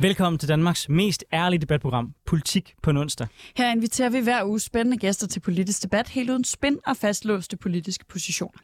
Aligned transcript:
Velkommen 0.00 0.38
til 0.38 0.48
Danmarks 0.48 0.88
mest 0.88 1.24
ærlige 1.32 1.60
debatprogram, 1.60 2.14
Politik 2.28 2.74
på 2.82 2.90
en 2.90 2.96
onsdag. 2.96 3.26
Her 3.56 3.72
inviterer 3.72 4.08
vi 4.08 4.20
hver 4.20 4.44
uge 4.44 4.60
spændende 4.60 4.96
gæster 4.96 5.26
til 5.26 5.40
politisk 5.40 5.82
debat, 5.82 6.08
helt 6.08 6.30
uden 6.30 6.44
spænd 6.44 6.78
og 6.86 6.96
fastlåste 6.96 7.56
politiske 7.56 8.04
positioner. 8.04 8.58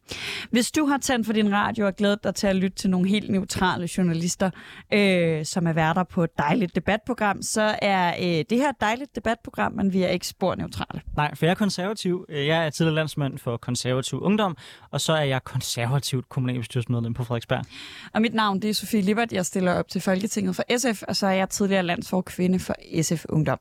Hvis 0.50 0.70
du 0.70 0.86
har 0.86 0.98
tændt 0.98 1.26
for 1.26 1.32
din 1.32 1.52
radio 1.52 1.86
og 1.86 1.96
glædet 1.96 2.24
dig 2.24 2.34
til 2.34 2.46
at 2.46 2.56
lytte 2.56 2.76
til 2.76 2.90
nogle 2.90 3.08
helt 3.08 3.30
neutrale 3.30 3.88
journalister, 3.98 4.50
øh, 4.92 5.44
som 5.44 5.66
er 5.66 5.72
værter 5.72 6.04
på 6.04 6.24
et 6.24 6.38
dejligt 6.38 6.74
debatprogram, 6.74 7.42
så 7.42 7.78
er 7.82 8.08
øh, 8.08 8.44
det 8.50 8.58
her 8.58 8.68
et 8.68 8.80
dejligt 8.80 9.14
debatprogram, 9.14 9.72
men 9.72 9.92
vi 9.92 10.02
er 10.02 10.08
ikke 10.08 10.26
spor 10.26 10.54
neutrale. 10.54 11.00
Nej, 11.16 11.34
for 11.34 11.46
jeg 11.46 11.50
er 11.50 11.54
konservativ. 11.54 12.26
Jeg 12.28 12.66
er 12.66 12.70
tidligere 12.70 12.94
landsmand 12.94 13.38
for 13.38 13.56
konservativ 13.56 14.22
ungdom, 14.22 14.56
og 14.90 15.00
så 15.00 15.12
er 15.12 15.24
jeg 15.24 15.44
konservativt 15.44 16.28
kommunalbestyrelsesmedlem 16.28 17.14
på 17.14 17.24
Frederiksberg. 17.24 17.64
Og 18.12 18.22
mit 18.22 18.34
navn 18.34 18.62
det 18.62 18.70
er 18.70 18.74
Sofie 18.74 19.00
Lippert. 19.00 19.32
Jeg 19.32 19.46
stiller 19.46 19.72
op 19.72 19.88
til 19.88 20.00
Folketinget 20.00 20.56
for 20.56 20.62
SF, 20.78 21.02
og 21.02 21.16
så 21.16 21.26
er 21.26 21.32
jeg 21.32 21.48
tidligere 21.48 21.82
landsforkvinde 21.82 22.58
for 22.58 22.74
SF 23.02 23.24
Ungdom. 23.28 23.53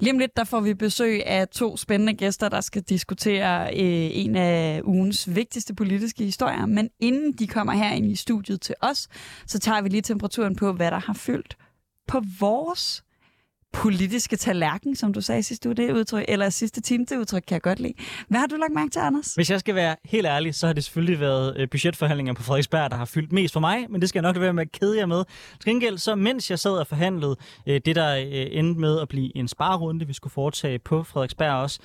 Lige 0.00 0.12
om 0.12 0.18
lidt, 0.18 0.36
der 0.36 0.44
får 0.44 0.60
vi 0.60 0.74
besøg 0.74 1.26
af 1.26 1.48
to 1.48 1.76
spændende 1.76 2.14
gæster, 2.14 2.48
der 2.48 2.60
skal 2.60 2.82
diskutere 2.82 3.66
øh, 3.66 4.10
en 4.12 4.36
af 4.36 4.80
ugens 4.84 5.34
vigtigste 5.34 5.74
politiske 5.74 6.24
historier. 6.24 6.66
Men 6.66 6.90
inden 7.00 7.32
de 7.32 7.46
kommer 7.46 7.72
her 7.72 7.92
ind 7.92 8.06
i 8.06 8.16
studiet 8.16 8.60
til 8.60 8.74
os, 8.80 9.08
så 9.46 9.58
tager 9.58 9.82
vi 9.82 9.88
lige 9.88 10.02
temperaturen 10.02 10.56
på, 10.56 10.72
hvad 10.72 10.90
der 10.90 10.98
har 10.98 11.14
fyldt 11.14 11.56
på 12.06 12.22
vores 12.40 13.04
politiske 13.72 14.36
tallerken, 14.36 14.96
som 14.96 15.12
du 15.12 15.20
sagde 15.20 15.42
sidste 15.42 15.68
uge, 15.68 15.76
det 15.76 15.92
udtryk, 15.92 16.24
eller 16.28 16.50
sidste 16.50 16.80
time, 16.80 17.04
det 17.04 17.16
udtryk 17.16 17.42
kan 17.48 17.54
jeg 17.54 17.62
godt 17.62 17.80
lide. 17.80 17.92
Hvad 18.28 18.40
har 18.40 18.46
du 18.46 18.56
lagt 18.56 18.72
mærke 18.74 18.90
til, 18.90 19.00
Anders? 19.00 19.34
Hvis 19.34 19.50
jeg 19.50 19.60
skal 19.60 19.74
være 19.74 19.96
helt 20.04 20.26
ærlig, 20.26 20.54
så 20.54 20.66
har 20.66 20.74
det 20.74 20.84
selvfølgelig 20.84 21.20
været 21.20 21.56
øh, 21.56 21.68
budgetforhandlinger 21.70 22.34
på 22.34 22.42
Frederiksberg, 22.42 22.90
der 22.90 22.96
har 22.96 23.04
fyldt 23.04 23.32
mest 23.32 23.52
for 23.52 23.60
mig, 23.60 23.86
men 23.90 24.00
det 24.00 24.08
skal 24.08 24.18
jeg 24.18 24.32
nok 24.32 24.40
være 24.40 24.52
med 24.52 24.62
at 24.62 24.72
kede 24.72 24.98
jer 24.98 25.06
med. 25.06 25.24
Til 25.60 25.70
gengæld, 25.70 25.98
så 25.98 26.14
mens 26.14 26.50
jeg 26.50 26.58
sad 26.58 26.70
og 26.70 26.86
forhandlede 26.86 27.36
øh, 27.66 27.80
det, 27.84 27.96
der 27.96 28.16
øh, 28.16 28.46
endte 28.50 28.80
med 28.80 29.00
at 29.00 29.08
blive 29.08 29.36
en 29.36 29.48
sparerunde, 29.48 30.06
vi 30.06 30.12
skulle 30.12 30.32
foretage 30.32 30.78
på 30.78 31.02
Frederiksberg 31.02 31.52
også, 31.52 31.80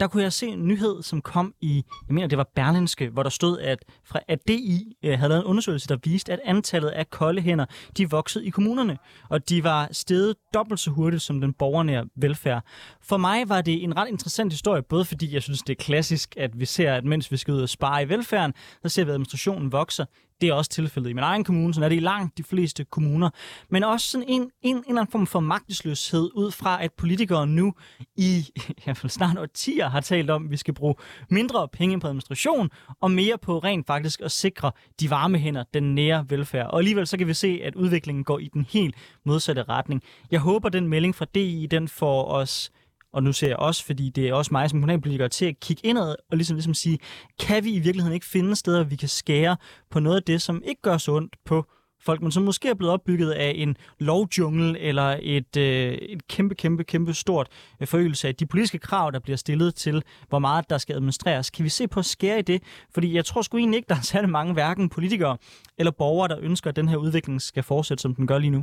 der 0.00 0.06
kunne 0.06 0.22
jeg 0.22 0.32
se 0.32 0.46
en 0.46 0.68
nyhed, 0.68 1.02
som 1.02 1.22
kom 1.22 1.54
i, 1.60 1.84
jeg 2.08 2.14
mener, 2.14 2.28
det 2.28 2.38
var 2.38 2.48
Berlinske, 2.54 3.08
hvor 3.08 3.22
der 3.22 3.30
stod, 3.30 3.58
at, 3.58 3.78
fra, 4.04 4.20
ADI 4.28 4.96
havde 5.04 5.28
lavet 5.28 5.42
en 5.42 5.46
undersøgelse, 5.46 5.88
der 5.88 5.96
viste, 6.04 6.32
at 6.32 6.40
antallet 6.44 6.88
af 6.88 7.10
kolde 7.10 7.42
hænder, 7.42 7.64
de 7.96 8.10
voksede 8.10 8.46
i 8.46 8.50
kommunerne, 8.50 8.98
og 9.28 9.48
de 9.48 9.64
var 9.64 9.88
steget 9.92 10.34
dobbelt 10.54 10.80
så 10.80 10.90
hurtigt 10.90 11.22
som 11.26 11.40
den 11.40 11.52
borgernære 11.52 12.04
velfærd. 12.16 12.64
For 13.02 13.16
mig 13.16 13.48
var 13.48 13.60
det 13.60 13.82
en 13.82 13.96
ret 13.96 14.08
interessant 14.08 14.52
historie, 14.52 14.82
både 14.82 15.04
fordi 15.04 15.34
jeg 15.34 15.42
synes, 15.42 15.62
det 15.62 15.78
er 15.78 15.84
klassisk, 15.84 16.34
at 16.36 16.60
vi 16.60 16.64
ser, 16.64 16.94
at 16.94 17.04
mens 17.04 17.32
vi 17.32 17.36
skal 17.36 17.54
ud 17.54 17.62
og 17.62 17.68
spare 17.68 18.02
i 18.02 18.08
velfærden, 18.08 18.54
så 18.82 18.88
ser 18.88 19.04
vi, 19.04 19.10
at 19.10 19.14
administrationen 19.14 19.72
vokser. 19.72 20.04
Det 20.40 20.48
er 20.48 20.52
også 20.52 20.70
tilfældet 20.70 21.10
i 21.10 21.12
min 21.12 21.24
egen 21.24 21.44
kommune, 21.44 21.74
så 21.74 21.84
er 21.84 21.88
det 21.88 21.96
i 21.96 22.00
langt 22.00 22.38
de 22.38 22.42
fleste 22.42 22.84
kommuner. 22.84 23.30
Men 23.70 23.84
også 23.84 24.10
sådan 24.10 24.28
en, 24.28 24.40
en, 24.40 24.76
en 24.76 24.84
eller 24.88 25.00
anden 25.00 25.12
form 25.12 25.26
for 25.26 25.40
magtesløshed 25.40 26.30
ud 26.34 26.50
fra, 26.50 26.84
at 26.84 26.92
politikere 26.92 27.46
nu 27.46 27.74
i 28.16 28.50
i 28.68 28.82
hvert 28.84 28.96
fald 28.96 29.10
snart 29.10 29.38
årtier 29.38 29.88
har 29.88 30.00
talt 30.00 30.30
om, 30.30 30.44
at 30.44 30.50
vi 30.50 30.56
skal 30.56 30.74
bruge 30.74 30.94
mindre 31.30 31.68
penge 31.68 32.00
på 32.00 32.06
administration 32.06 32.70
og 33.00 33.10
mere 33.10 33.38
på 33.38 33.58
rent 33.58 33.86
faktisk 33.86 34.20
at 34.20 34.32
sikre 34.32 34.72
de 35.00 35.10
varme 35.10 35.38
hænder, 35.38 35.64
den 35.74 35.94
nære 35.94 36.24
velfærd. 36.28 36.66
Og 36.66 36.78
alligevel 36.78 37.06
så 37.06 37.18
kan 37.18 37.26
vi 37.26 37.34
se, 37.34 37.60
at 37.64 37.74
udviklingen 37.74 38.24
går 38.24 38.38
i 38.38 38.48
den 38.54 38.66
helt 38.68 38.94
modsatte 39.24 39.62
retning. 39.62 40.02
Jeg 40.30 40.40
håber, 40.40 40.68
den 40.68 40.88
melding 40.88 41.14
fra 41.14 41.26
DI, 41.34 41.66
den 41.70 41.88
får 41.88 42.24
os 42.24 42.70
og 43.16 43.22
nu 43.22 43.32
ser 43.32 43.48
jeg 43.48 43.56
også, 43.56 43.84
fordi 43.84 44.10
det 44.10 44.28
er 44.28 44.34
også 44.34 44.48
mig 44.52 44.70
som 44.70 44.80
kommunalpolitiker, 44.80 45.28
til 45.28 45.46
at 45.46 45.60
kigge 45.60 45.86
indad 45.86 46.14
og 46.30 46.36
ligesom, 46.36 46.56
ligesom 46.56 46.74
sige, 46.74 46.98
kan 47.40 47.64
vi 47.64 47.70
i 47.70 47.78
virkeligheden 47.78 48.14
ikke 48.14 48.26
finde 48.26 48.56
steder, 48.56 48.84
vi 48.84 48.96
kan 48.96 49.08
skære 49.08 49.56
på 49.90 50.00
noget 50.00 50.16
af 50.16 50.22
det, 50.22 50.42
som 50.42 50.62
ikke 50.64 50.82
gør 50.82 50.98
så 50.98 51.12
ondt 51.12 51.36
på 51.44 51.64
folk, 52.00 52.22
men 52.22 52.32
som 52.32 52.42
måske 52.42 52.68
er 52.68 52.74
blevet 52.74 52.92
opbygget 52.92 53.30
af 53.30 53.52
en 53.56 53.76
lovjungle 54.00 54.78
eller 54.78 55.18
et, 55.22 55.56
øh, 55.56 55.92
et 55.92 56.28
kæmpe, 56.28 56.54
kæmpe, 56.54 56.84
kæmpe 56.84 57.14
stort 57.14 57.48
øh, 57.80 57.86
forøgelse 57.86 58.28
af 58.28 58.34
de 58.34 58.46
politiske 58.46 58.78
krav, 58.78 59.10
der 59.12 59.18
bliver 59.18 59.36
stillet 59.36 59.74
til, 59.74 60.02
hvor 60.28 60.38
meget 60.38 60.70
der 60.70 60.78
skal 60.78 60.94
administreres. 60.96 61.50
Kan 61.50 61.64
vi 61.64 61.68
se 61.68 61.88
på 61.88 62.00
at 62.00 62.06
skære 62.06 62.38
i 62.38 62.42
det? 62.42 62.62
Fordi 62.94 63.14
jeg 63.14 63.24
tror 63.24 63.42
sgu 63.42 63.56
egentlig 63.56 63.76
ikke, 63.78 63.88
der 63.88 63.96
er 63.96 64.00
særlig 64.00 64.30
mange 64.30 64.52
hverken 64.52 64.88
politikere 64.88 65.36
eller 65.78 65.90
borgere, 65.90 66.28
der 66.28 66.38
ønsker, 66.40 66.70
at 66.70 66.76
den 66.76 66.88
her 66.88 66.96
udvikling 66.96 67.42
skal 67.42 67.62
fortsætte, 67.62 68.02
som 68.02 68.14
den 68.14 68.26
gør 68.26 68.38
lige 68.38 68.50
nu. 68.50 68.62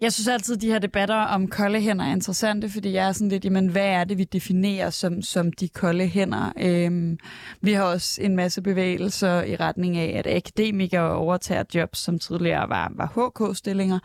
Jeg 0.00 0.12
synes 0.12 0.28
altid, 0.28 0.54
at 0.54 0.62
de 0.62 0.70
her 0.70 0.78
debatter 0.78 1.14
om 1.14 1.48
kolde 1.48 1.80
hænder 1.80 2.04
er 2.04 2.12
interessante, 2.12 2.70
fordi 2.70 2.92
jeg 2.92 3.08
er 3.08 3.12
sådan 3.12 3.28
lidt, 3.28 3.44
jamen, 3.44 3.68
hvad 3.68 3.86
er 3.86 4.04
det, 4.04 4.18
vi 4.18 4.24
definerer 4.24 4.90
som, 4.90 5.22
som 5.22 5.52
de 5.52 5.68
kolde 5.68 6.06
hænder? 6.06 6.52
Øhm, 6.60 7.18
vi 7.60 7.72
har 7.72 7.82
også 7.82 8.22
en 8.22 8.36
masse 8.36 8.62
bevægelser 8.62 9.42
i 9.42 9.56
retning 9.56 9.96
af, 9.96 10.18
at 10.18 10.36
akademikere 10.36 11.10
overtager 11.10 11.64
jobs, 11.74 11.98
som 11.98 12.18
tidligere 12.18 12.68
var, 12.68 12.92
var 12.94 13.06
HK-stillinger, 13.06 13.98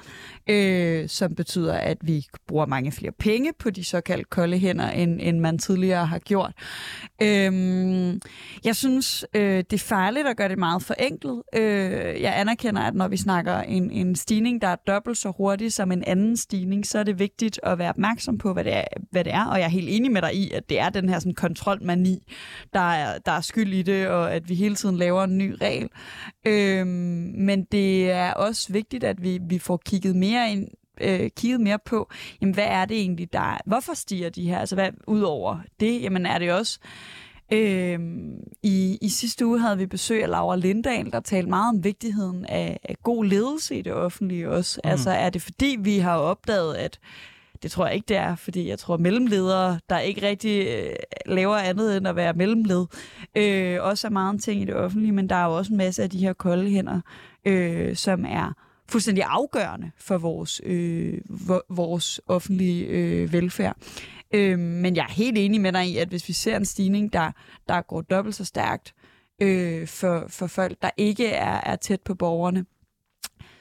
øh, 0.50 1.09
som 1.09 1.35
betyder, 1.35 1.74
at 1.74 1.97
vi 2.02 2.25
bruger 2.47 2.66
mange 2.66 2.91
flere 2.91 3.12
penge 3.19 3.53
på 3.59 3.69
de 3.69 3.84
såkaldte 3.84 4.29
kolde 4.29 4.58
hænder, 4.58 4.90
end, 4.90 5.19
end 5.22 5.40
man 5.40 5.58
tidligere 5.58 6.06
har 6.06 6.19
gjort. 6.19 6.53
Øhm, 7.22 8.22
jeg 8.66 8.75
synes, 8.75 9.25
øh, 9.34 9.58
det 9.58 9.73
er 9.73 9.78
farligt 9.78 10.28
at 10.28 10.38
gøre 10.38 10.50
det 10.50 10.58
meget 10.58 10.84
forenklet. 10.84 11.44
Øh, 11.56 12.22
jeg 12.22 12.40
anerkender, 12.40 12.81
at 12.81 12.96
når 12.96 13.08
vi 13.08 13.18
snakker 13.18 13.58
en, 13.58 13.91
en 13.91 14.16
stigning, 14.16 14.62
der 14.62 14.68
er 14.68 14.75
dobbelt 14.88 15.18
så 15.18 15.34
hurtig 15.38 15.73
som 15.81 15.92
en 15.92 16.03
anden 16.08 16.38
stigning, 16.38 16.86
så 16.86 17.00
er 17.00 17.03
det 17.03 17.19
vigtigt 17.19 17.59
at 17.64 17.78
være 17.78 17.90
opmærksom 17.90 18.38
på, 18.38 18.53
hvad 18.53 18.64
det 18.64 18.74
er. 18.75 18.84
Hvad 19.12 19.24
det 19.24 19.34
er. 19.34 19.46
Og 19.46 19.59
jeg 19.59 19.66
er 19.66 19.69
helt 19.69 19.90
enig 19.90 20.12
med 20.12 20.22
dig 20.22 20.36
i, 20.36 20.52
at 20.52 20.69
det 20.69 20.80
er 20.80 20.90
den 20.90 21.09
her 21.09 21.19
sådan, 21.19 21.34
kontrolmani, 21.34 22.24
der 22.74 22.92
er, 22.92 23.18
der 23.18 23.31
er 23.31 23.42
skyld 23.42 23.74
i 23.74 23.81
det, 23.81 24.08
og 24.08 24.34
at 24.34 24.50
vi 24.50 24.56
hele 24.56 24.75
tiden 24.75 24.97
laver 24.97 25.24
en 25.24 25.38
ny 25.38 25.56
regel. 25.62 25.90
Øhm, 26.46 26.88
men 27.38 27.64
det 27.72 28.12
er 28.12 28.34
også 28.34 28.74
vigtigt, 28.74 29.03
at 29.03 29.24
vi, 29.24 29.40
vi 29.50 29.59
får 29.59 29.81
kigget 29.86 30.16
mere 30.16 30.52
ind 30.52 30.68
øh, 31.02 31.30
kigget 31.38 31.62
mere 31.62 31.80
på, 31.86 32.09
jamen, 32.41 32.53
hvad 32.53 32.68
er 32.68 32.86
det 32.86 32.97
egentlig, 32.97 33.34
der 33.34 33.58
Hvorfor 33.66 33.94
stiger 33.94 34.30
de 34.30 34.50
her? 34.50 34.59
Altså, 34.59 34.75
hvad, 34.75 34.90
udover 35.08 35.59
det, 35.80 36.02
jamen, 36.02 36.25
er 36.25 36.38
det 36.40 36.52
også 36.52 36.80
Øhm, 37.54 38.44
i, 38.64 38.98
I 39.02 39.10
sidste 39.10 39.46
uge 39.46 39.60
havde 39.60 39.78
vi 39.78 39.86
besøg 39.86 40.24
af 40.24 40.30
Laura 40.30 40.56
Lindahl, 40.56 41.12
der 41.12 41.20
talte 41.20 41.50
meget 41.50 41.70
om 41.70 41.84
vigtigheden 41.84 42.46
af, 42.46 42.80
af 42.84 42.96
god 43.04 43.26
ledelse 43.26 43.76
i 43.76 43.82
det 43.82 43.94
offentlige 43.94 44.50
også. 44.50 44.82
Mm. 44.84 44.90
Altså 44.90 45.10
er 45.10 45.30
det 45.30 45.42
fordi, 45.42 45.78
vi 45.80 45.98
har 45.98 46.18
opdaget, 46.18 46.76
at 46.76 47.00
det 47.64 47.72
tror 47.72 47.86
jeg 47.86 47.96
ikke, 47.96 48.06
det 48.08 48.18
er, 48.18 48.36
fordi 48.36 48.70
jeg 48.70 48.80
tror, 48.80 48.94
at 48.94 49.00
mellemledere, 49.00 49.80
der 49.90 50.00
ikke 50.00 50.28
rigtig 50.28 50.68
øh, 50.68 50.96
laver 51.26 51.56
andet 51.56 51.98
end 51.98 52.08
at 52.08 52.16
være 52.16 52.34
mellemled, 52.34 52.86
øh, 53.36 53.78
også 53.82 54.08
er 54.08 54.12
meget 54.12 54.44
ting 54.44 54.62
i 54.62 54.66
det 54.66 54.76
offentlige, 54.76 55.12
men 55.12 55.30
der 55.30 55.36
er 55.36 55.46
jo 55.46 55.58
også 55.58 55.72
en 55.74 55.78
masse 55.78 56.04
af 56.04 56.10
de 56.10 56.20
her 56.20 56.34
kolde 56.34 56.70
hænder, 56.70 57.02
øh, 57.46 57.96
som 57.96 58.26
er 58.26 58.54
fuldstændig 58.90 59.24
afgørende 59.28 59.92
for 59.98 60.18
vores, 60.18 60.62
øh, 60.66 61.14
vores 61.70 62.22
offentlige 62.28 62.86
øh, 62.86 63.34
velfærd. 63.34 63.78
Øh, 64.34 64.59
men 64.59 64.96
jeg 64.96 65.03
er 65.03 65.14
helt 65.14 65.38
enig 65.38 65.62
med 65.62 65.74
dig 65.74 65.88
i, 65.88 65.97
at 65.97 66.08
hvis 66.08 66.28
vi 66.28 66.34
ser 66.34 66.58
en 66.58 66.66
stigning, 66.66 67.14
der, 67.14 67.31
der 67.68 67.81
går 67.81 68.02
dobbelt 68.02 68.36
så 68.36 68.46
stærkt 68.46 68.94
øh, 69.42 69.88
for, 69.88 70.25
for 70.28 70.47
folk, 70.47 70.81
der 70.81 70.90
ikke 70.97 71.28
er, 71.28 71.62
er 71.64 71.75
tæt 71.75 72.02
på 72.02 72.16
borgerne, 72.16 72.66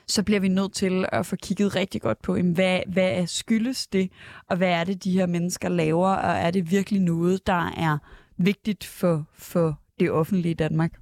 så 0.07 0.23
bliver 0.23 0.41
vi 0.41 0.49
nødt 0.49 0.73
til 0.73 1.05
at 1.13 1.27
få 1.27 1.37
kigget 1.37 1.77
rigtig 1.77 2.03
godt 2.03 2.23
på, 2.23 2.37
jamen, 2.37 2.53
hvad, 2.53 2.81
hvad 2.87 3.27
skyldes 3.27 3.87
det, 3.87 4.11
og 4.49 4.57
hvad 4.57 4.69
er 4.69 4.85
det, 4.85 5.05
de 5.05 5.13
her 5.13 5.27
mennesker 5.27 5.69
laver, 5.69 6.09
og 6.09 6.37
er 6.37 6.51
det 6.51 6.71
virkelig 6.71 7.01
noget, 7.01 7.47
der 7.47 7.73
er 7.77 7.99
vigtigt 8.37 8.85
for, 8.85 9.27
for 9.35 9.81
det 10.01 10.11
offentlige 10.11 10.55
Danmark? 10.55 10.93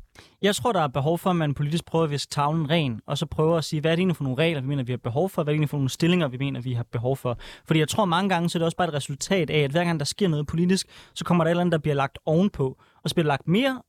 Jeg 0.43 0.56
tror, 0.56 0.73
der 0.73 0.81
er 0.81 0.88
behov 0.88 1.19
for, 1.19 1.31
at 1.31 1.37
man 1.37 1.55
politisk 1.55 1.85
prøver 1.85 2.05
at 2.05 2.11
viske 2.11 2.31
tavlen 2.31 2.70
ren, 2.70 3.00
og 3.06 3.19
så 3.19 3.26
prøver 3.26 3.59
at 3.59 3.65
sige, 3.65 3.81
hvad 3.81 3.91
er 3.91 3.97
det 3.97 4.00
egentlig 4.00 4.17
for 4.17 4.25
nogle 4.25 4.38
regler, 4.38 4.61
vi 4.61 4.67
mener, 4.67 4.82
vi 4.82 4.93
har 4.93 4.97
behov 4.97 5.31
for, 5.31 5.43
hvad 5.43 5.53
er 5.53 5.55
det 5.55 5.56
egentlig 5.56 5.70
for 5.70 5.76
nogle 5.76 5.91
stillinger, 5.91 6.29
vi 6.29 6.37
mener, 6.37 6.61
vi 6.61 6.73
har 6.73 6.82
behov 6.93 7.17
for. 7.17 7.38
Fordi 7.67 7.81
jeg 7.81 7.88
tror 7.88 8.05
mange 8.05 8.29
gange, 8.29 8.49
så 8.49 8.59
er 8.59 8.61
det 8.61 8.65
også 8.65 8.76
bare 8.76 8.88
et 8.88 8.94
resultat 8.94 9.50
af, 9.50 9.59
at 9.59 9.70
hver 9.70 9.85
gang 9.85 10.00
der 10.00 10.06
sker 10.06 10.29
noget 10.29 10.47
politisk, 10.47 10.87
så 11.15 11.25
kommer 11.25 11.44
der 11.44 11.49
et 11.49 11.53
eller 11.53 11.61
andet, 11.61 11.73
der 11.73 11.79
bliver 11.79 11.94
lagt 11.94 12.19
ovenpå. 12.26 12.76
Og 13.05 13.11
så 13.11 13.15
bliver 13.15 13.25
der 13.25 13.29
lagt 13.29 13.49
mere 13.49 13.82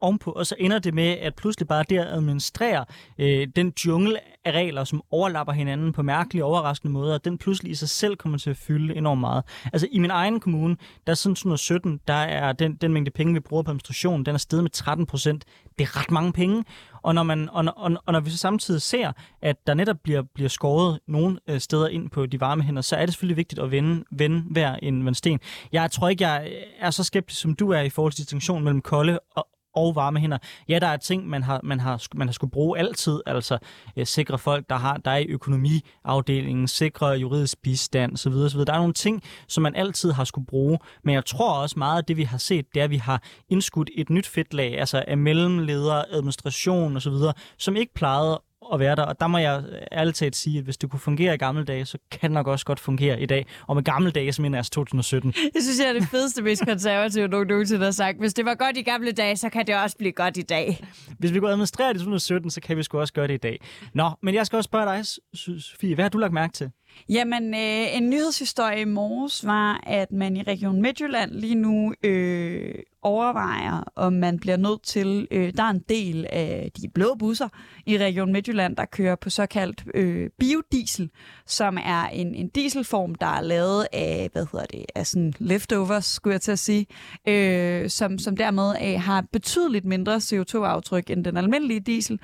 ovenpå, 0.00 0.30
og 0.30 0.46
så 0.46 0.54
ender 0.58 0.78
det 0.78 0.94
med, 0.94 1.08
at 1.08 1.34
pludselig 1.34 1.68
bare 1.68 1.84
det 1.90 1.98
at 1.98 2.06
administrere 2.06 2.84
øh, 3.18 3.48
den 3.56 3.72
jungle 3.86 4.18
af 4.44 4.52
regler, 4.52 4.84
som 4.84 5.02
overlapper 5.10 5.52
hinanden 5.52 5.92
på 5.92 6.02
mærkelige 6.02 6.44
og 6.44 6.50
overraskende 6.50 6.92
måder, 6.92 7.18
den 7.18 7.38
pludselig 7.38 7.72
i 7.72 7.74
sig 7.74 7.88
selv 7.88 8.16
kommer 8.16 8.38
til 8.38 8.50
at 8.50 8.56
fylde 8.56 8.96
enormt 8.96 9.20
meget. 9.20 9.44
Altså 9.72 9.88
i 9.92 9.98
min 9.98 10.10
egen 10.10 10.40
kommune, 10.40 10.76
der 11.06 11.10
er 11.10 11.14
siden 11.14 11.34
2017, 11.34 12.00
der 12.08 12.14
er 12.14 12.52
den, 12.52 12.74
den 12.74 12.92
mængde 12.92 13.10
penge, 13.10 13.34
vi 13.34 13.40
bruger 13.40 13.62
på 13.62 13.70
administration, 13.70 14.24
den 14.24 14.34
er 14.34 14.38
steget 14.38 14.64
med 14.64 14.70
13 14.70 15.06
procent. 15.06 15.44
Det 15.78 15.84
er 15.84 16.00
ret 16.00 16.10
mange 16.10 16.32
penge. 16.32 16.64
Og 17.02 17.14
når, 17.14 17.22
man, 17.22 17.48
og, 17.48 17.64
og, 17.76 17.92
og 18.06 18.12
når 18.12 18.20
vi 18.20 18.30
så 18.30 18.36
samtidig 18.36 18.82
ser, 18.82 19.12
at 19.42 19.66
der 19.66 19.74
netop 19.74 19.96
bliver, 20.04 20.22
bliver 20.34 20.48
skåret 20.48 20.98
nogle 21.08 21.38
øh, 21.48 21.60
steder 21.60 21.88
ind 21.88 22.10
på 22.10 22.26
de 22.26 22.40
varme 22.40 22.62
hænder, 22.62 22.82
så 22.82 22.96
er 22.96 23.06
det 23.06 23.14
selvfølgelig 23.14 23.36
vigtigt 23.36 23.60
at 23.60 23.70
vende, 23.70 24.04
vende 24.10 24.44
hver 24.50 24.74
en 24.74 25.14
sten. 25.14 25.40
Jeg 25.72 25.90
tror 25.90 26.08
ikke, 26.08 26.28
jeg 26.28 26.52
er 26.78 26.90
så 26.90 27.04
skeptisk, 27.04 27.40
som 27.40 27.54
du 27.54 27.70
er 27.70 27.80
i 27.80 27.90
forhold 27.90 28.12
til 28.12 28.18
distinktion 28.18 28.64
mellem 28.64 28.80
kolde 28.80 29.18
og, 29.36 29.48
og 29.76 29.94
varme 29.94 30.20
hænder. 30.20 30.38
Ja, 30.68 30.78
der 30.78 30.86
er 30.86 30.96
ting, 30.96 31.28
man 31.28 31.42
har, 31.42 31.60
man 31.62 31.80
har, 31.80 32.02
man 32.14 32.28
har 32.28 32.32
skulle 32.32 32.50
bruge 32.50 32.78
altid, 32.78 33.20
altså 33.26 33.58
øh, 33.96 34.06
sikre 34.06 34.38
folk, 34.38 34.70
der, 34.70 34.76
har, 34.76 34.96
der 34.96 35.10
er 35.10 35.18
i 35.18 35.26
økonomiafdelingen, 35.26 36.68
sikre 36.68 37.06
juridisk 37.06 37.62
bistand 37.62 38.12
osv. 38.12 38.32
osv. 38.32 38.60
Der 38.60 38.72
er 38.72 38.78
nogle 38.78 38.92
ting, 38.92 39.22
som 39.48 39.62
man 39.62 39.74
altid 39.74 40.12
har 40.12 40.24
skulle 40.24 40.46
bruge, 40.46 40.78
men 41.04 41.14
jeg 41.14 41.24
tror 41.24 41.52
også 41.52 41.78
meget, 41.78 41.98
at 41.98 42.08
det 42.08 42.16
vi 42.16 42.22
har 42.22 42.38
set, 42.38 42.66
det 42.74 42.80
er, 42.80 42.84
at 42.84 42.90
vi 42.90 42.96
har 42.96 43.22
indskudt 43.48 43.90
et 43.94 44.10
nyt 44.10 44.26
fedtlag, 44.26 44.78
altså 44.78 45.04
af 45.06 45.18
mellemledere, 45.18 46.04
administration 46.12 46.96
osv., 46.96 47.14
som 47.58 47.76
ikke 47.76 47.94
plejede 47.94 48.42
at 48.72 48.80
være 48.80 48.96
der. 48.96 49.02
Og 49.02 49.20
der 49.20 49.26
må 49.26 49.38
jeg 49.38 49.64
ærligt 49.92 50.16
talt 50.16 50.36
sige, 50.36 50.58
at 50.58 50.64
hvis 50.64 50.76
det 50.76 50.90
kunne 50.90 51.00
fungere 51.00 51.34
i 51.34 51.36
gamle 51.36 51.64
dage, 51.64 51.84
så 51.84 51.98
kan 52.10 52.30
det 52.30 52.34
nok 52.34 52.46
også 52.46 52.64
godt 52.64 52.80
fungere 52.80 53.20
i 53.20 53.26
dag. 53.26 53.46
Og 53.66 53.74
med 53.74 53.84
gamle 53.84 54.10
dage, 54.10 54.26
jeg 54.26 54.54
altså 54.54 54.70
2017. 54.70 55.34
Jeg 55.54 55.62
synes, 55.62 55.80
jeg 55.80 55.88
er 55.88 55.92
det 55.92 56.08
fedeste, 56.08 56.42
mest 56.42 56.64
konservative, 56.66 57.28
nogen 57.28 57.48
nogensinde 57.48 57.84
har 57.84 57.90
sagt. 57.90 58.18
Hvis 58.18 58.34
det 58.34 58.44
var 58.44 58.54
godt 58.54 58.76
i 58.76 58.82
gamle 58.82 59.12
dage, 59.12 59.36
så 59.36 59.48
kan 59.48 59.66
det 59.66 59.76
også 59.82 59.96
blive 59.96 60.12
godt 60.12 60.36
i 60.36 60.42
dag. 60.42 60.84
Hvis 61.18 61.34
vi 61.34 61.38
kunne 61.38 61.50
administrere 61.50 61.88
det 61.88 61.94
i 61.94 61.98
2017, 61.98 62.50
så 62.50 62.60
kan 62.60 62.76
vi 62.76 62.82
sgu 62.82 63.00
også 63.00 63.12
gøre 63.12 63.26
det 63.26 63.34
i 63.34 63.36
dag. 63.36 63.60
Nå, 63.94 64.10
men 64.22 64.34
jeg 64.34 64.46
skal 64.46 64.56
også 64.56 64.68
spørge 64.68 64.96
dig, 64.96 65.06
Sofie, 65.34 65.94
hvad 65.94 66.04
har 66.04 66.08
du 66.08 66.18
lagt 66.18 66.32
mærke 66.32 66.52
til? 66.52 66.70
Jamen, 67.08 67.54
øh, 67.54 67.96
en 67.96 68.10
nyhedshistorie 68.10 68.80
i 68.80 68.84
morges 68.84 69.46
var, 69.46 69.80
at 69.86 70.12
man 70.12 70.36
i 70.36 70.42
Region 70.42 70.82
Midtjylland 70.82 71.30
lige 71.30 71.54
nu 71.54 71.94
øh, 72.02 72.74
overvejer, 73.06 73.84
om 73.96 74.12
man 74.12 74.38
bliver 74.38 74.56
nødt 74.56 74.82
til... 74.82 75.28
Øh, 75.30 75.52
der 75.56 75.62
er 75.62 75.70
en 75.70 75.84
del 75.88 76.26
af 76.32 76.70
de 76.76 76.88
blå 76.88 77.14
busser 77.18 77.48
i 77.86 77.98
Region 77.98 78.32
Midtjylland, 78.32 78.76
der 78.76 78.84
kører 78.84 79.14
på 79.14 79.30
såkaldt 79.30 79.84
øh, 79.94 80.30
biodiesel, 80.38 81.10
som 81.46 81.78
er 81.84 82.06
en, 82.06 82.34
en 82.34 82.48
dieselform, 82.48 83.14
der 83.14 83.26
er 83.26 83.40
lavet 83.40 83.86
af, 83.92 84.28
hvad 84.32 84.46
hedder 84.52 84.66
det, 84.66 84.84
af 84.94 85.06
sådan 85.06 85.34
leftovers, 85.38 86.04
skulle 86.04 86.32
jeg 86.32 86.40
til 86.40 86.52
at 86.52 86.58
sige, 86.58 86.86
øh, 87.28 87.90
som, 87.90 88.18
som 88.18 88.36
dermed 88.36 88.74
øh, 88.82 89.00
har 89.00 89.24
betydeligt 89.32 89.84
mindre 89.84 90.16
CO2-aftryk 90.16 91.10
end 91.10 91.24
den 91.24 91.36
almindelige 91.36 91.80
diesel, 91.80 92.20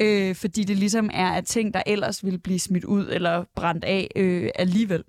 øh, 0.00 0.34
fordi 0.34 0.64
det 0.64 0.76
ligesom 0.76 1.10
er 1.12 1.32
af 1.32 1.44
ting, 1.44 1.74
der 1.74 1.82
ellers 1.86 2.24
ville 2.24 2.38
blive 2.38 2.58
smidt 2.58 2.84
ud 2.84 3.08
eller 3.12 3.44
brændt 3.56 3.84
af 3.84 4.10
øh, 4.16 4.50
alligevel. 4.54 5.04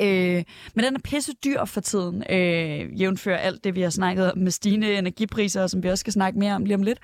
Øh, 0.00 0.44
men 0.74 0.84
den 0.84 0.94
er 0.94 1.00
pisse 1.04 1.32
dyr 1.44 1.64
for 1.64 1.80
tiden, 1.80 2.24
øh, 2.30 3.00
jævnfører 3.00 3.38
alt 3.38 3.64
det, 3.64 3.74
vi 3.74 3.82
har 3.82 3.90
snakket 3.90 4.32
om 4.32 4.38
med 4.38 4.50
stigende 4.50 4.98
energipriser, 4.98 5.66
som 5.66 5.82
vi 5.82 5.88
også 5.88 6.00
skal 6.00 6.12
snakke 6.12 6.38
mere 6.38 6.54
om 6.54 6.64
lige 6.64 6.74
om 6.74 6.82
lidt. 6.82 6.98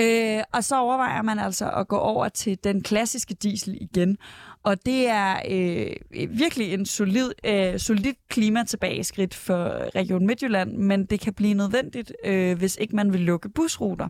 Øh, 0.00 0.42
og 0.52 0.64
så 0.64 0.80
overvejer 0.80 1.22
man 1.22 1.38
altså 1.38 1.70
at 1.70 1.88
gå 1.88 1.96
over 1.96 2.28
til 2.28 2.58
den 2.64 2.82
klassiske 2.82 3.34
diesel 3.34 3.78
igen. 3.80 4.16
Og 4.62 4.86
det 4.86 5.08
er 5.08 5.36
øh, 5.50 5.92
øh, 6.14 6.38
virkelig 6.38 6.74
en 6.74 6.86
solid, 6.86 7.30
øh, 7.44 7.78
solid 7.78 8.14
klimatilbageskridt 8.28 9.34
for 9.34 9.94
Region 9.96 10.26
Midtjylland, 10.26 10.72
men 10.72 11.04
det 11.04 11.20
kan 11.20 11.34
blive 11.34 11.54
nødvendigt, 11.54 12.12
øh, 12.24 12.58
hvis 12.58 12.76
ikke 12.80 12.96
man 12.96 13.12
vil 13.12 13.20
lukke 13.20 13.48
busruter. 13.48 14.08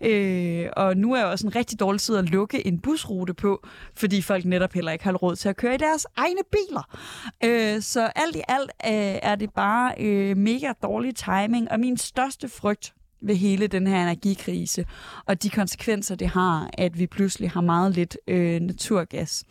Øh, 0.00 0.66
og 0.76 0.96
nu 0.96 1.12
er 1.12 1.22
jo 1.22 1.30
også 1.30 1.46
en 1.46 1.56
rigtig 1.56 1.80
dårlig 1.80 2.00
tid 2.00 2.16
at 2.16 2.30
lukke 2.30 2.66
en 2.66 2.80
busrute 2.80 3.34
på, 3.34 3.66
fordi 3.94 4.22
folk 4.22 4.44
netop 4.44 4.72
heller 4.72 4.92
ikke 4.92 5.04
har 5.04 5.12
råd 5.12 5.36
til 5.36 5.48
at 5.48 5.56
køre 5.56 5.74
i 5.74 5.78
deres 5.78 6.06
egne 6.16 6.40
biler. 6.52 6.96
Øh, 7.44 7.82
så 7.82 8.10
alt 8.16 8.36
i 8.36 8.42
alt 8.48 8.70
øh, 8.84 9.18
er 9.22 9.34
det 9.34 9.50
bare 9.54 9.94
øh, 10.00 10.36
mega 10.36 10.72
dårlig 10.82 11.16
timing, 11.16 11.70
og 11.70 11.80
min 11.80 11.96
største 11.96 12.48
frygt 12.48 12.94
ved 13.22 13.34
hele 13.34 13.66
den 13.66 13.86
her 13.86 14.02
energikrise, 14.02 14.84
og 15.26 15.42
de 15.42 15.50
konsekvenser, 15.50 16.14
det 16.14 16.28
har, 16.28 16.70
at 16.72 16.98
vi 16.98 17.06
pludselig 17.06 17.50
har 17.50 17.60
meget 17.60 17.94
lidt 17.94 18.16
øh, 18.28 18.60
naturgas 18.60 19.44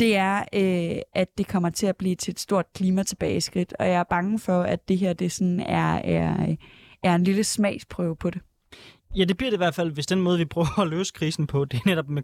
det 0.00 0.16
er, 0.16 0.44
øh, 0.54 1.02
at 1.14 1.38
det 1.38 1.48
kommer 1.48 1.70
til 1.70 1.86
at 1.86 1.96
blive 1.96 2.14
til 2.14 2.32
et 2.32 2.40
stort 2.40 2.66
klimatilbageskridt, 2.74 3.74
og 3.78 3.86
jeg 3.86 3.94
er 3.94 4.04
bange 4.04 4.38
for, 4.38 4.62
at 4.62 4.88
det 4.88 4.98
her 4.98 5.12
det 5.12 5.32
sådan 5.32 5.60
er, 5.60 5.94
er, 6.04 6.56
er 7.02 7.14
en 7.14 7.24
lille 7.24 7.44
smagsprøve 7.44 8.16
på 8.16 8.30
det. 8.30 8.40
Ja, 9.16 9.24
det 9.24 9.36
bliver 9.36 9.50
det 9.50 9.56
i 9.56 9.58
hvert 9.58 9.74
fald, 9.74 9.92
hvis 9.92 10.06
den 10.06 10.20
måde, 10.20 10.38
vi 10.38 10.44
prøver 10.44 10.78
at 10.78 10.88
løse 10.88 11.12
krisen 11.12 11.46
på, 11.46 11.64
det 11.64 11.76
er 11.76 11.82
netop 11.86 12.08
med, 12.08 12.22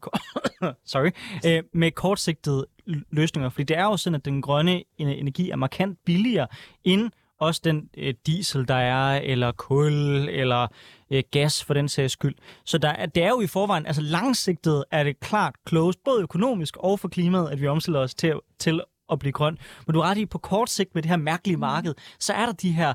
sorry, 0.93 1.11
øh, 1.47 1.63
med 1.75 1.91
kortsigtede 1.91 2.67
løsninger. 3.11 3.49
Fordi 3.51 3.65
det 3.65 3.79
er 3.79 3.85
jo 3.85 3.97
sådan, 3.97 4.15
at 4.15 4.25
den 4.25 4.43
grønne 4.43 4.83
energi 4.99 5.51
er 5.51 5.57
markant 5.57 5.99
billigere 6.05 6.47
end 6.85 7.11
også 7.39 7.61
den 7.65 7.89
øh, 7.97 8.15
diesel, 8.27 8.69
der 8.69 8.75
er, 8.75 9.21
eller 9.21 9.53
kul, 9.53 9.93
eller 10.29 10.67
øh, 11.11 11.23
gas 11.31 11.65
for 11.65 11.75
den 11.75 11.89
sags 11.89 12.13
skyld. 12.13 12.35
Så 12.65 12.79
der 12.79 12.89
er, 12.89 13.07
det 13.07 13.23
er 13.23 13.29
jo 13.29 13.41
i 13.41 13.47
forvejen, 13.47 13.87
altså 13.87 14.03
langsigtet 14.03 14.85
er 14.91 15.05
det 15.05 15.21
klart 15.21 15.55
close, 15.69 15.99
både 16.05 16.23
økonomisk 16.23 16.77
og 16.77 17.01
for 17.01 17.09
klimaet, 17.09 17.51
at 17.51 17.61
vi 17.61 17.67
omstiller 17.67 18.01
os 18.01 18.15
til, 18.15 18.35
til 18.59 18.81
at 19.13 19.19
blive 19.19 19.33
grøn. 19.33 19.59
Men 19.87 19.95
du 19.95 20.01
er 20.01 20.05
ret 20.05 20.19
i, 20.19 20.27
på 20.27 20.39
kort 20.39 20.71
sigt 20.71 20.95
med 20.95 21.03
det 21.03 21.09
her 21.09 21.17
mærkelige 21.17 21.57
marked, 21.57 21.95
så 22.19 22.33
er 22.33 22.47
der 22.47 22.53
de 22.53 22.73
her 22.73 22.95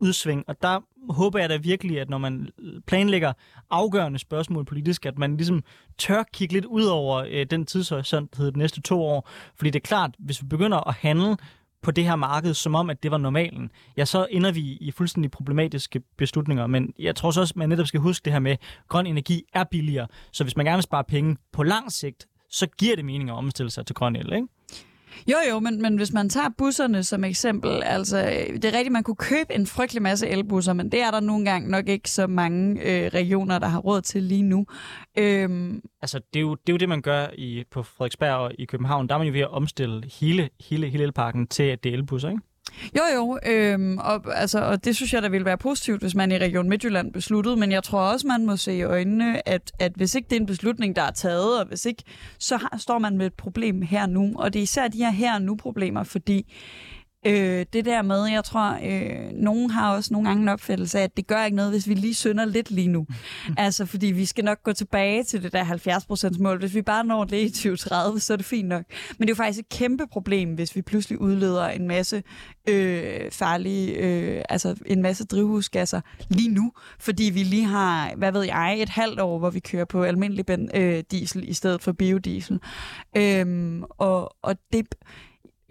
udsving, 0.00 0.44
og 0.48 0.62
der 0.62 0.80
håber 1.10 1.38
jeg 1.38 1.48
da 1.48 1.56
virkelig, 1.56 2.00
at 2.00 2.10
når 2.10 2.18
man 2.18 2.48
planlægger 2.86 3.32
afgørende 3.70 4.18
spørgsmål 4.18 4.64
politisk, 4.64 5.06
at 5.06 5.18
man 5.18 5.36
ligesom 5.36 5.62
tør 5.98 6.22
kigge 6.32 6.54
lidt 6.54 6.64
ud 6.64 6.84
over 6.84 7.24
øh, 7.28 7.46
den 7.50 7.66
tidshorisont, 7.66 8.30
der 8.32 8.36
hedder 8.38 8.52
de 8.52 8.58
næste 8.58 8.80
to 8.80 9.02
år. 9.02 9.28
Fordi 9.56 9.70
det 9.70 9.78
er 9.78 9.86
klart, 9.86 10.14
hvis 10.18 10.42
vi 10.42 10.46
begynder 10.46 10.88
at 10.88 10.94
handle 10.94 11.36
på 11.82 11.90
det 11.90 12.04
her 12.04 12.16
marked, 12.16 12.54
som 12.54 12.74
om, 12.74 12.90
at 12.90 13.02
det 13.02 13.10
var 13.10 13.18
normalen, 13.18 13.70
ja, 13.96 14.04
så 14.04 14.26
ender 14.30 14.52
vi 14.52 14.60
i 14.60 14.90
fuldstændig 14.90 15.30
problematiske 15.30 16.00
beslutninger. 16.16 16.66
Men 16.66 16.94
jeg 16.98 17.16
tror 17.16 17.28
også, 17.28 17.40
at 17.40 17.56
man 17.56 17.68
netop 17.68 17.86
skal 17.86 18.00
huske 18.00 18.24
det 18.24 18.32
her 18.32 18.40
med, 18.40 18.52
at 18.52 18.58
grøn 18.88 19.06
energi 19.06 19.44
er 19.52 19.64
billigere. 19.64 20.06
Så 20.32 20.44
hvis 20.44 20.56
man 20.56 20.66
gerne 20.66 20.76
vil 20.76 20.82
spare 20.82 21.04
penge 21.04 21.36
på 21.52 21.62
lang 21.62 21.92
sigt, 21.92 22.26
så 22.50 22.66
giver 22.66 22.96
det 22.96 23.04
mening 23.04 23.30
at 23.30 23.36
omstille 23.36 23.70
sig 23.70 23.86
til 23.86 23.94
grøn 23.94 24.16
el, 24.16 24.32
ikke? 24.32 24.48
Jo, 25.30 25.36
jo, 25.50 25.60
men, 25.60 25.82
men 25.82 25.96
hvis 25.96 26.12
man 26.12 26.28
tager 26.28 26.48
busserne 26.58 27.02
som 27.02 27.24
eksempel, 27.24 27.82
altså 27.82 28.16
det 28.54 28.64
er 28.64 28.72
rigtigt, 28.72 28.92
man 28.92 29.02
kunne 29.02 29.16
købe 29.16 29.54
en 29.54 29.66
frygtelig 29.66 30.02
masse 30.02 30.28
elbusser, 30.28 30.72
men 30.72 30.92
det 30.92 31.02
er 31.02 31.10
der 31.10 31.20
nogle 31.20 31.44
gange 31.44 31.70
nok 31.70 31.88
ikke 31.88 32.10
så 32.10 32.26
mange 32.26 32.80
øh, 32.82 33.10
regioner, 33.14 33.58
der 33.58 33.66
har 33.66 33.78
råd 33.78 34.02
til 34.02 34.22
lige 34.22 34.42
nu. 34.42 34.66
Øhm... 35.18 35.80
Altså, 36.02 36.20
det 36.34 36.40
er, 36.40 36.40
jo, 36.40 36.54
det 36.54 36.68
er 36.68 36.72
jo 36.72 36.76
det, 36.76 36.88
man 36.88 37.02
gør 37.02 37.26
i, 37.38 37.64
på 37.70 37.82
Frederiksberg 37.82 38.34
og 38.34 38.52
i 38.58 38.64
København. 38.64 39.08
Der 39.08 39.14
er 39.14 39.18
man 39.18 39.26
jo 39.26 39.32
ved 39.32 39.40
at 39.40 39.50
omstille 39.50 40.02
hele, 40.20 40.48
hele, 40.68 40.88
hele 40.88 41.04
elparken 41.04 41.46
til, 41.46 41.62
at 41.62 41.84
det 41.84 41.90
er 41.90 41.94
elbusser, 41.94 42.28
ikke? 42.28 42.42
Jo, 42.96 43.02
jo, 43.14 43.38
øhm, 43.46 43.98
og, 43.98 44.22
altså, 44.34 44.60
og 44.60 44.84
det 44.84 44.96
synes 44.96 45.12
jeg, 45.12 45.22
der 45.22 45.28
ville 45.28 45.44
være 45.44 45.58
positivt, 45.58 46.00
hvis 46.00 46.14
man 46.14 46.32
i 46.32 46.38
Region 46.38 46.68
Midtjylland 46.68 47.12
besluttede, 47.12 47.56
men 47.56 47.72
jeg 47.72 47.82
tror 47.82 48.00
også, 48.00 48.26
man 48.26 48.46
må 48.46 48.56
se 48.56 48.74
i 48.74 48.82
øjnene, 48.82 49.48
at, 49.48 49.72
at 49.78 49.92
hvis 49.96 50.14
ikke 50.14 50.28
det 50.30 50.36
er 50.36 50.40
en 50.40 50.46
beslutning, 50.46 50.96
der 50.96 51.02
er 51.02 51.10
taget, 51.10 51.60
og 51.60 51.66
hvis 51.66 51.84
ikke, 51.86 52.02
så 52.38 52.56
har, 52.56 52.78
står 52.78 52.98
man 52.98 53.16
med 53.16 53.26
et 53.26 53.34
problem 53.34 53.82
her 53.82 54.06
nu, 54.06 54.32
og 54.34 54.52
det 54.52 54.58
er 54.58 54.62
især 54.62 54.88
de 54.88 54.98
her 54.98 55.10
her 55.10 55.38
nu 55.38 55.56
problemer, 55.56 56.02
fordi 56.02 56.52
Øh, 57.26 57.66
det 57.72 57.84
der 57.84 58.02
med, 58.02 58.24
jeg 58.24 58.44
tror, 58.44 58.78
øh, 58.84 59.32
nogen 59.32 59.70
har 59.70 59.94
også 59.94 60.12
nogle 60.12 60.28
gange 60.28 60.42
en 60.42 60.48
opfattelse 60.48 60.98
af, 60.98 61.02
at 61.02 61.16
det 61.16 61.26
gør 61.26 61.44
ikke 61.44 61.56
noget, 61.56 61.70
hvis 61.70 61.88
vi 61.88 61.94
lige 61.94 62.14
synder 62.14 62.44
lidt 62.44 62.70
lige 62.70 62.88
nu. 62.88 63.06
altså, 63.56 63.86
fordi 63.86 64.06
vi 64.06 64.24
skal 64.24 64.44
nok 64.44 64.62
gå 64.62 64.72
tilbage 64.72 65.24
til 65.24 65.42
det 65.42 65.52
der 65.52 65.64
70% 66.34 66.42
mål. 66.42 66.58
Hvis 66.58 66.74
vi 66.74 66.82
bare 66.82 67.04
når 67.04 67.24
det 67.24 67.40
i 67.40 67.50
2030, 67.50 68.20
så 68.20 68.32
er 68.32 68.36
det 68.36 68.46
fint 68.46 68.68
nok. 68.68 68.84
Men 69.18 69.28
det 69.28 69.32
er 69.32 69.36
jo 69.36 69.44
faktisk 69.44 69.60
et 69.60 69.68
kæmpe 69.68 70.06
problem, 70.12 70.54
hvis 70.54 70.76
vi 70.76 70.82
pludselig 70.82 71.20
udleder 71.20 71.68
en 71.68 71.88
masse 71.88 72.22
øh, 72.68 73.30
farlige, 73.30 73.96
øh, 73.96 74.42
altså 74.48 74.76
en 74.86 75.02
masse 75.02 75.24
drivhusgasser 75.24 76.00
lige 76.28 76.48
nu, 76.48 76.72
fordi 76.98 77.24
vi 77.24 77.42
lige 77.42 77.66
har, 77.66 78.12
hvad 78.16 78.32
ved 78.32 78.42
jeg, 78.42 78.76
et 78.78 78.88
halvt 78.88 79.20
år, 79.20 79.38
hvor 79.38 79.50
vi 79.50 79.60
kører 79.60 79.84
på 79.84 80.02
almindelig 80.02 80.46
ben, 80.46 80.70
øh, 80.74 81.04
diesel 81.10 81.48
i 81.48 81.52
stedet 81.52 81.82
for 81.82 81.92
biodiesel. 81.92 82.60
Øh, 83.16 83.82
og, 83.98 84.36
og 84.42 84.56
det 84.72 84.86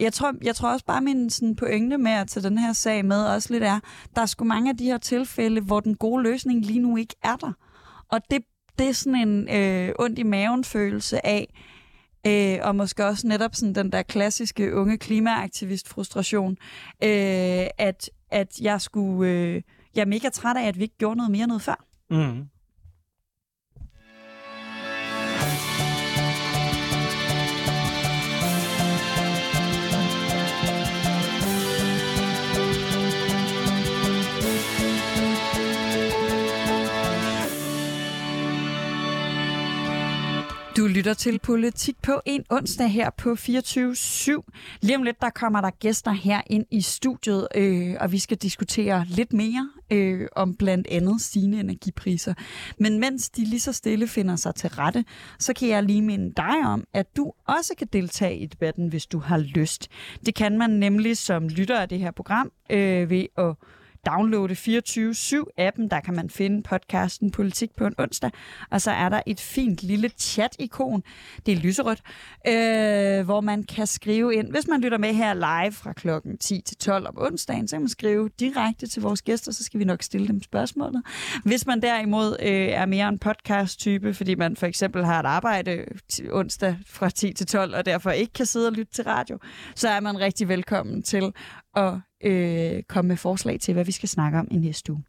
jeg 0.02 0.14
tror, 0.14 0.34
jeg 0.44 0.56
tror 0.56 0.74
også 0.74 0.86
bare, 0.86 1.02
min 1.02 1.30
sådan, 1.30 1.56
pointe 1.56 1.98
med 1.98 2.12
at 2.12 2.28
tage 2.28 2.44
den 2.44 2.58
her 2.58 2.74
sag 2.74 3.06
med 3.06 3.26
også 3.26 3.54
lidt 3.54 3.64
er, 3.64 3.80
der 4.16 4.22
er 4.22 4.26
sgu 4.26 4.44
mange 4.44 4.70
af 4.70 4.78
de 4.78 4.86
her 4.86 4.98
tilfælde, 4.98 5.62
hvor 5.62 5.80
den 5.80 5.96
gode 5.96 6.24
løsning 6.24 6.66
lige 6.66 6.80
nu 6.80 6.98
ikke 6.98 7.16
er 7.24 7.36
der. 7.36 7.52
Og 8.10 8.22
det, 8.32 8.42
det 8.80 8.90
er 8.90 8.94
sådan 8.94 9.28
en 9.28 9.50
øh, 9.50 9.94
ondt 10.00 10.20
i 10.20 10.24
maven 10.24 10.64
følelse 10.64 11.26
af, 11.26 11.54
øh, 12.28 12.58
og 12.62 12.76
måske 12.76 13.06
også 13.06 13.28
netop 13.28 13.56
sådan 13.56 13.76
den 13.76 13.92
der 13.92 14.02
klassiske 14.02 14.76
unge 14.76 14.98
klimaaktivist 14.98 15.90
frustration, 15.90 16.58
øh, 17.04 17.68
at, 17.78 18.10
at 18.32 18.60
jeg 18.62 18.82
skulle, 18.82 19.32
øh, 19.32 19.62
jeg 19.96 20.02
er 20.02 20.06
mega 20.06 20.30
træt 20.30 20.58
af, 20.58 20.68
at 20.68 20.78
vi 20.78 20.84
ikke 20.84 20.98
gjorde 20.98 21.18
noget 21.18 21.32
mere 21.32 21.48
noget 21.48 21.62
før. 21.62 21.86
Mm. 22.10 22.48
Du 40.78 40.88
lytter 40.88 41.14
til 41.14 41.40
Politik 41.40 42.02
på 42.02 42.22
en 42.26 42.44
onsdag 42.50 42.88
her 42.88 43.10
på 43.10 43.32
24.7. 43.34 44.78
Lige 44.82 44.96
om 44.96 45.04
lidt, 45.04 45.22
der 45.22 45.30
kommer 45.30 45.62
der 45.62 45.70
gæster 45.70 46.12
her 46.12 46.42
ind 46.48 46.66
i 46.72 46.82
studiet, 46.82 47.48
øh, 47.56 47.96
og 48.00 48.12
vi 48.12 48.20
skal 48.20 48.38
diskutere 48.38 49.06
lidt 49.08 49.34
mere 49.34 49.70
øh, 49.92 50.28
om 50.36 50.56
blandt 50.56 50.88
andet 50.88 51.22
stigende 51.22 51.60
energipriser. 51.60 52.34
Men 52.78 53.00
mens 53.00 53.30
de 53.30 53.46
lige 53.46 53.60
så 53.60 53.74
stille 53.74 54.08
finder 54.08 54.36
sig 54.36 54.56
til 54.56 54.70
rette, 54.70 55.06
så 55.40 55.54
kan 55.54 55.68
jeg 55.68 55.84
lige 55.84 56.02
minde 56.02 56.34
dig 56.38 56.66
om, 56.66 56.84
at 56.94 57.16
du 57.18 57.32
også 57.48 57.74
kan 57.78 57.88
deltage 57.94 58.38
i 58.38 58.46
debatten, 58.46 58.88
hvis 58.88 59.06
du 59.06 59.20
har 59.20 59.38
lyst. 59.38 59.88
Det 60.26 60.36
kan 60.36 60.58
man 60.58 60.70
nemlig 60.70 61.18
som 61.18 61.48
lytter 61.48 61.80
af 61.80 61.90
det 61.90 62.00
her 62.00 62.12
program 62.12 62.52
øh, 62.70 63.10
ved 63.10 63.26
at 63.38 63.56
downloade 64.06 64.54
24-7-appen. 64.54 65.88
Der 65.90 66.00
kan 66.06 66.16
man 66.16 66.30
finde 66.30 66.64
podcasten 66.64 67.32
Politik 67.32 67.70
på 67.78 67.86
en 67.86 67.94
onsdag. 67.98 68.32
Og 68.72 68.82
så 68.82 68.92
er 68.92 69.10
der 69.10 69.22
et 69.26 69.40
fint 69.40 69.84
lille 69.84 70.10
chat-ikon. 70.18 71.04
Det 71.46 71.52
er 71.52 71.56
lyserødt, 71.56 72.02
øh, 72.48 73.26
hvor 73.26 73.42
man 73.42 73.64
kan 73.64 73.88
skrive 73.88 74.36
ind. 74.36 74.52
Hvis 74.52 74.68
man 74.68 74.82
lytter 74.82 74.98
med 74.98 75.14
her 75.14 75.34
live 75.34 75.72
fra 75.72 75.94
klokken 75.94 76.38
10 76.38 76.62
til 76.62 76.78
12 76.78 77.08
om 77.08 77.18
onsdagen, 77.18 77.68
så 77.68 77.76
kan 77.76 77.82
man 77.82 77.90
skrive 77.90 78.30
direkte 78.40 78.88
til 78.88 79.02
vores 79.02 79.22
gæster, 79.22 79.52
så 79.52 79.64
skal 79.64 79.80
vi 79.80 79.86
nok 79.86 80.04
stille 80.04 80.28
dem 80.28 80.44
spørgsmålet. 80.44 81.04
Hvis 81.46 81.66
man 81.66 81.82
derimod 81.82 82.36
øh, 82.40 82.50
er 82.52 82.86
mere 82.86 83.10
en 83.10 83.20
podcast-type, 83.20 84.14
fordi 84.14 84.36
man 84.36 84.56
for 84.56 84.66
eksempel 84.66 85.06
har 85.06 85.20
et 85.20 85.26
arbejde 85.26 85.86
onsdag 86.32 86.78
fra 86.86 87.10
10 87.10 87.34
til 87.34 87.48
12, 87.48 87.76
og 87.76 87.86
derfor 87.86 88.12
ikke 88.12 88.34
kan 88.34 88.46
sidde 88.46 88.68
og 88.68 88.74
lytte 88.74 88.94
til 88.94 89.04
radio, 89.04 89.38
så 89.76 89.90
er 89.90 90.00
man 90.00 90.20
rigtig 90.20 90.48
velkommen 90.48 91.04
til 91.04 91.34
at 91.76 91.94
øh, 92.24 92.84
komme 92.84 93.08
med 93.08 93.18
forslag 93.18 93.60
til, 93.60 93.74
hvad 93.74 93.86
vi 93.86 93.92
skal 93.92 94.10
snakke 94.10 94.40
om 94.40 94.48
i 94.52 94.58
næste 94.58 94.94
uge. 94.94 95.04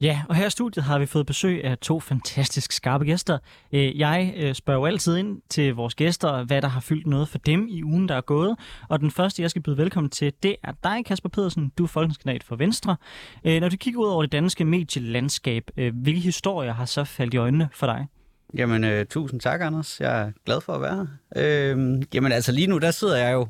Ja, 0.00 0.22
og 0.28 0.34
her 0.34 0.46
i 0.46 0.50
studiet 0.50 0.84
har 0.84 0.98
vi 0.98 1.06
fået 1.06 1.26
besøg 1.26 1.64
af 1.64 1.78
to 1.78 2.00
fantastisk 2.00 2.72
skarpe 2.72 3.04
gæster. 3.04 3.38
Øh, 3.72 3.98
jeg 3.98 4.34
øh, 4.36 4.54
spørger 4.54 4.80
jo 4.80 4.86
altid 4.86 5.16
ind 5.16 5.42
til 5.48 5.74
vores 5.74 5.94
gæster, 5.94 6.44
hvad 6.44 6.62
der 6.62 6.68
har 6.68 6.80
fyldt 6.80 7.06
noget 7.06 7.28
for 7.28 7.38
dem 7.38 7.66
i 7.68 7.82
ugen, 7.82 8.08
der 8.08 8.14
er 8.14 8.20
gået. 8.20 8.56
Og 8.88 9.00
den 9.00 9.10
første, 9.10 9.42
jeg 9.42 9.50
skal 9.50 9.62
byde 9.62 9.76
velkommen 9.76 10.10
til, 10.10 10.32
det 10.42 10.56
er 10.64 10.72
dig, 10.84 11.04
Kasper 11.04 11.28
Pedersen. 11.28 11.72
Du 11.78 11.84
er 11.84 11.88
folketingskandidat 11.88 12.44
for 12.44 12.56
Venstre. 12.56 12.96
Øh, 13.44 13.60
når 13.60 13.68
du 13.68 13.76
kigger 13.76 14.00
ud 14.00 14.06
over 14.06 14.22
det 14.22 14.32
danske 14.32 14.64
medielandskab, 14.64 15.70
hvilke 15.92 16.20
historier 16.20 16.72
har 16.72 16.84
så 16.84 17.04
faldt 17.04 17.34
i 17.34 17.36
øjnene 17.36 17.68
for 17.72 17.86
dig? 17.86 18.06
Jamen, 18.54 18.84
øh, 18.84 19.06
tusind 19.06 19.40
tak, 19.40 19.60
Anders. 19.60 20.00
Jeg 20.00 20.20
er 20.20 20.32
glad 20.44 20.60
for 20.60 20.72
at 20.72 20.80
være 20.80 21.06
her. 21.36 21.72
Øh, 21.72 22.02
jamen, 22.14 22.32
altså 22.32 22.52
lige 22.52 22.66
nu, 22.66 22.78
der 22.78 22.90
sidder 22.90 23.16
jeg 23.16 23.32
jo 23.32 23.46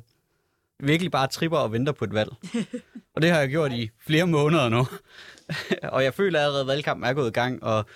virkelig 0.82 1.10
bare 1.10 1.26
tripper 1.26 1.58
og 1.58 1.72
venter 1.72 1.92
på 1.92 2.04
et 2.04 2.14
valg. 2.14 2.30
og 3.14 3.22
det 3.22 3.30
har 3.30 3.38
jeg 3.38 3.48
gjort 3.48 3.72
i 3.72 3.90
flere 4.06 4.26
måneder 4.26 4.68
nu. 4.68 4.86
og 5.94 6.04
jeg 6.04 6.14
føler 6.14 6.40
allerede, 6.40 6.60
at 6.60 6.66
valgkampen 6.66 7.04
er 7.04 7.12
gået 7.12 7.28
i 7.28 7.32
gang, 7.32 7.62
og 7.62 7.86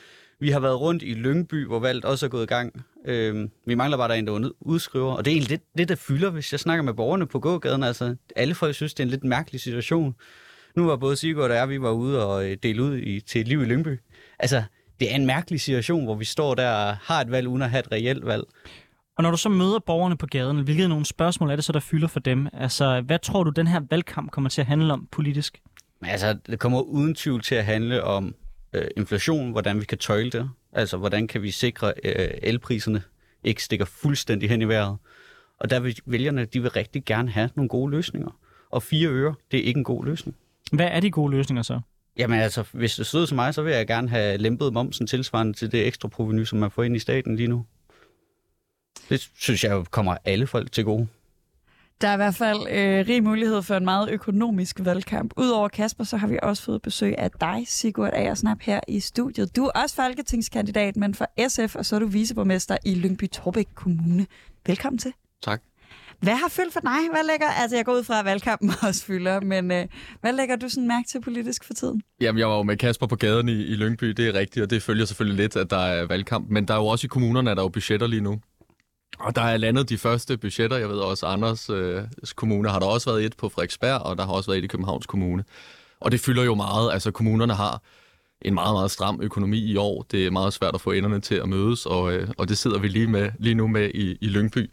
vi 0.41 0.51
har 0.51 0.61
været 0.61 0.81
rundt 0.81 1.03
i 1.03 1.15
Lyngby, 1.15 1.67
hvor 1.67 1.79
valget 1.79 2.05
også 2.05 2.27
er 2.27 2.31
gået 2.31 2.43
i 2.43 2.47
gang. 2.47 2.85
Øhm, 3.05 3.51
vi 3.67 3.75
mangler 3.75 3.97
bare, 3.97 4.09
der 4.09 4.15
er 4.15 4.19
en, 4.19 4.27
der 4.27 4.51
udskriver. 4.61 5.13
Og 5.13 5.25
det 5.25 5.31
er 5.31 5.35
egentlig 5.35 5.59
det, 5.59 5.67
det, 5.79 5.89
der 5.89 5.95
fylder, 5.95 6.31
hvis 6.31 6.53
jeg 6.53 6.61
snakker 6.61 6.83
med 6.83 6.95
borgerne 6.95 7.27
på 7.27 7.39
gågaden. 7.39 7.83
Altså, 7.83 8.17
alle 8.37 8.55
folk 8.55 8.75
synes, 8.75 8.95
det 8.95 9.03
er 9.03 9.07
en 9.07 9.11
lidt 9.11 9.25
mærkelig 9.25 9.61
situation. 9.61 10.15
Nu 10.77 10.87
var 10.87 10.97
både 10.97 11.17
Sigurd 11.17 11.51
og 11.51 11.57
jeg, 11.57 11.69
vi 11.69 11.81
var 11.81 11.91
ude 11.91 12.27
og 12.27 12.51
øh, 12.51 12.57
dele 12.63 12.83
ud 12.83 12.97
i, 12.97 13.21
til 13.21 13.41
et 13.41 13.49
liv 13.49 13.63
i 13.63 13.65
Lyngby. 13.65 14.01
Altså, 14.39 14.63
det 15.01 15.11
er 15.11 15.15
en 15.15 15.27
mærkelig 15.27 15.61
situation, 15.61 16.05
hvor 16.05 16.15
vi 16.15 16.25
står 16.25 16.55
der 16.55 16.71
og 16.71 16.97
har 16.97 17.21
et 17.21 17.31
valg, 17.31 17.49
uden 17.49 17.63
at 17.63 17.71
have 17.71 17.81
et 17.81 17.93
reelt 17.93 18.27
valg. 18.27 18.45
Og 19.21 19.25
når 19.25 19.31
du 19.31 19.37
så 19.37 19.49
møder 19.49 19.79
borgerne 19.79 20.17
på 20.17 20.27
gaden, 20.27 20.65
hvilke 20.65 20.89
nogle 20.89 21.05
spørgsmål 21.05 21.51
er 21.51 21.57
det 21.57 21.65
så, 21.65 21.73
der 21.73 21.81
fylder 21.81 22.09
for 22.09 22.21
dem? 22.21 22.49
Altså, 22.53 23.01
hvad 23.01 23.19
tror 23.19 23.45
du, 23.45 23.51
den 23.51 23.67
her 23.67 23.81
valgkamp 23.91 24.31
kommer 24.31 24.51
til 24.51 24.61
at 24.61 24.67
handle 24.67 24.93
om 24.93 25.09
politisk? 25.13 25.61
Altså, 26.03 26.39
det 26.47 26.59
kommer 26.59 26.81
uden 26.81 27.15
tvivl 27.15 27.43
til 27.43 27.55
at 27.55 27.65
handle 27.65 28.05
om 28.05 28.35
øh, 28.73 28.85
inflation, 28.97 29.51
hvordan 29.51 29.81
vi 29.81 29.85
kan 29.85 29.99
tøjle 29.99 30.31
det. 30.31 30.51
Altså, 30.73 30.97
hvordan 30.97 31.29
kan 31.29 31.43
vi 31.43 31.51
sikre, 31.51 31.93
øh, 32.05 32.29
elpriserne 32.43 33.03
ikke 33.45 33.65
stikker 33.65 33.85
fuldstændig 33.85 34.51
hen 34.51 34.63
i 34.63 34.65
vejret. 34.65 34.97
Og 35.59 35.71
der 35.71 35.81
vil 35.81 35.99
vælgerne, 36.07 36.45
de 36.45 36.63
vil 36.63 36.71
rigtig 36.71 37.05
gerne 37.05 37.31
have 37.31 37.51
nogle 37.55 37.69
gode 37.69 37.91
løsninger. 37.91 38.31
Og 38.71 38.83
fire 38.83 39.09
øre, 39.09 39.35
det 39.51 39.61
er 39.61 39.65
ikke 39.65 39.79
en 39.79 39.85
god 39.85 40.05
løsning. 40.05 40.37
Hvad 40.73 40.89
er 40.91 41.01
de 41.01 41.11
gode 41.11 41.31
løsninger 41.31 41.63
så? 41.63 41.81
Jamen 42.19 42.41
altså, 42.41 42.65
hvis 42.73 42.97
det 42.97 43.07
stod 43.07 43.27
til 43.27 43.37
mig, 43.37 43.55
så 43.55 43.63
vil 43.63 43.73
jeg 43.73 43.87
gerne 43.87 44.09
have 44.09 44.39
lempet 44.39 44.73
momsen 44.73 45.07
tilsvarende 45.07 45.53
til 45.53 45.73
det 45.73 45.87
ekstra 45.87 46.09
proveny, 46.09 46.45
som 46.45 46.59
man 46.59 46.71
får 46.71 46.83
ind 46.83 46.97
i 46.97 46.99
staten 46.99 47.37
lige 47.37 47.49
nu. 47.49 47.67
Det 49.11 49.31
synes 49.39 49.65
jeg 49.65 49.85
kommer 49.91 50.17
alle 50.25 50.47
folk 50.47 50.73
til 50.73 50.85
gode. 50.85 51.07
Der 52.01 52.09
er 52.09 52.13
i 52.13 52.17
hvert 52.17 52.35
fald 52.35 52.59
øh, 52.71 53.09
rig 53.09 53.23
mulighed 53.23 53.63
for 53.63 53.75
en 53.75 53.85
meget 53.85 54.11
økonomisk 54.11 54.77
valgkamp. 54.79 55.33
Udover 55.37 55.69
Kasper, 55.69 56.05
så 56.05 56.17
har 56.17 56.27
vi 56.27 56.39
også 56.43 56.63
fået 56.63 56.83
besøg 56.83 57.15
af 57.19 57.31
dig, 57.31 57.65
Sigurd 57.67 58.11
Agersnap, 58.13 58.59
her 58.61 58.81
i 58.89 59.01
studiet. 59.01 59.57
Du 59.57 59.65
er 59.65 59.71
også 59.71 59.95
folketingskandidat, 59.95 60.97
men 60.97 61.15
for 61.15 61.49
SF, 61.49 61.77
og 61.77 61.87
så 61.87 61.97
er 61.97 62.01
du 62.01 62.07
viceborgmester 62.07 62.77
i 62.85 62.95
Lyngby 62.95 63.31
Torbæk 63.31 63.67
Kommune. 63.75 64.27
Velkommen 64.67 64.99
til. 64.99 65.13
Tak. 65.43 65.63
Hvad 66.21 66.35
har 66.35 66.49
fyldt 66.49 66.73
for 66.73 66.81
dig? 66.81 67.11
Hvad 67.13 67.27
lægger, 67.27 67.47
altså 67.47 67.77
jeg 67.77 67.85
går 67.85 67.93
ud 67.93 68.05
fra, 68.05 68.19
at 68.19 68.25
valgkampen 68.25 68.71
også 68.89 69.05
fylder, 69.05 69.41
men 69.41 69.71
øh, 69.73 69.87
hvad 70.21 70.33
lægger 70.33 70.57
du 70.57 70.69
sådan 70.69 70.89
mærke 70.89 71.09
til 71.09 71.21
politisk 71.21 71.65
for 71.65 71.75
tiden? 71.75 72.03
Jamen, 72.21 72.39
jeg 72.39 72.49
var 72.49 72.57
jo 72.57 72.63
med 72.63 72.77
Kasper 72.77 73.07
på 73.07 73.17
gaden 73.17 73.49
i, 73.49 73.53
i 73.53 73.75
Lyngby, 73.75 74.07
det 74.07 74.29
er 74.29 74.35
rigtigt, 74.35 74.63
og 74.63 74.71
det 74.71 74.83
følger 74.83 75.05
selvfølgelig 75.05 75.37
lidt, 75.43 75.57
at 75.57 75.71
der 75.71 75.79
er 75.79 76.07
valgkamp. 76.07 76.51
Men 76.51 76.69
der 76.69 76.75
er 76.75 76.79
jo 76.79 76.87
også 76.87 77.07
i 77.07 77.09
kommunerne, 77.09 77.51
at 77.51 77.57
der 77.57 77.63
er 77.63 77.65
jo 77.65 77.69
budgetter 77.69 78.07
lige 78.07 78.21
nu. 78.21 78.41
Og 79.21 79.37
der 79.37 79.43
er 79.43 79.57
landet 79.57 79.89
de 79.89 79.99
første 79.99 80.37
budgetter. 80.39 80.77
Jeg 80.77 80.89
ved 80.89 80.99
også, 80.99 81.27
Anders 81.27 81.71
øh, 81.71 82.05
kommune 82.35 82.69
har 82.69 82.79
der 82.79 82.87
også 82.87 83.11
været 83.11 83.25
et 83.25 83.37
på 83.37 83.49
Frederiksberg, 83.49 84.01
og 84.01 84.17
der 84.19 84.25
har 84.25 84.33
også 84.33 84.51
været 84.51 84.59
et 84.59 84.65
i 84.65 84.67
Københavns 84.67 85.07
Kommune. 85.07 85.45
Og 86.01 86.13
det 86.13 86.21
fylder 86.21 86.45
jo 86.45 86.55
meget. 86.55 86.93
Altså, 86.93 87.11
kommunerne 87.11 87.55
har 87.55 87.83
en 88.43 88.55
meget, 88.55 88.75
meget 88.75 88.91
stram 88.91 89.21
økonomi 89.23 89.59
i 89.59 89.77
år. 89.77 90.07
Det 90.11 90.27
er 90.27 90.31
meget 90.31 90.53
svært 90.53 90.75
at 90.75 90.81
få 90.81 90.91
enderne 90.91 91.21
til 91.21 91.35
at 91.35 91.49
mødes, 91.49 91.87
og, 91.87 92.13
øh, 92.13 92.29
og 92.39 92.49
det 92.49 92.59
sidder 92.59 92.79
vi 92.79 92.89
lige, 92.89 93.07
med, 93.07 93.31
lige 93.39 93.55
nu 93.55 93.69
med 93.69 93.91
i, 93.95 94.19
i 94.21 94.27
Lyngby. 94.27 94.71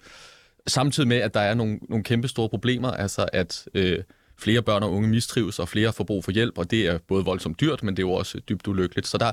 Samtidig 0.68 1.08
med, 1.08 1.18
at 1.18 1.34
der 1.34 1.40
er 1.40 1.54
nogle, 1.54 1.80
nogle 1.90 2.04
kæmpe 2.04 2.28
store 2.28 2.50
problemer, 2.50 2.92
altså 2.92 3.26
at 3.34 3.68
øh, 3.74 4.00
flere 4.38 4.62
børn 4.62 4.84
og 4.84 4.92
unge 4.92 5.10
mistrives, 5.10 5.60
og 5.60 5.70
flere 5.70 5.94
får 5.94 6.04
brug 6.04 6.24
for 6.24 6.32
hjælp, 6.32 6.58
og 6.58 6.72
det 6.72 6.88
er 6.88 6.98
både 7.08 7.26
voldsomt 7.26 7.60
dyrt, 7.60 7.84
men 7.84 7.98
det 7.98 8.04
er 8.04 8.08
jo 8.08 8.14
også 8.14 8.40
dybt 8.50 8.68
ulykkeligt. 8.68 9.08
Så 9.08 9.18
der, 9.18 9.32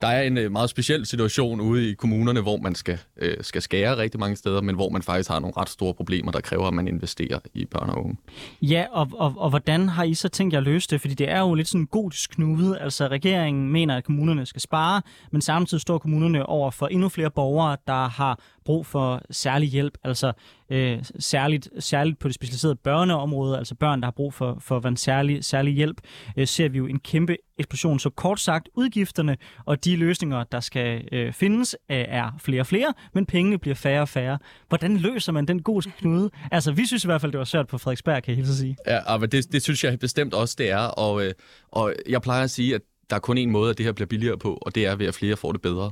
der 0.00 0.08
er 0.08 0.22
en 0.22 0.38
øh, 0.38 0.52
meget 0.52 0.70
speciel 0.70 1.06
situation 1.06 1.60
ude 1.60 1.90
i 1.90 1.94
kommunerne, 1.94 2.40
hvor 2.40 2.56
man 2.56 2.74
skal, 2.74 2.98
øh, 3.16 3.36
skal 3.40 3.62
skære 3.62 3.96
rigtig 3.96 4.20
mange 4.20 4.36
steder, 4.36 4.60
men 4.60 4.74
hvor 4.74 4.88
man 4.88 5.02
faktisk 5.02 5.30
har 5.30 5.40
nogle 5.40 5.54
ret 5.56 5.68
store 5.68 5.94
problemer, 5.94 6.32
der 6.32 6.40
kræver, 6.40 6.66
at 6.66 6.74
man 6.74 6.88
investerer 6.88 7.38
i 7.54 7.64
børn 7.64 7.90
og 7.90 8.04
unge. 8.04 8.16
Ja, 8.62 8.86
og, 8.90 9.08
og, 9.12 9.34
og 9.36 9.50
hvordan 9.50 9.88
har 9.88 10.04
I 10.04 10.14
så 10.14 10.28
tænkt 10.28 10.52
jer 10.52 10.58
at 10.58 10.64
løse 10.64 10.88
det? 10.90 11.00
Fordi 11.00 11.14
det 11.14 11.30
er 11.30 11.40
jo 11.40 11.54
lidt 11.54 11.68
sådan 11.68 11.86
god 11.86 12.28
knude. 12.30 12.78
Altså 12.78 13.08
regeringen 13.08 13.72
mener, 13.72 13.96
at 13.96 14.04
kommunerne 14.04 14.46
skal 14.46 14.62
spare, 14.62 15.02
men 15.30 15.42
samtidig 15.42 15.80
står 15.80 15.98
kommunerne 15.98 16.46
over 16.46 16.70
for 16.70 16.86
endnu 16.86 17.08
flere 17.08 17.30
borgere, 17.30 17.76
der 17.86 18.08
har 18.08 18.40
brug 18.70 18.86
for 18.86 19.22
særlig 19.30 19.68
hjælp, 19.68 19.98
altså 20.04 20.32
øh, 20.70 20.98
særligt, 21.18 21.68
særligt 21.78 22.18
på 22.18 22.28
det 22.28 22.34
specialiserede 22.34 22.76
børneområde, 22.76 23.58
altså 23.58 23.74
børn, 23.74 24.00
der 24.00 24.06
har 24.06 24.10
brug 24.10 24.34
for, 24.34 24.58
for 24.60 24.88
en 24.88 24.96
særlig, 24.96 25.44
særlig 25.44 25.74
hjælp, 25.74 26.00
øh, 26.36 26.46
ser 26.46 26.68
vi 26.68 26.78
jo 26.78 26.86
en 26.86 26.98
kæmpe 27.00 27.36
eksplosion. 27.58 27.98
Så 27.98 28.10
kort 28.10 28.40
sagt, 28.40 28.68
udgifterne 28.74 29.36
og 29.66 29.84
de 29.84 29.96
løsninger, 29.96 30.44
der 30.44 30.60
skal 30.60 31.08
øh, 31.12 31.32
findes, 31.32 31.76
øh, 31.90 31.96
er 32.08 32.30
flere 32.38 32.60
og 32.60 32.66
flere, 32.66 32.94
men 33.14 33.26
pengene 33.26 33.58
bliver 33.58 33.74
færre 33.74 34.00
og 34.00 34.08
færre. 34.08 34.38
Hvordan 34.68 34.96
løser 34.96 35.32
man 35.32 35.46
den 35.46 35.62
gode 35.62 35.90
knude? 35.90 36.30
Altså, 36.52 36.72
vi 36.72 36.86
synes 36.86 37.04
i 37.04 37.06
hvert 37.06 37.20
fald, 37.20 37.32
det 37.32 37.38
var 37.38 37.44
svært 37.44 37.66
på 37.66 37.78
Frederiksberg, 37.78 38.22
kan 38.22 38.30
jeg 38.30 38.36
hilse 38.36 38.56
sige. 38.56 38.76
Ja, 38.86 39.14
ah, 39.14 39.20
men 39.20 39.30
det, 39.30 39.52
det 39.52 39.62
synes 39.62 39.84
jeg 39.84 39.98
bestemt 39.98 40.34
også, 40.34 40.54
det 40.58 40.70
er, 40.70 40.78
og, 40.78 41.26
øh, 41.26 41.32
og 41.70 41.94
jeg 42.08 42.22
plejer 42.22 42.44
at 42.44 42.50
sige, 42.50 42.74
at 42.74 42.80
der 43.10 43.16
er 43.16 43.20
kun 43.20 43.38
en 43.38 43.50
måde, 43.50 43.70
at 43.70 43.78
det 43.78 43.86
her 43.86 43.92
bliver 43.92 44.06
billigere 44.06 44.38
på, 44.38 44.58
og 44.62 44.74
det 44.74 44.86
er 44.86 44.96
ved, 44.96 45.06
at 45.06 45.14
flere 45.14 45.36
får 45.36 45.52
det 45.52 45.62
bedre. 45.62 45.90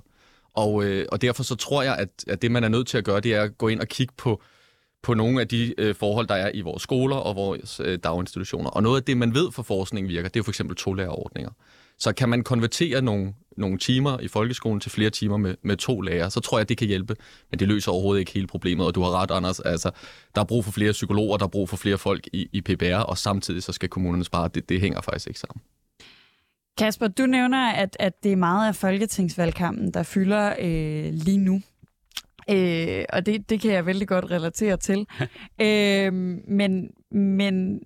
Og, 0.58 0.84
øh, 0.84 1.06
og 1.12 1.22
derfor 1.22 1.42
så 1.42 1.54
tror 1.54 1.82
jeg, 1.82 1.96
at, 1.96 2.08
at 2.26 2.42
det, 2.42 2.50
man 2.50 2.64
er 2.64 2.68
nødt 2.68 2.86
til 2.86 2.98
at 2.98 3.04
gøre, 3.04 3.20
det 3.20 3.34
er 3.34 3.42
at 3.42 3.58
gå 3.58 3.68
ind 3.68 3.80
og 3.80 3.88
kigge 3.88 4.14
på, 4.16 4.42
på 5.02 5.14
nogle 5.14 5.40
af 5.40 5.48
de 5.48 5.74
øh, 5.78 5.94
forhold, 5.94 6.26
der 6.26 6.34
er 6.34 6.50
i 6.54 6.60
vores 6.60 6.82
skoler 6.82 7.16
og 7.16 7.36
vores 7.36 7.80
øh, 7.84 7.98
daginstitutioner. 8.04 8.70
Og 8.70 8.82
noget 8.82 8.96
af 8.96 9.04
det, 9.04 9.16
man 9.16 9.34
ved 9.34 9.52
for 9.52 9.62
forskning 9.62 10.08
virker, 10.08 10.28
det 10.28 10.36
er 10.36 10.40
jo 10.40 10.44
for 10.44 10.50
eksempel 10.50 10.76
to-lærerordninger. 10.76 11.50
Så 11.98 12.12
kan 12.12 12.28
man 12.28 12.42
konvertere 12.42 13.02
nogle, 13.02 13.34
nogle 13.56 13.78
timer 13.78 14.20
i 14.20 14.28
folkeskolen 14.28 14.80
til 14.80 14.90
flere 14.90 15.10
timer 15.10 15.36
med, 15.36 15.54
med 15.62 15.76
to 15.76 16.00
lærere, 16.00 16.30
så 16.30 16.40
tror 16.40 16.58
jeg, 16.58 16.68
det 16.68 16.76
kan 16.76 16.88
hjælpe. 16.88 17.16
Men 17.50 17.58
det 17.58 17.68
løser 17.68 17.92
overhovedet 17.92 18.20
ikke 18.20 18.32
hele 18.32 18.46
problemet, 18.46 18.86
og 18.86 18.94
du 18.94 19.02
har 19.02 19.10
ret, 19.22 19.30
Anders. 19.30 19.60
Altså, 19.60 19.90
der 20.34 20.40
er 20.40 20.44
brug 20.44 20.64
for 20.64 20.72
flere 20.72 20.92
psykologer, 20.92 21.36
der 21.36 21.44
er 21.44 21.48
brug 21.48 21.68
for 21.68 21.76
flere 21.76 21.98
folk 21.98 22.28
i, 22.32 22.48
i 22.52 22.60
PBR, 22.60 22.96
og 22.96 23.18
samtidig 23.18 23.62
så 23.62 23.72
skal 23.72 23.88
kommunerne 23.88 24.24
spare. 24.24 24.48
Det, 24.54 24.68
det 24.68 24.80
hænger 24.80 25.00
faktisk 25.00 25.26
ikke 25.26 25.40
sammen. 25.40 25.62
Kasper, 26.78 27.08
du 27.08 27.26
nævner, 27.26 27.72
at, 27.72 27.96
at 28.00 28.22
det 28.22 28.32
er 28.32 28.36
meget 28.36 28.68
af 28.68 28.76
folketingsvalgkampen, 28.76 29.90
der 29.94 30.02
fylder 30.02 30.54
øh, 30.60 31.12
lige 31.12 31.38
nu. 31.38 31.60
Øh, 32.50 33.04
og 33.12 33.26
det, 33.26 33.50
det 33.50 33.60
kan 33.60 33.72
jeg 33.72 33.86
vældig 33.86 34.08
godt 34.08 34.30
relatere 34.30 34.76
til. 34.76 35.06
øh, 35.66 36.12
men, 36.48 36.90
men 37.10 37.80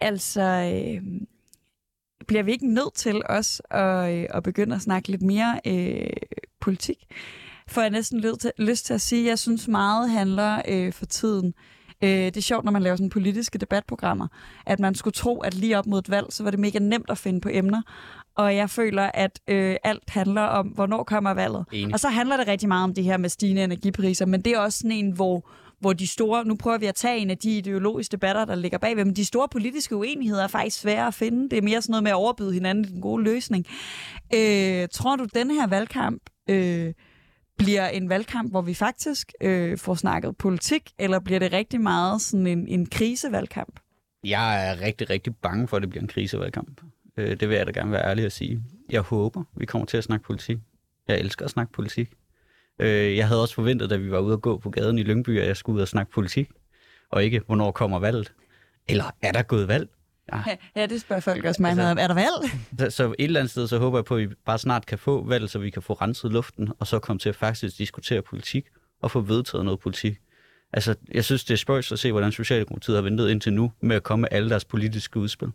altså, 0.00 0.42
øh, 0.42 1.02
bliver 2.26 2.42
vi 2.42 2.52
ikke 2.52 2.74
nødt 2.74 2.94
til 2.94 3.22
os 3.28 3.62
at, 3.70 4.12
øh, 4.12 4.26
at 4.30 4.42
begynde 4.42 4.76
at 4.76 4.82
snakke 4.82 5.08
lidt 5.08 5.22
mere 5.22 5.60
øh, 5.66 6.10
politik? 6.60 6.98
For 7.68 7.80
jeg 7.80 7.90
næsten 7.90 8.20
lyst 8.20 8.40
til, 8.40 8.52
lyst 8.58 8.86
til 8.86 8.94
at 8.94 9.00
sige, 9.00 9.22
at 9.22 9.28
jeg 9.28 9.38
synes 9.38 9.68
meget 9.68 10.10
handler 10.10 10.62
øh, 10.68 10.92
for 10.92 11.06
tiden 11.06 11.54
Øh, 12.04 12.10
det 12.10 12.36
er 12.36 12.40
sjovt, 12.40 12.64
når 12.64 12.72
man 12.72 12.82
laver 12.82 12.96
sådan 12.96 13.10
politiske 13.10 13.58
debatprogrammer, 13.58 14.28
at 14.66 14.80
man 14.80 14.94
skulle 14.94 15.14
tro, 15.14 15.40
at 15.40 15.54
lige 15.54 15.78
op 15.78 15.86
mod 15.86 15.98
et 15.98 16.10
valg, 16.10 16.26
så 16.30 16.42
var 16.42 16.50
det 16.50 16.60
mega 16.60 16.78
nemt 16.78 17.10
at 17.10 17.18
finde 17.18 17.40
på 17.40 17.48
emner. 17.52 17.82
Og 18.36 18.56
jeg 18.56 18.70
føler, 18.70 19.10
at 19.14 19.40
øh, 19.48 19.76
alt 19.84 20.10
handler 20.10 20.42
om, 20.42 20.66
hvornår 20.66 21.02
kommer 21.02 21.34
valget. 21.34 21.64
Enig. 21.72 21.94
Og 21.94 22.00
så 22.00 22.08
handler 22.08 22.36
det 22.36 22.48
rigtig 22.48 22.68
meget 22.68 22.84
om 22.84 22.94
det 22.94 23.04
her 23.04 23.16
med 23.16 23.28
stigende 23.28 23.64
energipriser, 23.64 24.26
men 24.26 24.42
det 24.42 24.52
er 24.52 24.58
også 24.58 24.78
sådan 24.78 24.92
en, 24.92 25.10
hvor 25.10 25.50
hvor 25.80 25.92
de 25.92 26.06
store, 26.06 26.44
nu 26.44 26.56
prøver 26.56 26.78
vi 26.78 26.86
at 26.86 26.94
tage 26.94 27.18
en 27.18 27.30
af 27.30 27.38
de 27.38 27.58
ideologiske 27.58 28.12
debatter, 28.12 28.44
der 28.44 28.54
ligger 28.54 28.78
bagved, 28.78 29.04
men 29.04 29.16
de 29.16 29.24
store 29.24 29.48
politiske 29.48 29.96
uenigheder 29.96 30.42
er 30.42 30.48
faktisk 30.48 30.80
svære 30.80 31.06
at 31.06 31.14
finde. 31.14 31.50
Det 31.50 31.58
er 31.58 31.62
mere 31.62 31.82
sådan 31.82 31.92
noget 31.92 32.02
med 32.02 32.10
at 32.10 32.14
overbyde 32.14 32.52
hinanden 32.52 32.84
den 32.84 33.00
gode 33.00 33.24
løsning. 33.24 33.66
Øh, 34.34 34.88
tror 34.92 35.16
du, 35.16 35.26
den 35.34 35.50
her 35.50 35.66
valgkamp 35.66 36.22
øh, 36.50 36.92
bliver 37.58 37.88
en 37.88 38.08
valgkamp, 38.08 38.50
hvor 38.50 38.62
vi 38.62 38.74
faktisk 38.74 39.32
øh, 39.40 39.78
får 39.78 39.94
snakket 39.94 40.36
politik, 40.36 40.90
eller 40.98 41.18
bliver 41.20 41.38
det 41.38 41.52
rigtig 41.52 41.80
meget 41.80 42.20
sådan 42.20 42.46
en, 42.46 42.68
en 42.68 42.86
krisevalgkamp? 42.86 43.80
Jeg 44.24 44.70
er 44.70 44.80
rigtig, 44.80 45.10
rigtig 45.10 45.36
bange 45.36 45.68
for, 45.68 45.76
at 45.76 45.82
det 45.82 45.90
bliver 45.90 46.02
en 46.02 46.08
krisevalgkamp. 46.08 46.80
Øh, 47.16 47.40
det 47.40 47.48
vil 47.48 47.56
jeg 47.56 47.66
da 47.66 47.72
gerne 47.72 47.92
være 47.92 48.04
ærlig 48.04 48.24
at 48.24 48.32
sige. 48.32 48.62
Jeg 48.90 49.00
håber, 49.00 49.44
vi 49.56 49.66
kommer 49.66 49.86
til 49.86 49.96
at 49.96 50.04
snakke 50.04 50.24
politik. 50.24 50.58
Jeg 51.08 51.18
elsker 51.20 51.44
at 51.44 51.50
snakke 51.50 51.72
politik. 51.72 52.10
Øh, 52.78 53.16
jeg 53.16 53.28
havde 53.28 53.42
også 53.42 53.54
forventet, 53.54 53.90
da 53.90 53.96
vi 53.96 54.10
var 54.10 54.18
ude 54.18 54.32
at 54.32 54.42
gå 54.42 54.58
på 54.58 54.70
gaden 54.70 54.98
i 54.98 55.02
Lyngby, 55.02 55.40
at 55.40 55.46
jeg 55.46 55.56
skulle 55.56 55.76
ud 55.76 55.82
og 55.82 55.88
snakke 55.88 56.12
politik. 56.12 56.50
Og 57.10 57.24
ikke, 57.24 57.40
hvornår 57.46 57.70
kommer 57.70 57.98
valget. 57.98 58.32
Eller 58.88 59.04
er 59.22 59.32
der 59.32 59.42
gået 59.42 59.68
valg? 59.68 59.88
Ja, 60.76 60.86
det 60.86 61.00
spørger 61.00 61.20
folk 61.20 61.44
også 61.44 61.62
mig 61.62 61.68
Altså- 61.70 61.82
altså, 61.82 62.02
Er 62.02 62.06
der 62.08 62.14
valg? 62.14 62.50
Så, 62.78 62.90
så 62.96 63.08
et 63.08 63.14
eller 63.24 63.40
andet 63.40 63.50
sted, 63.50 63.66
så 63.68 63.78
håber 63.78 63.98
jeg 63.98 64.04
på, 64.04 64.16
at 64.16 64.28
vi 64.30 64.34
bare 64.46 64.58
snart 64.58 64.86
kan 64.86 64.98
få 64.98 65.24
valg, 65.26 65.50
så 65.50 65.58
vi 65.58 65.70
kan 65.70 65.82
få 65.82 65.92
renset 65.92 66.32
luften, 66.32 66.68
og 66.78 66.86
så 66.86 66.98
komme 66.98 67.18
til 67.20 67.28
at 67.28 67.36
faktisk 67.36 67.78
diskutere 67.78 68.22
politik, 68.22 68.66
og 69.02 69.10
få 69.10 69.20
vedtaget 69.20 69.64
noget 69.64 69.80
politik. 69.80 70.18
Altså, 70.72 70.94
jeg 71.12 71.24
synes, 71.24 71.44
det 71.44 71.54
er 71.54 71.58
spøjst 71.58 71.92
at 71.92 71.98
se, 71.98 72.12
hvordan 72.12 72.32
Socialdemokratiet 72.32 72.96
har 72.96 73.02
ventet 73.02 73.30
indtil 73.30 73.52
nu 73.52 73.72
med 73.80 73.96
at 73.96 74.02
komme 74.02 74.20
med 74.20 74.28
alle 74.32 74.50
deres 74.50 74.64
politiske 74.64 75.18
udspil. 75.20 75.48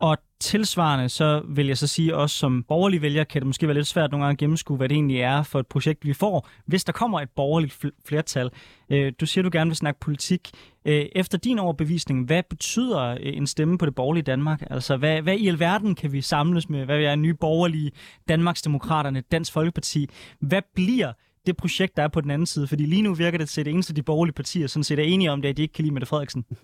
Og 0.00 0.18
tilsvarende, 0.40 1.08
så 1.08 1.42
vil 1.48 1.66
jeg 1.66 1.78
så 1.78 1.86
sige, 1.86 2.16
også 2.16 2.36
som 2.36 2.62
borgerlig 2.62 3.02
vælger, 3.02 3.24
kan 3.24 3.40
det 3.40 3.46
måske 3.46 3.66
være 3.66 3.74
lidt 3.74 3.86
svært 3.86 4.10
nogle 4.10 4.24
gange 4.24 4.34
at 4.34 4.38
gennemskue, 4.38 4.76
hvad 4.76 4.88
det 4.88 4.94
egentlig 4.94 5.20
er 5.20 5.42
for 5.42 5.60
et 5.60 5.66
projekt, 5.66 6.04
vi 6.04 6.12
får, 6.12 6.48
hvis 6.66 6.84
der 6.84 6.92
kommer 6.92 7.20
et 7.20 7.30
borgerligt 7.30 7.84
flertal. 8.04 8.50
Øh, 8.90 9.12
du 9.20 9.26
siger, 9.26 9.42
du 9.42 9.50
gerne 9.52 9.70
vil 9.70 9.76
snakke 9.76 10.00
politik. 10.00 10.50
Øh, 10.84 11.06
efter 11.12 11.38
din 11.38 11.58
overbevisning, 11.58 12.26
hvad 12.26 12.42
betyder 12.50 13.02
øh, 13.02 13.16
en 13.20 13.46
stemme 13.46 13.78
på 13.78 13.86
det 13.86 13.94
borgerlige 13.94 14.22
Danmark? 14.22 14.62
Altså, 14.70 14.96
hvad, 14.96 15.22
hvad 15.22 15.36
i 15.36 15.48
alverden 15.48 15.94
kan 15.94 16.12
vi 16.12 16.20
samles 16.20 16.68
med? 16.68 16.84
Hvad 16.84 16.98
er 16.98 17.16
nye 17.16 17.34
borgerlige, 17.34 17.92
Danmarksdemokraterne, 18.28 19.20
Dansk 19.20 19.52
Folkeparti? 19.52 20.08
Hvad 20.40 20.62
bliver 20.74 21.12
det 21.46 21.56
projekt, 21.56 21.96
der 21.96 22.02
er 22.02 22.08
på 22.08 22.20
den 22.20 22.30
anden 22.30 22.46
side? 22.46 22.68
Fordi 22.68 22.86
lige 22.86 23.02
nu 23.02 23.14
virker 23.14 23.38
det 23.38 23.48
til, 23.48 23.60
at 23.60 23.64
det 23.64 23.72
eneste, 23.72 23.94
de 23.94 24.02
borgerlige 24.02 24.34
partier 24.34 24.66
sådan 24.66 24.84
set 24.84 24.98
er 24.98 25.02
enige 25.02 25.30
om, 25.30 25.42
det 25.42 25.48
er, 25.48 25.50
at 25.50 25.56
de 25.56 25.62
ikke 25.62 25.74
kan 25.74 25.84
lide 25.84 25.94
Mette 25.94 26.06
Frederiksen. 26.06 26.44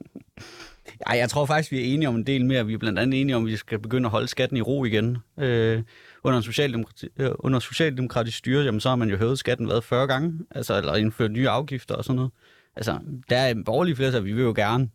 Ja, 1.08 1.12
jeg 1.18 1.30
tror 1.30 1.46
faktisk, 1.46 1.72
vi 1.72 1.80
er 1.80 1.94
enige 1.94 2.08
om 2.08 2.14
en 2.14 2.26
del 2.26 2.44
mere. 2.44 2.66
Vi 2.66 2.74
er 2.74 2.78
blandt 2.78 2.98
andet 2.98 3.20
enige 3.20 3.36
om, 3.36 3.44
at 3.44 3.50
vi 3.50 3.56
skal 3.56 3.78
begynde 3.78 4.06
at 4.06 4.10
holde 4.10 4.28
skatten 4.28 4.56
i 4.56 4.60
ro 4.60 4.84
igen. 4.84 5.18
Øh, 5.38 5.82
under, 6.24 6.36
en 6.36 6.42
socialdemokrati, 6.42 7.06
øh, 7.16 7.30
under 7.38 7.58
socialdemokratisk 7.58 8.38
styre, 8.38 8.64
jamen, 8.64 8.80
så 8.80 8.88
har 8.88 8.96
man 8.96 9.10
jo 9.10 9.16
hævet 9.16 9.38
skatten 9.38 9.68
været 9.68 9.84
40 9.84 10.06
gange, 10.06 10.38
altså, 10.50 10.78
eller 10.78 10.94
indført 10.94 11.30
nye 11.30 11.48
afgifter 11.48 11.94
og 11.94 12.04
sådan 12.04 12.16
noget. 12.16 12.30
Altså, 12.76 12.98
der 13.30 13.36
er 13.36 13.50
en 13.50 13.64
borgerlig 13.64 13.96
flertal, 13.96 14.24
vi 14.24 14.32
vil 14.32 14.42
jo 14.42 14.52
gerne 14.56 14.88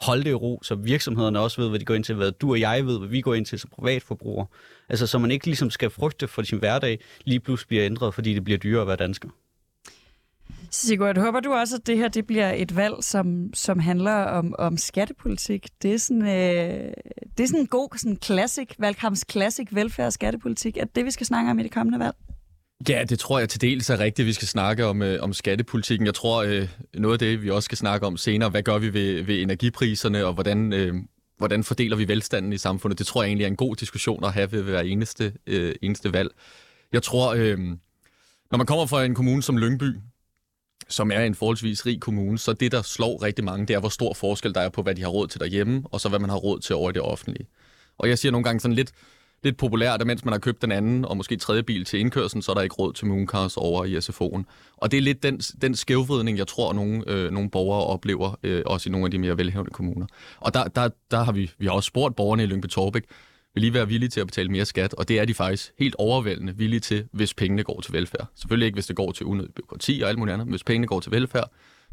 holde 0.00 0.24
det 0.24 0.30
i 0.30 0.34
ro, 0.34 0.60
så 0.62 0.74
virksomhederne 0.74 1.38
også 1.38 1.60
ved, 1.60 1.68
hvad 1.68 1.78
de 1.78 1.84
går 1.84 1.94
ind 1.94 2.04
til, 2.04 2.14
hvad 2.14 2.32
du 2.32 2.50
og 2.50 2.60
jeg 2.60 2.86
ved, 2.86 2.98
hvad 2.98 3.08
vi 3.08 3.20
går 3.20 3.34
ind 3.34 3.46
til 3.46 3.58
som 3.58 3.70
privatforbrugere. 3.70 4.46
Altså, 4.88 5.06
så 5.06 5.18
man 5.18 5.30
ikke 5.30 5.46
ligesom 5.46 5.70
skal 5.70 5.90
frygte 5.90 6.28
for 6.28 6.42
sin 6.42 6.58
hverdag, 6.58 6.98
lige 7.24 7.40
pludselig 7.40 7.68
bliver 7.68 7.86
ændret, 7.86 8.14
fordi 8.14 8.34
det 8.34 8.44
bliver 8.44 8.58
dyrere 8.58 8.80
at 8.80 8.86
være 8.86 8.96
dansker. 8.96 9.28
Sigurd, 10.70 11.18
håber 11.18 11.40
du 11.40 11.52
også, 11.52 11.76
at 11.76 11.86
det 11.86 11.98
her 11.98 12.08
det 12.08 12.26
bliver 12.26 12.52
et 12.52 12.76
valg, 12.76 12.94
som, 13.00 13.54
som 13.54 13.78
handler 13.78 14.12
om, 14.12 14.54
om 14.58 14.76
skattepolitik? 14.76 15.68
Det 15.82 15.94
er 15.94 15.98
sådan, 15.98 16.22
øh, 16.22 16.92
det 17.38 17.44
er 17.44 17.46
sådan 17.46 17.60
en 17.60 17.66
god 17.66 17.98
sådan 17.98 18.18
classic, 18.24 18.70
valgkamps 18.78 19.24
classic 19.30 19.68
velfærd 19.72 20.06
og 20.06 20.12
skattepolitik. 20.12 20.76
Er 20.76 20.84
det 20.84 20.96
det, 20.96 21.04
vi 21.04 21.10
skal 21.10 21.26
snakke 21.26 21.50
om 21.50 21.58
i 21.58 21.62
det 21.62 21.72
kommende 21.72 21.98
valg? 21.98 22.16
Ja, 22.88 23.04
det 23.08 23.18
tror 23.18 23.38
jeg 23.38 23.48
til 23.48 23.60
dels 23.60 23.90
er 23.90 24.00
rigtigt. 24.00 24.26
Vi 24.26 24.32
skal 24.32 24.48
snakke 24.48 24.84
om, 24.84 25.02
øh, 25.02 25.22
om 25.22 25.32
skattepolitikken. 25.32 26.06
Jeg 26.06 26.14
tror, 26.14 26.42
øh, 26.42 26.68
noget 26.94 27.14
af 27.14 27.18
det, 27.18 27.42
vi 27.42 27.50
også 27.50 27.64
skal 27.64 27.78
snakke 27.78 28.06
om 28.06 28.16
senere, 28.16 28.50
hvad 28.50 28.62
gør 28.62 28.78
vi 28.78 28.94
ved, 28.94 29.22
ved 29.22 29.42
energipriserne, 29.42 30.26
og 30.26 30.34
hvordan, 30.34 30.72
øh, 30.72 30.94
hvordan 31.38 31.64
fordeler 31.64 31.96
vi 31.96 32.08
velstanden 32.08 32.52
i 32.52 32.58
samfundet? 32.58 32.98
Det 32.98 33.06
tror 33.06 33.22
jeg 33.22 33.28
egentlig 33.28 33.44
er 33.44 33.48
en 33.48 33.56
god 33.56 33.76
diskussion 33.76 34.24
at 34.24 34.32
have 34.32 34.52
ved 34.52 34.62
hver 34.62 34.80
eneste, 34.80 35.32
øh, 35.46 35.74
eneste 35.82 36.12
valg. 36.12 36.30
Jeg 36.92 37.02
tror, 37.02 37.34
øh, 37.34 37.58
når 38.50 38.56
man 38.56 38.66
kommer 38.66 38.86
fra 38.86 39.04
en 39.04 39.14
kommune 39.14 39.42
som 39.42 39.58
Lyngby, 39.58 39.96
som 40.88 41.10
er 41.10 41.20
en 41.20 41.34
forholdsvis 41.34 41.86
rig 41.86 42.00
kommune, 42.00 42.38
så 42.38 42.52
det, 42.52 42.72
der 42.72 42.82
slår 42.82 43.22
rigtig 43.22 43.44
mange, 43.44 43.66
det 43.66 43.74
er, 43.74 43.80
hvor 43.80 43.88
stor 43.88 44.14
forskel 44.14 44.54
der 44.54 44.60
er 44.60 44.68
på, 44.68 44.82
hvad 44.82 44.94
de 44.94 45.02
har 45.02 45.08
råd 45.08 45.28
til 45.28 45.40
derhjemme, 45.40 45.82
og 45.84 46.00
så 46.00 46.08
hvad 46.08 46.18
man 46.18 46.30
har 46.30 46.36
råd 46.36 46.60
til 46.60 46.74
over 46.74 46.90
i 46.90 46.92
det 46.92 47.02
offentlige. 47.02 47.46
Og 47.98 48.08
jeg 48.08 48.18
siger 48.18 48.32
nogle 48.32 48.44
gange 48.44 48.60
sådan 48.60 48.74
lidt, 48.74 48.92
lidt 49.46 49.56
populært, 49.56 50.00
at 50.00 50.06
mens 50.06 50.24
man 50.24 50.32
har 50.32 50.38
købt 50.38 50.62
den 50.62 50.72
anden 50.72 51.04
og 51.04 51.16
måske 51.16 51.36
tredje 51.36 51.62
bil 51.62 51.84
til 51.84 52.00
indkørslen, 52.00 52.42
så 52.42 52.52
er 52.52 52.54
der 52.54 52.62
ikke 52.62 52.74
råd 52.74 52.92
til 52.92 53.06
mooncars 53.06 53.56
over 53.56 53.84
i 53.84 53.96
SFO'en. 53.96 54.42
Og 54.76 54.90
det 54.90 54.96
er 54.96 55.02
lidt 55.02 55.22
den, 55.22 55.38
den 55.38 55.74
skævvridning, 55.74 56.38
jeg 56.38 56.46
tror, 56.46 56.72
nogle, 56.72 57.04
øh, 57.06 57.30
nogle 57.30 57.50
borgere 57.50 57.84
oplever, 57.84 58.38
øh, 58.42 58.62
også 58.66 58.88
i 58.88 58.92
nogle 58.92 59.04
af 59.04 59.10
de 59.10 59.18
mere 59.18 59.38
velhævende 59.38 59.70
kommuner. 59.70 60.06
Og 60.40 60.54
der, 60.54 60.64
der, 60.64 60.88
der 61.10 61.22
har 61.22 61.32
vi, 61.32 61.50
vi 61.58 61.66
har 61.66 61.72
også 61.72 61.86
spurgt 61.86 62.16
borgerne 62.16 62.42
i 62.42 62.46
Lyngby 62.46 62.66
Torbæk, 62.66 63.04
vil 63.54 63.60
lige 63.60 63.74
være 63.74 63.88
villige 63.88 64.10
til 64.10 64.20
at 64.20 64.26
betale 64.26 64.48
mere 64.48 64.64
skat, 64.64 64.94
og 64.94 65.08
det 65.08 65.18
er 65.18 65.24
de 65.24 65.34
faktisk 65.34 65.72
helt 65.78 65.94
overvældende 65.98 66.56
villige 66.56 66.80
til, 66.80 67.08
hvis 67.12 67.34
pengene 67.34 67.62
går 67.62 67.80
til 67.80 67.92
velfærd. 67.92 68.26
Selvfølgelig 68.34 68.66
ikke, 68.66 68.76
hvis 68.76 68.86
det 68.86 68.96
går 68.96 69.12
til 69.12 69.26
unødig 69.26 69.54
byråkrati 69.54 70.00
og 70.02 70.08
alt 70.08 70.18
muligt 70.18 70.32
andet, 70.32 70.46
men 70.46 70.52
hvis 70.52 70.64
pengene 70.64 70.86
går 70.86 71.00
til 71.00 71.12
velfærd, 71.12 71.50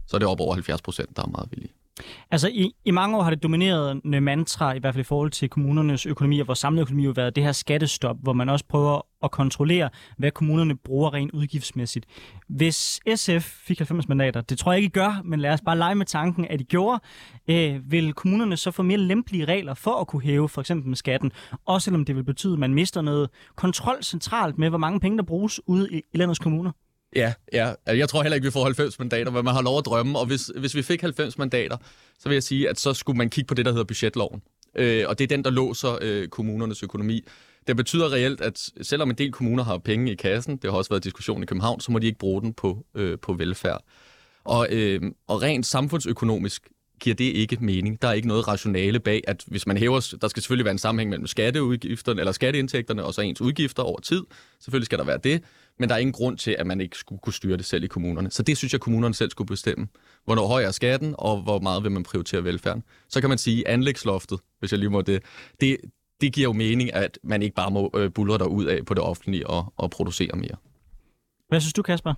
så 0.08 0.18
er 0.18 0.20
det 0.20 0.28
op 0.28 0.40
over 0.40 0.54
70 0.54 0.82
procent, 0.82 1.18
der 1.18 1.24
er 1.24 1.28
meget 1.28 1.48
villige. 1.52 1.74
Altså 2.32 2.48
i, 2.48 2.72
i 2.86 2.92
mange 2.92 3.18
år 3.18 3.22
har 3.22 3.30
det 3.30 3.44
dominerende 3.44 4.22
mantra, 4.22 4.74
i 4.74 4.80
hvert 4.80 4.94
fald 4.94 5.06
i 5.06 5.08
forhold 5.08 5.32
til 5.32 5.50
kommunernes 5.50 6.06
økonomi 6.06 6.40
og 6.40 6.48
vores 6.48 6.60
samlede 6.60 6.82
økonomi, 6.82 7.04
jo 7.04 7.12
været 7.16 7.36
det 7.36 7.44
her 7.44 7.52
skattestop, 7.52 8.16
hvor 8.22 8.34
man 8.34 8.50
også 8.50 8.66
prøver 8.70 9.02
at 9.24 9.32
kontrollere, 9.32 9.90
hvad 10.18 10.32
kommunerne 10.32 10.76
bruger 10.76 11.14
rent 11.14 11.32
udgiftsmæssigt. 11.32 12.06
Hvis 12.50 13.00
SF 13.16 13.44
fik 13.44 13.78
90 13.80 14.08
mandater, 14.08 14.42
det 14.42 14.58
tror 14.58 14.72
jeg 14.72 14.78
ikke, 14.78 14.86
I 14.86 14.90
gør, 14.90 15.22
men 15.24 15.40
lad 15.40 15.52
os 15.52 15.62
bare 15.62 15.78
lege 15.78 15.96
med 15.96 16.06
tanken, 16.06 16.48
at 16.50 16.62
I 16.62 16.64
gjorde, 16.64 17.00
øh, 17.48 17.92
vil 17.92 18.14
kommunerne 18.14 18.58
så 18.58 18.72
få 18.72 18.84
mere 18.84 18.98
lempelige 18.98 19.46
regler 19.46 19.74
for 19.74 20.02
at 20.02 20.08
kunne 20.08 20.22
hæve 20.22 20.50
for 20.50 20.62
eksempel 20.62 20.88
med 20.90 20.98
skatten, 20.98 21.32
også 21.66 21.86
selvom 21.86 22.06
det 22.06 22.16
vil 22.16 22.24
betyde, 22.24 22.54
at 22.54 22.60
man 22.60 22.74
mister 22.74 23.02
noget 23.02 23.30
kontrol 23.56 24.04
centralt 24.04 24.58
med, 24.58 24.70
hvor 24.70 24.78
mange 24.78 25.00
penge 25.00 25.18
der 25.18 25.24
bruges 25.24 25.62
ude 25.68 25.92
i, 25.92 26.02
i 26.14 26.18
landets 26.18 26.40
kommuner. 26.40 26.72
Ja, 27.16 27.34
ja. 27.54 27.70
Altså, 27.70 27.98
jeg 27.98 28.10
tror 28.10 28.22
heller 28.22 28.36
ikke, 28.36 28.46
vi 28.46 28.52
får 28.52 28.64
90 28.64 29.00
mandater, 29.00 29.32
men 29.32 29.46
man 29.46 29.54
har 29.54 29.62
lov 29.62 29.78
at 29.78 29.86
drømme. 29.86 30.20
Og 30.20 30.26
hvis, 30.26 30.52
hvis 30.56 30.76
vi 30.76 30.82
fik 30.82 31.02
90 31.02 31.38
mandater, 31.38 31.78
så 32.20 32.30
vil 32.30 32.36
jeg 32.36 32.44
sige, 32.44 32.70
at 32.70 32.80
så 32.80 32.94
skulle 32.94 33.18
man 33.18 33.30
kigge 33.30 33.48
på 33.48 33.54
det, 33.54 33.66
der 33.66 33.72
hedder 33.72 33.86
budgetloven. 33.86 34.42
Øh, 34.76 35.06
og 35.08 35.20
det 35.20 35.24
er 35.24 35.28
den, 35.28 35.44
der 35.44 35.50
låser 35.50 35.98
øh, 36.02 36.28
kommunernes 36.28 36.84
økonomi. 36.84 37.22
Det 37.68 37.78
betyder 37.78 38.12
reelt, 38.12 38.42
at 38.42 38.70
selvom 38.82 39.10
en 39.10 39.16
del 39.16 39.32
kommuner 39.32 39.64
har 39.64 39.78
penge 39.78 40.12
i 40.12 40.16
kassen, 40.16 40.58
det 40.58 40.72
har 40.72 40.78
også 40.78 40.90
været 40.90 41.04
diskussion 41.04 41.44
i 41.44 41.46
København, 41.46 41.80
så 41.80 41.92
må 41.92 42.00
de 42.00 42.08
ikke 42.08 42.20
bruge 42.20 42.42
den 42.42 42.54
på, 42.54 42.86
øh, 42.96 43.20
på 43.20 43.34
velfærd. 43.34 43.84
Og, 44.44 44.68
øh, 44.72 45.02
og 45.28 45.42
rent 45.42 45.66
samfundsøkonomisk 45.66 46.70
giver 47.00 47.16
det 47.16 47.24
ikke 47.24 47.58
mening. 47.62 48.02
Der 48.02 48.08
er 48.08 48.14
ikke 48.14 48.28
noget 48.28 48.48
rationale 48.48 49.00
bag, 49.00 49.22
at 49.28 49.44
hvis 49.48 49.68
man 49.68 49.78
hæver, 49.78 50.16
der 50.22 50.28
skal 50.28 50.44
selvfølgelig 50.44 50.66
være 50.66 50.72
en 50.72 50.78
sammenhæng 50.78 51.10
mellem 51.10 51.28
skatteudgifterne, 51.28 52.22
eller 52.22 52.32
skatteindtægterne 52.32 53.04
og 53.04 53.14
så 53.14 53.22
ens 53.22 53.42
udgifter 53.42 53.84
over 53.84 54.00
tid. 54.00 54.24
Selvfølgelig 54.60 54.86
skal 54.86 54.98
der 54.98 55.06
være 55.06 55.20
det, 55.24 55.44
men 55.80 55.90
der 55.90 55.96
er 55.96 56.00
ingen 56.00 56.14
grund 56.14 56.38
til, 56.38 56.56
at 56.60 56.68
man 56.68 56.82
ikke 56.82 56.98
skulle 56.98 57.20
kunne 57.20 57.34
styre 57.34 57.58
det 57.58 57.66
selv 57.66 57.84
i 57.84 57.88
kommunerne. 57.88 58.32
Så 58.32 58.44
det 58.44 58.58
synes 58.58 58.74
jeg, 58.74 58.82
kommunerne 58.82 59.14
selv 59.16 59.32
skulle 59.32 59.48
bestemme. 59.48 59.88
Hvornår 60.26 60.48
høj 60.48 60.64
er 60.64 60.72
skatten, 60.72 61.16
og 61.18 61.42
hvor 61.42 61.60
meget 61.60 61.84
vil 61.84 61.92
man 61.92 62.04
prioritere 62.04 62.44
velfærden. 62.44 62.84
Så 63.10 63.22
kan 63.22 63.30
man 63.30 63.38
sige, 63.38 63.68
anlægsloftet, 63.68 64.40
hvis 64.60 64.72
jeg 64.72 64.80
lige 64.80 64.90
må 64.90 65.02
det, 65.02 65.24
det, 65.62 65.78
det 66.22 66.34
giver 66.34 66.48
jo 66.48 66.54
mening, 66.54 66.94
at 66.94 67.20
man 67.24 67.42
ikke 67.42 67.56
bare 67.56 67.72
må 67.72 67.92
øh, 67.96 68.12
bulre 68.12 68.38
der 68.38 68.46
ud 68.46 68.66
af 68.66 68.86
på 68.86 68.94
det 68.94 69.04
offentlige 69.04 69.48
og, 69.48 69.74
og 69.78 69.90
producere 69.92 70.36
mere. 70.36 70.56
Hvad 71.50 71.60
synes 71.60 71.74
du, 71.74 71.82
Kasper? 71.82 72.14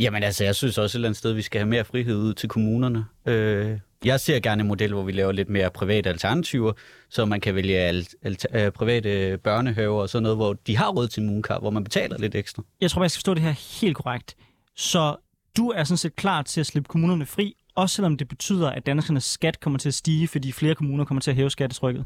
Jamen 0.00 0.22
altså, 0.22 0.44
jeg 0.44 0.56
synes 0.56 0.78
også 0.78 0.96
et 0.96 0.98
eller 0.98 1.08
andet 1.08 1.18
sted, 1.18 1.32
vi 1.32 1.42
skal 1.42 1.58
have 1.58 1.68
mere 1.68 1.84
frihed 1.84 2.16
ud 2.16 2.34
til 2.34 2.48
kommunerne. 2.48 3.04
Øh, 3.26 3.78
jeg 4.04 4.20
ser 4.20 4.40
gerne 4.40 4.60
en 4.60 4.68
model, 4.68 4.92
hvor 4.92 5.02
vi 5.02 5.12
laver 5.12 5.32
lidt 5.32 5.48
mere 5.48 5.70
private 5.70 6.10
alternativer, 6.10 6.72
så 7.10 7.24
man 7.24 7.40
kan 7.40 7.54
vælge 7.54 7.78
alt, 7.78 8.14
alt, 8.22 8.46
øh, 8.54 8.70
private 8.70 9.38
børnehaver 9.38 10.02
og 10.02 10.08
sådan 10.08 10.22
noget, 10.22 10.38
hvor 10.38 10.52
de 10.52 10.76
har 10.76 10.88
råd 10.88 11.08
til 11.08 11.22
mooncard, 11.22 11.60
hvor 11.60 11.70
man 11.70 11.84
betaler 11.84 12.18
lidt 12.18 12.34
ekstra. 12.34 12.62
Jeg 12.80 12.90
tror, 12.90 13.02
jeg 13.02 13.10
skal 13.10 13.18
forstå 13.18 13.34
det 13.34 13.42
her 13.42 13.80
helt 13.80 13.96
korrekt. 13.96 14.36
Så 14.76 15.16
du 15.56 15.68
er 15.68 15.84
sådan 15.84 15.96
set 15.96 16.16
klar 16.16 16.42
til 16.42 16.60
at 16.60 16.66
slippe 16.66 16.88
kommunerne 16.88 17.26
fri, 17.26 17.54
også 17.74 17.96
selvom 17.96 18.16
det 18.16 18.28
betyder, 18.28 18.70
at 18.70 18.86
danskernes 18.86 19.24
skat 19.24 19.60
kommer 19.60 19.78
til 19.78 19.88
at 19.88 19.94
stige, 19.94 20.28
fordi 20.28 20.52
flere 20.52 20.74
kommuner 20.74 21.04
kommer 21.04 21.20
til 21.20 21.30
at 21.30 21.36
hæve 21.36 21.50
skattetrykket. 21.50 22.04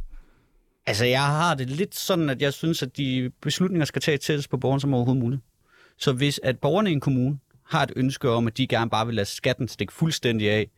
Altså, 0.87 1.05
jeg 1.05 1.25
har 1.27 1.55
det 1.55 1.70
lidt 1.70 1.94
sådan, 1.94 2.31
at 2.31 2.42
jeg 2.42 2.53
synes, 2.53 2.83
at 2.83 2.96
de 2.96 3.31
beslutninger 3.42 3.85
skal 3.85 4.03
tage 4.03 4.18
tættest 4.18 4.51
på 4.51 4.57
borgeren 4.57 4.81
som 4.81 4.94
overhovedet 4.94 5.22
muligt. 5.22 5.42
Så 5.99 6.12
hvis 6.12 6.40
at 6.42 6.59
borgerne 6.59 6.90
i 6.90 6.92
en 6.92 7.01
kommune 7.01 7.38
har 7.68 7.83
et 7.83 7.92
ønske 7.96 8.31
om, 8.31 8.46
at 8.46 8.57
de 8.57 8.66
gerne 8.66 8.90
bare 8.90 9.07
vil 9.07 9.14
lade 9.14 9.26
skatten 9.26 9.68
stikke 9.68 9.92
fuldstændig 9.92 10.50
af, 10.50 10.70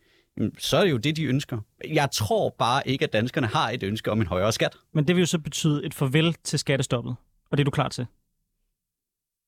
så 0.57 0.77
er 0.77 0.83
det 0.83 0.91
jo 0.91 0.97
det, 0.97 1.15
de 1.15 1.23
ønsker. 1.23 1.59
Jeg 1.87 2.09
tror 2.11 2.55
bare 2.59 2.87
ikke, 2.87 3.05
at 3.05 3.13
danskerne 3.13 3.47
har 3.47 3.69
et 3.69 3.83
ønske 3.83 4.11
om 4.11 4.21
en 4.21 4.27
højere 4.27 4.51
skat. 4.51 4.77
Men 4.93 5.07
det 5.07 5.15
vil 5.15 5.21
jo 5.21 5.25
så 5.25 5.39
betyde 5.39 5.85
et 5.85 5.93
farvel 5.93 6.35
til 6.43 6.59
skattestoppet, 6.59 7.15
og 7.51 7.57
det 7.57 7.61
er 7.63 7.65
du 7.65 7.71
klar 7.71 7.89
til. 7.89 8.05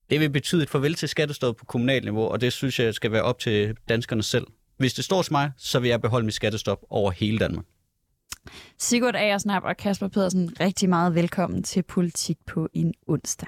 Det 0.09 0.19
vil 0.19 0.29
betyde 0.29 0.63
et 0.63 0.69
farvel 0.69 0.95
til 0.95 1.09
skattestop 1.09 1.55
på 1.55 1.65
kommunalt 1.65 2.03
niveau, 2.03 2.23
og 2.23 2.41
det 2.41 2.53
synes 2.53 2.79
jeg 2.79 2.93
skal 2.93 3.11
være 3.11 3.23
op 3.23 3.39
til 3.39 3.77
danskerne 3.89 4.23
selv. 4.23 4.47
Hvis 4.77 4.93
det 4.93 5.05
står 5.05 5.21
til 5.21 5.33
mig, 5.33 5.51
så 5.57 5.79
vil 5.79 5.89
jeg 5.89 6.01
beholde 6.01 6.25
mit 6.25 6.33
skattestop 6.33 6.79
over 6.89 7.11
hele 7.11 7.39
Danmark. 7.39 7.65
Sigurd 8.77 9.15
Agersnap 9.15 9.63
og 9.63 9.77
Kasper 9.77 10.07
Pedersen, 10.07 10.55
rigtig 10.59 10.89
meget 10.89 11.15
velkommen 11.15 11.63
til 11.63 11.83
Politik 11.83 12.37
på 12.47 12.69
en 12.73 12.93
onsdag. 13.07 13.47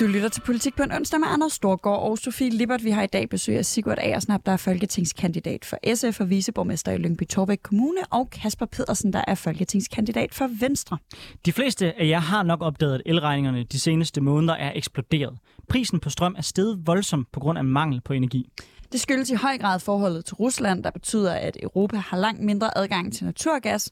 Du 0.00 0.06
lytter 0.06 0.28
til 0.28 0.40
Politik 0.40 0.76
på 0.76 0.82
en 0.82 0.92
onsdag 0.92 1.20
med 1.20 1.28
Anders 1.30 1.52
Storgård 1.52 2.10
og 2.10 2.18
Sofie 2.18 2.50
Lippert. 2.50 2.84
Vi 2.84 2.90
har 2.90 3.02
i 3.02 3.06
dag 3.06 3.28
besøg 3.28 3.58
af 3.58 3.64
Sigurd 3.64 3.98
Aersnap, 3.98 4.40
der 4.46 4.52
er 4.52 4.56
folketingskandidat 4.56 5.64
for 5.64 5.78
SF 5.94 6.20
og 6.20 6.30
viceborgmester 6.30 6.92
i 6.92 6.96
Lyngby 6.96 7.26
Torbæk 7.26 7.58
Kommune, 7.62 8.00
og 8.10 8.30
Kasper 8.30 8.66
Pedersen, 8.66 9.12
der 9.12 9.24
er 9.26 9.34
folketingskandidat 9.34 10.34
for 10.34 10.50
Venstre. 10.60 10.98
De 11.46 11.52
fleste 11.52 12.00
af 12.00 12.08
jer 12.08 12.20
har 12.20 12.42
nok 12.42 12.62
opdaget, 12.62 12.94
at 12.94 13.02
elregningerne 13.06 13.64
de 13.64 13.80
seneste 13.80 14.20
måneder 14.20 14.54
er 14.54 14.72
eksploderet. 14.74 15.38
Prisen 15.68 16.00
på 16.00 16.10
strøm 16.10 16.34
er 16.38 16.42
steget 16.42 16.86
voldsomt 16.86 17.32
på 17.32 17.40
grund 17.40 17.58
af 17.58 17.64
mangel 17.64 18.00
på 18.00 18.12
energi. 18.12 18.48
Det 18.92 19.00
skyldes 19.00 19.30
i 19.30 19.34
høj 19.34 19.58
grad 19.58 19.80
forholdet 19.80 20.24
til 20.24 20.34
Rusland, 20.34 20.84
der 20.84 20.90
betyder, 20.90 21.32
at 21.32 21.56
Europa 21.62 21.96
har 21.96 22.16
langt 22.16 22.42
mindre 22.42 22.78
adgang 22.78 23.12
til 23.12 23.26
naturgas, 23.26 23.90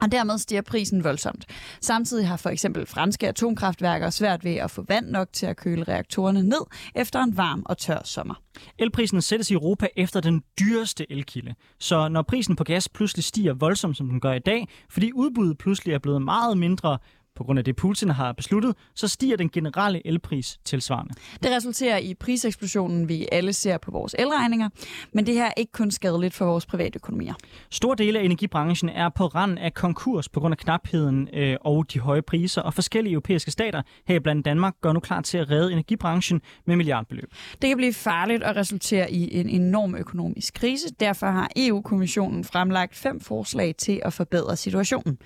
og 0.00 0.12
dermed 0.12 0.38
stiger 0.38 0.62
prisen 0.62 1.04
voldsomt. 1.04 1.46
Samtidig 1.80 2.28
har 2.28 2.36
for 2.36 2.50
eksempel 2.50 2.86
franske 2.86 3.28
atomkraftværker 3.28 4.10
svært 4.10 4.44
ved 4.44 4.54
at 4.54 4.70
få 4.70 4.84
vand 4.88 5.06
nok 5.06 5.28
til 5.32 5.46
at 5.46 5.56
køle 5.56 5.84
reaktorerne 5.84 6.42
ned 6.42 6.66
efter 6.94 7.22
en 7.22 7.36
varm 7.36 7.62
og 7.66 7.78
tør 7.78 8.00
sommer. 8.04 8.34
Elprisen 8.78 9.22
sættes 9.22 9.50
i 9.50 9.54
Europa 9.54 9.88
efter 9.96 10.20
den 10.20 10.42
dyreste 10.60 11.12
elkilde. 11.12 11.54
Så 11.78 12.08
når 12.08 12.22
prisen 12.22 12.56
på 12.56 12.64
gas 12.64 12.88
pludselig 12.88 13.24
stiger 13.24 13.54
voldsomt, 13.54 13.96
som 13.96 14.08
den 14.08 14.20
gør 14.20 14.32
i 14.32 14.38
dag, 14.38 14.68
fordi 14.90 15.12
udbuddet 15.12 15.58
pludselig 15.58 15.94
er 15.94 15.98
blevet 15.98 16.22
meget 16.22 16.58
mindre, 16.58 16.98
på 17.40 17.44
grund 17.44 17.58
af 17.58 17.64
det, 17.64 17.76
Putin 17.76 18.10
har 18.10 18.32
besluttet, 18.32 18.74
så 18.94 19.08
stiger 19.08 19.36
den 19.36 19.48
generelle 19.48 20.06
elpris 20.06 20.58
tilsvarende. 20.64 21.14
Det 21.42 21.50
resulterer 21.50 21.98
i 21.98 22.14
priseksplosionen, 22.14 23.08
vi 23.08 23.28
alle 23.32 23.52
ser 23.52 23.78
på 23.78 23.90
vores 23.90 24.14
elregninger, 24.18 24.68
men 25.12 25.26
det 25.26 25.34
her 25.34 25.46
er 25.46 25.52
ikke 25.56 25.72
kun 25.72 25.90
skadeligt 25.90 26.34
for 26.34 26.44
vores 26.44 26.66
private 26.66 26.96
økonomier. 26.96 27.34
Store 27.70 27.96
dele 27.96 28.18
af 28.18 28.24
energibranchen 28.24 28.88
er 28.88 29.08
på 29.08 29.26
rand 29.26 29.58
af 29.58 29.74
konkurs 29.74 30.28
på 30.28 30.40
grund 30.40 30.52
af 30.52 30.58
knapheden 30.58 31.28
øh, 31.32 31.56
og 31.60 31.92
de 31.92 32.00
høje 32.00 32.22
priser, 32.22 32.62
og 32.62 32.74
forskellige 32.74 33.12
europæiske 33.12 33.50
stater, 33.50 33.82
her 34.06 34.20
blandt 34.20 34.44
Danmark, 34.44 34.74
gør 34.80 34.92
nu 34.92 35.00
klar 35.00 35.20
til 35.20 35.38
at 35.38 35.50
redde 35.50 35.72
energibranchen 35.72 36.40
med 36.66 36.76
milliardbeløb. 36.76 37.32
Det 37.62 37.68
kan 37.68 37.76
blive 37.76 37.92
farligt 37.92 38.42
og 38.42 38.56
resultere 38.56 39.12
i 39.12 39.40
en 39.40 39.48
enorm 39.48 39.94
økonomisk 39.94 40.54
krise. 40.54 40.88
Derfor 41.00 41.26
har 41.26 41.48
EU-kommissionen 41.56 42.44
fremlagt 42.44 42.96
fem 42.96 43.20
forslag 43.20 43.74
til 43.78 44.00
at 44.04 44.12
forbedre 44.12 44.56
situationen. 44.56 45.18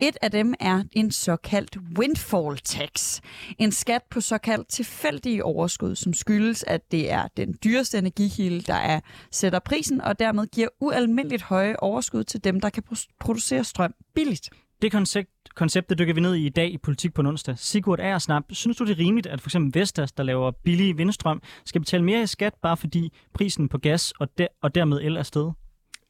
Et 0.00 0.16
af 0.22 0.30
dem 0.30 0.54
er 0.60 0.82
en 0.92 1.10
såkaldt 1.10 1.78
windfall 1.98 2.58
tax. 2.58 3.20
En 3.58 3.72
skat 3.72 4.02
på 4.10 4.20
såkaldt 4.20 4.68
tilfældige 4.68 5.44
overskud, 5.44 5.96
som 5.96 6.12
skyldes, 6.12 6.64
at 6.66 6.90
det 6.90 7.10
er 7.10 7.28
den 7.36 7.58
dyreste 7.64 7.98
energikilde, 7.98 8.60
der 8.60 8.74
er, 8.74 9.00
sætter 9.30 9.58
prisen 9.58 10.00
og 10.00 10.18
dermed 10.18 10.46
giver 10.46 10.68
ualmindeligt 10.80 11.42
høje 11.42 11.76
overskud 11.78 12.24
til 12.24 12.44
dem, 12.44 12.60
der 12.60 12.70
kan 12.70 12.82
producere 13.20 13.64
strøm 13.64 13.94
billigt. 14.14 14.50
Det 14.82 14.92
koncept, 14.92 15.30
konceptet 15.54 15.98
dykker 15.98 16.14
vi 16.14 16.20
ned 16.20 16.34
i 16.34 16.46
i 16.46 16.48
dag 16.48 16.72
i 16.72 16.78
Politik 16.78 17.14
på 17.14 17.22
onsdag. 17.22 17.58
Sigurd 17.58 18.00
Aersnap, 18.00 18.42
synes 18.50 18.76
du 18.76 18.84
det 18.84 18.92
er 18.92 18.98
rimeligt, 18.98 19.26
at 19.26 19.40
f.eks. 19.40 19.56
Vestas, 19.74 20.12
der 20.12 20.22
laver 20.22 20.50
billig 20.50 20.98
vindstrøm, 20.98 21.42
skal 21.64 21.80
betale 21.80 22.04
mere 22.04 22.22
i 22.22 22.26
skat, 22.26 22.54
bare 22.62 22.76
fordi 22.76 23.12
prisen 23.34 23.68
på 23.68 23.78
gas 23.78 24.12
og, 24.20 24.38
der, 24.38 24.46
og 24.62 24.74
dermed 24.74 25.00
el 25.00 25.16
er 25.16 25.22
steget? 25.22 25.54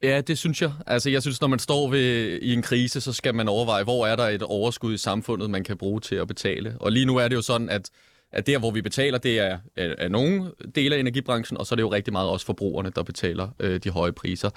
Ja, 0.03 0.21
det 0.21 0.37
synes 0.37 0.61
jeg. 0.61 0.71
Altså, 0.87 1.09
jeg 1.09 1.21
synes, 1.21 1.41
når 1.41 1.47
man 1.47 1.59
står 1.59 1.89
ved, 1.89 2.39
i 2.41 2.53
en 2.53 2.61
krise, 2.61 3.01
så 3.01 3.13
skal 3.13 3.35
man 3.35 3.47
overveje, 3.47 3.83
hvor 3.83 4.07
er 4.07 4.15
der 4.15 4.27
et 4.27 4.43
overskud 4.43 4.93
i 4.93 4.97
samfundet, 4.97 5.49
man 5.49 5.63
kan 5.63 5.77
bruge 5.77 6.01
til 6.01 6.15
at 6.15 6.27
betale. 6.27 6.75
Og 6.79 6.91
lige 6.91 7.05
nu 7.05 7.17
er 7.17 7.27
det 7.27 7.35
jo 7.35 7.41
sådan, 7.41 7.69
at, 7.69 7.89
at 8.31 8.47
der, 8.47 8.59
hvor 8.59 8.71
vi 8.71 8.81
betaler, 8.81 9.17
det 9.17 9.39
er, 9.39 9.57
er, 9.75 9.95
er 9.97 10.07
nogle 10.07 10.51
dele 10.75 10.95
af 10.95 10.99
energibranchen, 10.99 11.57
og 11.57 11.65
så 11.65 11.73
er 11.73 11.75
det 11.75 11.83
jo 11.83 11.91
rigtig 11.91 12.13
meget 12.13 12.29
også 12.29 12.45
forbrugerne, 12.45 12.91
der 12.95 13.03
betaler 13.03 13.49
øh, 13.59 13.79
de 13.83 13.89
høje 13.89 14.11
priser. 14.11 14.49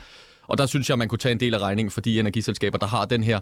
Og 0.43 0.59
der 0.59 0.67
synes 0.67 0.91
jeg, 0.91 0.99
man 0.99 1.09
kunne 1.09 1.19
tage 1.19 1.33
en 1.33 1.41
del 1.41 1.55
af 1.55 1.59
regningen 1.59 1.91
for 1.91 2.01
de 2.01 2.21
energiselskaber, 2.21 2.79
der 2.79 2.87
har 2.87 3.05
den 3.05 3.25
her 3.25 3.41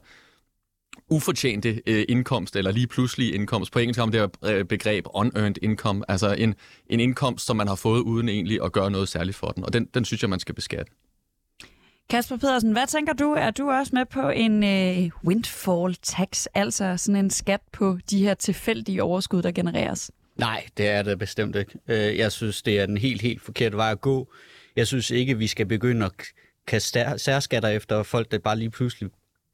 ufortjente 1.11 1.83
øh, 1.87 2.05
indkomst, 2.09 2.57
eller 2.57 2.73
lige 2.73 2.87
pludselig 2.87 3.35
indkomst. 3.35 3.73
På 3.73 3.79
engelsk 3.79 3.99
har 3.99 4.07
man 4.07 4.13
det 4.13 4.21
her 4.21 4.55
øh, 4.55 4.65
begreb 4.65 5.07
unearned 5.15 5.57
income, 5.63 6.11
altså 6.11 6.33
en, 6.33 6.55
en 6.87 7.01
indkomst, 7.01 7.47
som 7.47 7.57
man 7.57 7.69
har 7.69 7.75
fået 7.75 8.01
uden 8.01 8.29
egentlig 8.29 8.63
at 8.65 8.73
gøre 8.73 8.91
noget 8.91 9.09
særligt 9.09 9.37
for 9.37 9.47
den. 9.49 9.65
Og 9.65 9.73
den, 9.73 9.89
den 9.95 10.05
synes 10.05 10.23
jeg, 10.23 10.31
man 10.31 10.41
skal 10.41 10.55
beskatte. 10.55 10.93
Kasper 12.11 12.37
Pedersen, 12.37 12.73
hvad 12.73 12.87
tænker 12.87 13.13
du? 13.13 13.33
Er 13.33 13.51
du 13.51 13.71
også 13.71 13.91
med 13.95 14.07
på 14.07 14.29
en 14.29 14.65
øh, 14.65 15.11
windfall 15.25 15.95
tax, 16.03 16.47
altså 16.55 16.97
sådan 16.97 17.25
en 17.25 17.31
skat 17.31 17.61
på 17.73 17.99
de 18.11 18.23
her 18.23 18.35
tilfældige 18.35 19.03
overskud, 19.03 19.43
der 19.43 19.53
genereres? 19.53 20.11
Nej, 20.37 20.67
det 20.77 20.89
er 20.89 21.03
det 21.03 21.19
bestemt 21.19 21.57
ikke. 21.57 21.79
Øh, 21.89 22.19
jeg 22.19 22.33
synes, 22.33 22.63
det 22.63 22.81
er 22.81 22.87
den 22.87 22.99
helt, 22.99 23.23
helt 23.23 23.43
forkerte 23.43 23.77
vej 23.77 23.91
at 23.91 24.01
gå. 24.01 24.33
Jeg 24.77 24.87
synes 24.87 25.11
ikke, 25.11 25.39
vi 25.39 25.47
skal 25.47 25.67
begynde 25.67 26.07
at 26.07 26.13
kaste 26.67 27.05
særskatter 27.17 27.69
efter 27.69 28.03
folk, 28.03 28.31
der 28.31 28.39
bare 28.39 28.59
lige 28.59 28.71
pludselig 28.71 29.11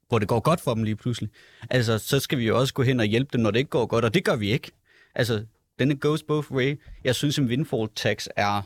hvor 0.09 0.19
det 0.19 0.29
går 0.29 0.41
godt 0.41 0.61
for 0.61 0.75
dem 0.75 0.83
lige 0.83 0.97
pludselig. 0.97 1.31
Altså, 1.71 1.99
så 1.99 2.21
skal 2.21 2.39
vi 2.39 2.47
jo 2.47 2.59
også 2.59 2.75
gå 2.75 2.83
hen 2.83 3.01
og 3.01 3.07
hjælpe 3.07 3.31
dem, 3.33 3.41
når 3.41 3.51
det 3.51 3.59
ikke 3.59 3.71
går 3.71 3.87
godt, 3.87 4.05
og 4.05 4.15
det 4.15 4.25
gør 4.25 4.37
vi 4.37 4.51
ikke. 4.51 4.71
Altså, 5.15 5.45
denne 5.79 5.97
goes 5.97 6.23
both 6.23 6.53
way. 6.53 6.81
Jeg 7.05 7.15
synes, 7.15 7.39
en 7.39 7.47
windfall 7.47 7.89
tax 7.95 8.27
er 8.37 8.63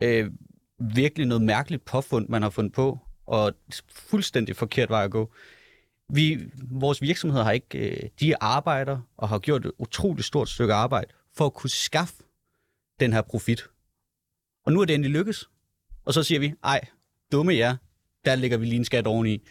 øh, 0.00 0.30
virkelig 0.78 1.26
noget 1.26 1.42
mærkeligt 1.42 1.84
påfund, 1.84 2.28
man 2.28 2.42
har 2.42 2.50
fundet 2.50 2.72
på, 2.72 2.98
og 3.26 3.52
fuldstændig 3.88 4.56
forkert 4.56 4.90
vej 4.90 5.04
at 5.04 5.10
gå. 5.10 5.32
Vi, 6.08 6.50
vores 6.70 7.02
virksomheder 7.02 7.44
har 7.44 7.52
ikke, 7.52 7.78
øh, 7.78 8.10
de 8.20 8.42
arbejder 8.42 9.00
og 9.16 9.28
har 9.28 9.38
gjort 9.38 9.66
et 9.66 9.72
utroligt 9.78 10.26
stort 10.26 10.48
stykke 10.48 10.74
arbejde 10.74 11.12
for 11.36 11.46
at 11.46 11.54
kunne 11.54 11.70
skaffe 11.70 12.14
den 13.00 13.12
her 13.12 13.22
profit. 13.22 13.64
Og 14.66 14.72
nu 14.72 14.80
er 14.80 14.84
det 14.84 14.94
endelig 14.94 15.12
lykkes. 15.12 15.48
Og 16.04 16.14
så 16.14 16.22
siger 16.22 16.38
vi, 16.38 16.54
ej, 16.64 16.80
dumme 17.32 17.54
jer, 17.54 17.76
der 18.24 18.34
lægger 18.34 18.56
vi 18.56 18.64
lige 18.64 18.76
en 18.76 18.84
skat 18.84 19.06
oveni 19.06 19.42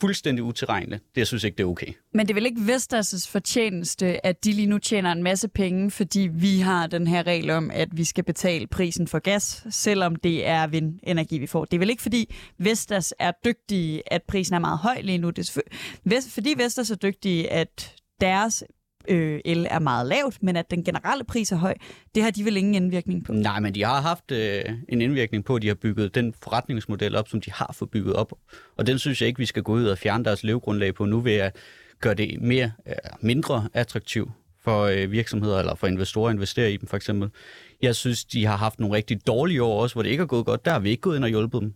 fuldstændig 0.00 0.44
utilregnelig. 0.44 1.00
Det 1.14 1.16
jeg 1.16 1.26
synes 1.26 1.44
ikke, 1.44 1.56
det 1.56 1.62
er 1.64 1.68
okay. 1.68 1.92
Men 2.14 2.26
det 2.26 2.30
er 2.30 2.34
vel 2.34 2.46
ikke 2.46 2.60
Vestas' 2.60 3.30
fortjeneste, 3.30 4.26
at 4.26 4.44
de 4.44 4.52
lige 4.52 4.66
nu 4.66 4.78
tjener 4.78 5.12
en 5.12 5.22
masse 5.22 5.48
penge, 5.48 5.90
fordi 5.90 6.28
vi 6.32 6.58
har 6.58 6.86
den 6.86 7.06
her 7.06 7.26
regel 7.26 7.50
om, 7.50 7.70
at 7.70 7.88
vi 7.92 8.04
skal 8.04 8.24
betale 8.24 8.66
prisen 8.66 9.08
for 9.08 9.18
gas, 9.18 9.66
selvom 9.70 10.16
det 10.16 10.46
er 10.46 10.66
vindenergi, 10.66 11.38
vi 11.38 11.46
får. 11.46 11.64
Det 11.64 11.74
er 11.74 11.78
vel 11.78 11.90
ikke, 11.90 12.02
fordi 12.02 12.34
Vestas 12.58 13.14
er 13.18 13.32
dygtige, 13.44 14.12
at 14.12 14.22
prisen 14.22 14.54
er 14.54 14.58
meget 14.58 14.78
høj 14.78 15.00
lige 15.00 15.18
nu. 15.18 15.30
Det 15.30 15.62
er 16.06 16.28
fordi 16.30 16.54
Vestas 16.56 16.90
er 16.90 16.96
dygtige, 16.96 17.52
at 17.52 17.94
deres 18.20 18.64
øh, 19.08 19.40
el 19.44 19.66
er 19.70 19.78
meget 19.78 20.06
lavt, 20.06 20.42
men 20.42 20.56
at 20.56 20.70
den 20.70 20.84
generelle 20.84 21.24
pris 21.24 21.52
er 21.52 21.56
høj, 21.56 21.74
det 22.14 22.22
har 22.22 22.30
de 22.30 22.44
vel 22.44 22.56
ingen 22.56 22.74
indvirkning 22.74 23.24
på? 23.24 23.32
Nej, 23.32 23.60
men 23.60 23.74
de 23.74 23.84
har 23.84 24.00
haft 24.00 24.30
øh, 24.30 24.62
en 24.88 25.00
indvirkning 25.00 25.44
på, 25.44 25.56
at 25.56 25.62
de 25.62 25.68
har 25.68 25.74
bygget 25.74 26.14
den 26.14 26.34
forretningsmodel 26.42 27.16
op, 27.16 27.28
som 27.28 27.40
de 27.40 27.52
har 27.52 27.74
fået 27.78 27.90
bygget 27.90 28.14
op. 28.14 28.32
Og 28.76 28.86
den 28.86 28.98
synes 28.98 29.20
jeg 29.20 29.26
ikke, 29.26 29.38
vi 29.38 29.46
skal 29.46 29.62
gå 29.62 29.72
ud 29.72 29.86
og 29.86 29.98
fjerne 29.98 30.24
deres 30.24 30.44
levegrundlag 30.44 30.94
på 30.94 31.04
nu 31.04 31.20
ved 31.20 31.34
at 31.34 31.56
gøre 32.00 32.14
det 32.14 32.40
mere, 32.40 32.72
øh, 32.88 32.94
mindre 33.20 33.68
attraktivt 33.72 34.30
for 34.64 34.82
øh, 34.82 35.12
virksomheder 35.12 35.58
eller 35.58 35.74
for 35.74 35.86
investorer 35.86 36.28
at 36.28 36.34
investere 36.34 36.72
i 36.72 36.76
dem 36.76 36.88
for 36.88 36.96
eksempel. 36.96 37.30
Jeg 37.82 37.94
synes, 37.94 38.24
de 38.24 38.46
har 38.46 38.56
haft 38.56 38.80
nogle 38.80 38.96
rigtig 38.96 39.26
dårlige 39.26 39.62
år 39.62 39.82
også, 39.82 39.94
hvor 39.94 40.02
det 40.02 40.10
ikke 40.10 40.22
er 40.22 40.26
gået 40.26 40.46
godt. 40.46 40.64
Der 40.64 40.70
har 40.70 40.78
vi 40.78 40.90
ikke 40.90 41.00
gået 41.00 41.16
ind 41.16 41.24
og 41.24 41.30
hjulpet 41.30 41.60
dem. 41.60 41.74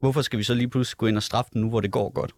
Hvorfor 0.00 0.22
skal 0.22 0.38
vi 0.38 0.44
så 0.44 0.54
lige 0.54 0.68
pludselig 0.68 0.98
gå 0.98 1.06
ind 1.06 1.16
og 1.16 1.22
straffe 1.22 1.50
dem 1.54 1.62
nu, 1.62 1.68
hvor 1.68 1.80
det 1.80 1.90
går 1.90 2.10
godt? 2.10 2.32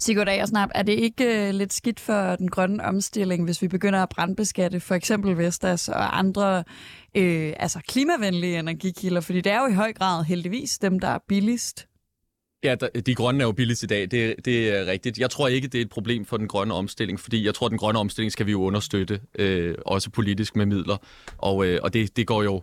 Sigurd 0.00 0.28
Agersnap, 0.28 0.68
er 0.74 0.82
det 0.82 0.92
ikke 0.92 1.48
øh, 1.48 1.54
lidt 1.54 1.72
skidt 1.72 2.00
for 2.00 2.36
den 2.36 2.50
grønne 2.50 2.84
omstilling, 2.84 3.44
hvis 3.44 3.62
vi 3.62 3.68
begynder 3.68 4.02
at 4.02 4.08
brandbeskatte 4.08 4.80
for 4.80 4.94
eksempel 4.94 5.38
Vestas 5.38 5.88
og 5.88 6.18
andre 6.18 6.64
øh, 7.14 7.52
altså 7.56 7.80
klimavenlige 7.88 8.58
energikilder? 8.58 9.20
Fordi 9.20 9.40
det 9.40 9.52
er 9.52 9.60
jo 9.60 9.66
i 9.66 9.74
høj 9.74 9.92
grad 9.92 10.24
heldigvis 10.24 10.78
dem, 10.78 11.00
der 11.00 11.08
er 11.08 11.18
billigst. 11.28 11.88
Ja, 12.64 12.74
de 13.06 13.14
grønne 13.14 13.40
er 13.40 13.46
jo 13.46 13.52
billigst 13.52 13.82
i 13.82 13.86
dag, 13.86 14.00
det, 14.10 14.34
det 14.44 14.78
er 14.78 14.86
rigtigt. 14.86 15.18
Jeg 15.18 15.30
tror 15.30 15.48
ikke, 15.48 15.68
det 15.68 15.78
er 15.78 15.82
et 15.82 15.90
problem 15.90 16.24
for 16.24 16.36
den 16.36 16.48
grønne 16.48 16.74
omstilling, 16.74 17.20
fordi 17.20 17.46
jeg 17.46 17.54
tror, 17.54 17.66
at 17.66 17.70
den 17.70 17.78
grønne 17.78 17.98
omstilling 17.98 18.32
skal 18.32 18.46
vi 18.46 18.50
jo 18.50 18.62
understøtte, 18.62 19.20
øh, 19.38 19.74
også 19.86 20.10
politisk 20.10 20.56
med 20.56 20.66
midler. 20.66 20.96
Og, 21.38 21.66
øh, 21.66 21.80
og 21.82 21.92
det, 21.94 22.16
det 22.16 22.26
går 22.26 22.42
jo 22.42 22.62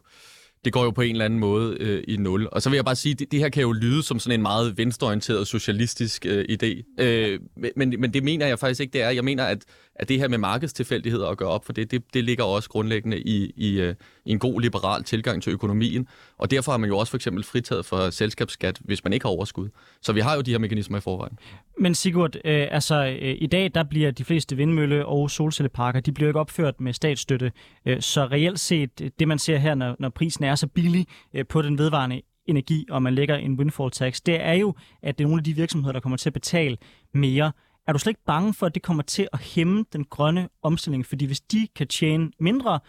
det 0.66 0.74
går 0.74 0.84
jo 0.84 0.92
på 0.92 1.02
en 1.02 1.12
eller 1.12 1.26
anden 1.26 1.40
måde 1.40 1.78
øh, 1.80 2.04
i 2.08 2.18
nul. 2.18 2.48
Og 2.52 2.62
så 2.62 2.70
vil 2.70 2.78
jeg 2.78 2.86
bare 2.86 2.96
sige, 2.96 3.16
det, 3.16 3.32
det 3.32 3.40
her 3.40 3.50
kan 3.50 3.62
jo 3.62 3.72
lyde 3.72 4.04
som 4.04 4.20
sådan 4.20 4.40
en 4.40 4.42
meget 4.42 4.78
venstreorienteret 4.78 5.48
socialistisk 5.48 6.26
øh, 6.26 6.46
idé. 6.50 7.04
Øh, 7.04 7.40
men, 7.76 7.96
men 8.00 8.14
det 8.14 8.24
mener 8.24 8.48
jeg 8.48 8.60
faktisk 8.60 8.82
ikke, 8.82 8.94
det 8.94 9.02
er. 9.02 9.10
Jeg 9.10 9.24
mener, 9.24 9.44
at, 9.44 9.64
at 9.96 10.10
det 10.10 10.20
her 10.20 10.28
med 10.28 10.38
markedstilfældigheder 10.38 11.28
at 11.28 11.38
gøre 11.38 11.50
op 11.50 11.66
for 11.66 11.74
det, 11.74 11.92
det, 11.92 12.14
det 12.14 12.24
ligger 12.24 12.44
også 12.44 12.70
grundlæggende 12.70 13.20
i, 13.20 13.54
i, 13.56 13.82
øh, 13.82 13.96
i 14.26 14.32
en 14.32 14.40
god 14.40 14.62
liberal 14.62 15.04
tilgang 15.04 15.44
til 15.44 15.54
økonomien. 15.54 16.08
Og 16.38 16.52
derfor 16.52 16.72
har 16.72 16.78
man 16.78 16.90
jo 16.90 16.98
også 16.98 17.12
for 17.12 17.18
eksempel 17.18 17.44
fritaget 17.44 17.86
for 17.86 18.10
selskabsskat, 18.10 18.80
hvis 18.84 19.04
man 19.04 19.14
ikke 19.14 19.26
har 19.26 19.32
overskud. 19.32 19.70
Så 20.02 20.14
vi 20.14 20.20
har 20.20 20.36
jo 20.36 20.42
de 20.42 20.52
her 20.52 20.60
mekanismer 20.60 20.98
i 20.98 21.02
forvejen. 21.02 21.40
Men 21.80 21.96
Sigurd, 21.96 22.36
øh, 22.36 22.68
altså 22.72 23.18
øh, 23.22 23.36
i 23.40 23.48
dag 23.48 23.72
der 23.76 23.84
bliver 23.84 24.12
de 24.12 24.24
fleste 24.24 24.56
vindmølle- 24.56 25.06
og 25.06 25.32
solcelleparker, 25.32 26.00
de 26.00 26.12
bliver 26.12 26.30
ikke 26.30 26.40
opført 26.40 26.82
med 26.82 26.94
statsstøtte. 26.94 27.52
Øh, 27.86 28.02
så 28.02 28.26
reelt 28.26 28.60
set, 28.60 29.02
øh, 29.02 29.12
det 29.20 29.28
man 29.28 29.40
ser 29.40 29.58
her, 29.58 29.76
når, 29.76 29.96
når 30.00 30.10
prisen 30.10 30.44
er 30.44 30.56
så 30.56 30.68
billig 30.68 31.06
øh, 31.34 31.46
på 31.46 31.62
den 31.62 31.78
vedvarende 31.78 32.22
energi, 32.46 32.86
og 32.90 33.04
man 33.04 33.16
lægger 33.16 33.36
en 33.36 33.60
windfall 33.60 33.92
tax, 33.92 34.22
det 34.26 34.42
er 34.42 34.54
jo, 34.54 34.76
at 35.04 35.18
det 35.18 35.24
er 35.24 35.28
nogle 35.28 35.40
af 35.40 35.44
de 35.44 35.54
virksomheder, 35.54 35.94
der 35.94 36.00
kommer 36.00 36.18
til 36.18 36.30
at 36.30 36.34
betale 36.34 36.78
mere. 37.14 37.52
Er 37.88 37.94
du 37.94 38.00
slet 38.00 38.12
ikke 38.12 38.24
bange 38.26 38.54
for, 38.54 38.66
at 38.66 38.76
det 38.76 38.84
kommer 38.84 39.04
til 39.04 39.28
at 39.34 39.40
hæmme 39.40 39.86
den 39.94 40.06
grønne 40.06 40.50
omstilling? 40.62 41.06
Fordi 41.06 41.26
hvis 41.26 41.42
de 41.42 41.68
kan 41.76 41.88
tjene 41.88 42.32
mindre 42.40 42.80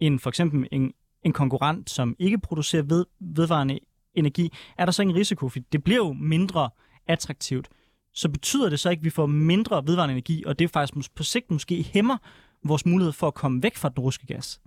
end 0.00 0.18
for 0.18 0.30
eksempel 0.30 0.68
en, 0.72 0.92
en 1.22 1.32
konkurrent, 1.32 1.90
som 1.90 2.16
ikke 2.18 2.38
producerer 2.38 2.82
ved, 2.82 3.06
vedvarende 3.20 3.78
energi, 4.14 4.52
er 4.78 4.84
der 4.84 4.92
så 4.92 5.02
en 5.02 5.14
risiko? 5.14 5.48
For 5.48 5.58
det 5.72 5.84
bliver 5.84 5.98
jo 5.98 6.12
mindre 6.12 6.70
attraktivt. 7.08 7.68
Så 8.14 8.28
betyder 8.28 8.70
det 8.70 8.80
så 8.80 8.90
ikke, 8.90 9.00
at 9.00 9.04
vi 9.04 9.10
får 9.10 9.26
mindre 9.26 9.86
vedvarende 9.86 10.12
energi, 10.12 10.44
og 10.46 10.58
det 10.58 10.64
er 10.64 10.68
faktisk 10.68 11.14
på 11.14 11.22
sigt 11.22 11.50
måske 11.50 11.82
hæmmer 11.82 12.16
vores 12.64 12.86
mulighed 12.86 13.12
for 13.12 13.26
at 13.26 13.34
komme 13.34 13.62
væk 13.62 13.76
fra 13.76 13.88
den 13.88 13.98
russiske 13.98 14.26
gas? 14.26 14.60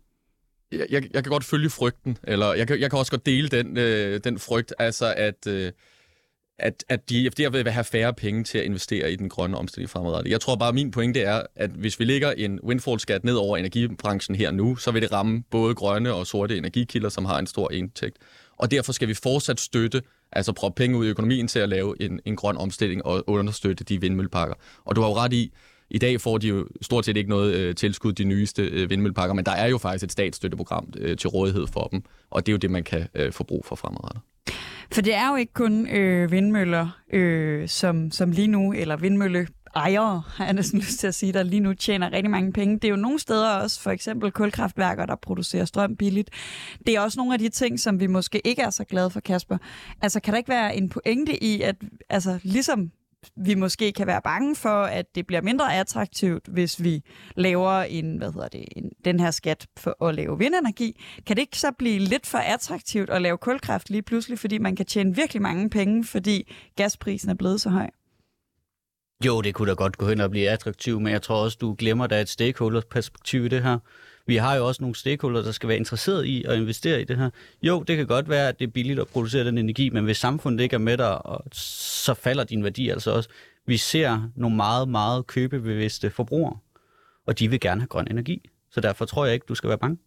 jeg, 0.71 0.87
jeg, 0.89 1.03
jeg 1.13 1.23
kan 1.23 1.31
godt 1.31 1.43
følge 1.43 1.69
frygten, 1.69 2.17
eller 2.23 2.53
jeg 2.53 2.67
kan, 2.67 2.79
jeg 2.79 2.89
kan 2.89 2.99
også 2.99 3.11
godt 3.11 3.25
dele 3.25 3.47
den, 3.47 3.77
øh, 3.77 4.19
den 4.23 4.39
frygt, 4.39 4.73
altså 4.79 5.13
at, 5.17 5.47
øh, 5.47 5.71
at, 6.59 6.83
at 6.89 7.09
de 7.09 7.29
der 7.29 7.49
vil 7.49 7.71
have 7.71 7.83
færre 7.83 8.13
penge 8.13 8.43
til 8.43 8.57
at 8.57 8.65
investere 8.65 9.11
i 9.11 9.15
den 9.15 9.29
grønne 9.29 9.57
omstilling 9.57 9.89
fremadrettet. 9.89 10.31
Jeg 10.31 10.41
tror 10.41 10.55
bare, 10.55 10.69
at 10.69 10.75
min 10.75 10.91
pointe 10.91 11.21
er, 11.21 11.41
at 11.55 11.69
hvis 11.69 11.99
vi 11.99 12.05
lægger 12.05 12.31
en 12.31 12.59
windfall-skat 12.63 13.23
ned 13.23 13.35
over 13.35 13.57
energibranchen 13.57 14.35
her 14.35 14.51
nu, 14.51 14.75
så 14.75 14.91
vil 14.91 15.01
det 15.01 15.11
ramme 15.11 15.43
både 15.51 15.75
grønne 15.75 16.13
og 16.13 16.27
sorte 16.27 16.57
energikilder, 16.57 17.09
som 17.09 17.25
har 17.25 17.39
en 17.39 17.47
stor 17.47 17.71
indtægt. 17.71 18.17
Og 18.57 18.71
derfor 18.71 18.91
skal 18.91 19.07
vi 19.07 19.13
fortsat 19.13 19.59
støtte, 19.59 20.01
altså 20.31 20.53
prøve 20.53 20.73
penge 20.75 20.97
ud 20.97 21.05
i 21.05 21.09
økonomien 21.09 21.47
til 21.47 21.59
at 21.59 21.69
lave 21.69 22.01
en, 22.01 22.19
en 22.25 22.35
grøn 22.35 22.57
omstilling 22.57 23.05
og 23.05 23.23
understøtte 23.27 23.83
de 23.83 24.01
vindmølleparker. 24.01 24.53
Og 24.85 24.95
du 24.95 25.01
har 25.01 25.07
jo 25.09 25.15
ret 25.15 25.33
i, 25.33 25.51
i 25.89 25.97
dag 25.97 26.21
får 26.21 26.37
de 26.37 26.47
jo 26.47 26.67
stort 26.81 27.05
set 27.05 27.17
ikke 27.17 27.29
noget 27.29 27.53
øh, 27.53 27.75
tilskud, 27.75 28.13
de 28.13 28.23
nyeste 28.23 28.61
øh, 28.61 28.89
vindmølleparker, 28.89 29.33
men 29.33 29.45
der 29.45 29.51
er 29.51 29.67
jo 29.67 29.77
faktisk 29.77 30.03
et 30.03 30.11
statsstøtteprogram 30.11 30.93
øh, 30.97 31.17
til 31.17 31.29
rådighed 31.29 31.67
for 31.67 31.87
dem, 31.87 32.03
og 32.29 32.45
det 32.45 32.51
er 32.51 32.53
jo 32.53 32.57
det, 32.57 32.71
man 32.71 32.83
kan 32.83 33.07
øh, 33.15 33.31
få 33.31 33.43
brug 33.43 33.65
for 33.65 33.75
fremadrettet. 33.75 34.21
For 34.91 35.01
det 35.01 35.15
er 35.15 35.29
jo 35.29 35.35
ikke 35.35 35.53
kun 35.53 35.87
øh, 35.87 36.31
vindmøller, 36.31 36.99
øh, 37.13 37.69
som, 37.69 38.11
som 38.11 38.31
lige 38.31 38.47
nu, 38.47 38.73
eller 38.73 38.97
vindmølle 38.97 39.47
ejere, 39.75 40.23
har 40.27 40.45
jeg 40.45 40.53
næsten 40.53 40.79
lyst 40.79 40.99
til 40.99 41.07
at 41.07 41.15
sige, 41.15 41.33
der 41.33 41.43
lige 41.43 41.59
nu 41.59 41.73
tjener 41.73 42.11
rigtig 42.11 42.31
mange 42.31 42.53
penge. 42.53 42.75
Det 42.75 42.85
er 42.85 42.89
jo 42.89 42.95
nogle 42.95 43.19
steder 43.19 43.49
også, 43.49 43.81
for 43.81 43.91
eksempel 43.91 44.31
kulkraftværker, 44.31 45.05
der 45.05 45.15
producerer 45.15 45.65
strøm 45.65 45.95
billigt. 45.95 46.29
Det 46.87 46.95
er 46.95 47.01
også 47.01 47.19
nogle 47.19 47.33
af 47.33 47.39
de 47.39 47.49
ting, 47.49 47.79
som 47.79 47.99
vi 47.99 48.07
måske 48.07 48.47
ikke 48.47 48.61
er 48.61 48.69
så 48.69 48.83
glade 48.83 49.09
for, 49.09 49.19
Kasper. 49.19 49.57
Altså, 50.01 50.19
kan 50.19 50.31
der 50.31 50.37
ikke 50.37 50.49
være 50.49 50.75
en 50.75 50.89
pointe 50.89 51.43
i, 51.43 51.61
at 51.61 51.75
altså, 52.09 52.39
ligesom 52.43 52.91
vi 53.35 53.55
måske 53.55 53.91
kan 53.91 54.07
være 54.07 54.21
bange 54.21 54.55
for, 54.55 54.83
at 54.83 55.15
det 55.15 55.27
bliver 55.27 55.41
mindre 55.41 55.75
attraktivt, 55.75 56.47
hvis 56.47 56.83
vi 56.83 57.01
laver 57.35 57.71
en, 57.71 58.17
hvad 58.17 58.31
hedder 58.31 58.47
det, 58.47 58.65
en, 58.75 58.91
den 59.05 59.19
her 59.19 59.31
skat 59.31 59.67
for 59.77 60.05
at 60.05 60.15
lave 60.15 60.37
vindenergi. 60.37 61.01
Kan 61.27 61.35
det 61.35 61.41
ikke 61.41 61.59
så 61.59 61.71
blive 61.77 61.99
lidt 61.99 62.25
for 62.27 62.37
attraktivt 62.37 63.09
at 63.09 63.21
lave 63.21 63.37
kulkraft 63.37 63.89
lige 63.89 64.01
pludselig, 64.01 64.39
fordi 64.39 64.57
man 64.57 64.75
kan 64.75 64.85
tjene 64.85 65.15
virkelig 65.15 65.41
mange 65.41 65.69
penge, 65.69 66.03
fordi 66.03 66.55
gasprisen 66.75 67.29
er 67.29 67.33
blevet 67.33 67.61
så 67.61 67.69
høj? 67.69 67.89
Jo, 69.25 69.41
det 69.41 69.53
kunne 69.53 69.69
da 69.69 69.73
godt 69.75 69.97
gå 69.97 70.07
hen 70.07 70.21
og 70.21 70.29
blive 70.29 70.49
attraktivt, 70.49 71.01
men 71.01 71.13
jeg 71.13 71.21
tror 71.21 71.43
også, 71.43 71.57
du 71.61 71.75
glemmer, 71.79 72.03
at 72.03 72.09
der 72.09 72.15
er 72.15 72.21
et 72.21 72.29
stakeholder-perspektiv 72.29 73.45
i 73.45 73.47
det 73.47 73.63
her. 73.63 73.79
Vi 74.29 74.35
har 74.35 74.55
jo 74.55 74.67
også 74.67 74.83
nogle 74.83 74.95
stakeholder, 74.95 75.41
der 75.41 75.51
skal 75.51 75.69
være 75.69 75.77
interesseret 75.77 76.25
i 76.25 76.43
at 76.43 76.57
investere 76.57 77.01
i 77.01 77.03
det 77.03 77.17
her. 77.17 77.29
Jo, 77.61 77.83
det 77.83 77.97
kan 77.97 78.07
godt 78.07 78.29
være, 78.29 78.47
at 78.47 78.59
det 78.59 78.67
er 78.67 78.71
billigt 78.71 78.99
at 78.99 79.07
producere 79.07 79.45
den 79.45 79.57
energi, 79.57 79.89
men 79.89 80.03
hvis 80.03 80.17
samfundet 80.17 80.63
ikke 80.63 80.73
er 80.73 80.79
med 80.79 80.97
dig, 80.97 81.21
så 81.53 82.13
falder 82.13 82.43
din 82.43 82.63
værdi 82.63 82.89
altså 82.89 83.11
også. 83.11 83.29
Vi 83.65 83.77
ser 83.77 84.29
nogle 84.35 84.55
meget, 84.55 84.89
meget 84.89 85.27
købebevidste 85.27 86.09
forbrugere, 86.09 86.57
og 87.27 87.39
de 87.39 87.49
vil 87.49 87.59
gerne 87.59 87.81
have 87.81 87.87
grøn 87.87 88.07
energi. 88.11 88.49
Så 88.71 88.81
derfor 88.81 89.05
tror 89.05 89.25
jeg 89.25 89.33
ikke, 89.33 89.45
du 89.49 89.55
skal 89.55 89.67
være 89.67 89.77
bange. 89.77 89.97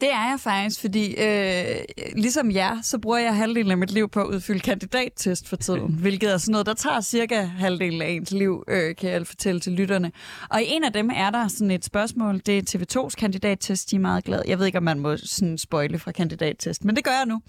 Det 0.00 0.12
er 0.12 0.30
jeg 0.30 0.36
faktisk, 0.40 0.80
fordi 0.80 1.14
øh, 1.14 1.76
ligesom 2.16 2.50
jer, 2.50 2.82
så 2.82 2.98
bruger 2.98 3.18
jeg 3.18 3.36
halvdelen 3.36 3.70
af 3.70 3.78
mit 3.78 3.90
liv 3.90 4.08
på 4.08 4.20
at 4.20 4.26
udfylde 4.26 4.60
kandidattest 4.60 5.48
for 5.48 5.56
tiden, 5.56 5.94
hvilket 6.02 6.32
er 6.32 6.38
sådan 6.38 6.52
noget, 6.52 6.66
der 6.66 6.74
tager 6.74 7.00
cirka 7.00 7.42
halvdelen 7.42 8.02
af 8.02 8.08
ens 8.08 8.30
liv, 8.30 8.64
øh, 8.68 8.96
kan 8.96 9.10
jeg 9.10 9.26
fortælle 9.26 9.60
til 9.60 9.72
lytterne. 9.72 10.12
Og 10.50 10.62
i 10.62 10.64
en 10.68 10.84
af 10.84 10.92
dem 10.92 11.10
er 11.14 11.30
der 11.30 11.48
sådan 11.48 11.70
et 11.70 11.84
spørgsmål, 11.84 12.40
det 12.46 12.58
er 12.58 12.78
TV2's 12.78 13.14
kandidattest, 13.18 13.90
de 13.90 13.96
er 13.96 14.00
meget 14.00 14.24
glade. 14.24 14.42
Jeg 14.46 14.58
ved 14.58 14.66
ikke, 14.66 14.78
om 14.78 14.84
man 14.84 14.98
må 14.98 15.16
sådan 15.16 15.58
spoile 15.58 15.98
fra 15.98 16.12
kandidattest, 16.12 16.84
men 16.84 16.96
det 16.96 17.04
gør 17.04 17.10
jeg 17.10 17.26
nu. 17.26 17.40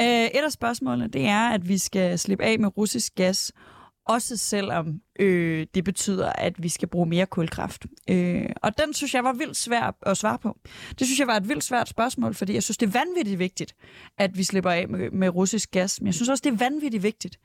Øh, 0.00 0.24
et 0.24 0.44
af 0.44 0.52
spørgsmålene, 0.52 1.08
det 1.08 1.26
er, 1.26 1.48
at 1.48 1.68
vi 1.68 1.78
skal 1.78 2.18
slippe 2.18 2.44
af 2.44 2.58
med 2.58 2.76
russisk 2.76 3.14
gas, 3.14 3.52
også 4.14 4.36
selvom 4.36 5.00
øh, 5.20 5.66
det 5.74 5.84
betyder, 5.84 6.32
at 6.32 6.62
vi 6.62 6.68
skal 6.68 6.88
bruge 6.88 7.06
mere 7.06 7.26
kulkraft. 7.26 7.86
Øh, 8.10 8.46
og 8.62 8.78
den 8.78 8.94
synes 8.94 9.14
jeg 9.14 9.24
var 9.24 9.32
vildt 9.32 9.56
svær 9.56 9.96
at 10.02 10.16
svare 10.16 10.38
på. 10.38 10.58
Det 10.98 11.06
synes 11.06 11.18
jeg 11.18 11.26
var 11.26 11.36
et 11.36 11.48
vildt 11.48 11.64
svært 11.64 11.88
spørgsmål, 11.88 12.34
fordi 12.34 12.54
jeg 12.54 12.62
synes, 12.62 12.76
det 12.76 12.86
er 12.86 12.90
vanvittigt 12.90 13.38
vigtigt, 13.38 13.74
at 14.18 14.38
vi 14.38 14.44
slipper 14.44 14.70
af 14.70 14.88
med, 14.88 15.10
med 15.10 15.28
russisk 15.28 15.70
gas. 15.70 16.00
Men 16.00 16.06
jeg 16.06 16.14
synes 16.14 16.28
også, 16.28 16.42
det 16.44 16.52
er 16.52 16.56
vanvittigt 16.56 17.02
vigtigt, 17.02 17.38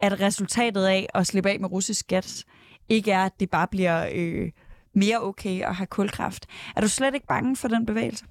at 0.00 0.20
resultatet 0.20 0.84
af 0.84 1.08
at 1.14 1.26
slippe 1.26 1.50
af 1.50 1.60
med 1.60 1.70
russisk 1.70 2.06
gas 2.06 2.44
ikke 2.88 3.10
er, 3.10 3.24
at 3.24 3.32
det 3.40 3.50
bare 3.50 3.68
bliver 3.68 4.08
øh, 4.14 4.50
mere 4.94 5.22
okay 5.22 5.62
at 5.62 5.74
have 5.74 5.86
kulkraft. 5.86 6.46
Er 6.76 6.80
du 6.80 6.88
slet 6.88 7.14
ikke 7.14 7.26
bange 7.26 7.56
for 7.56 7.68
den 7.68 7.86
bevægelse? 7.86 8.24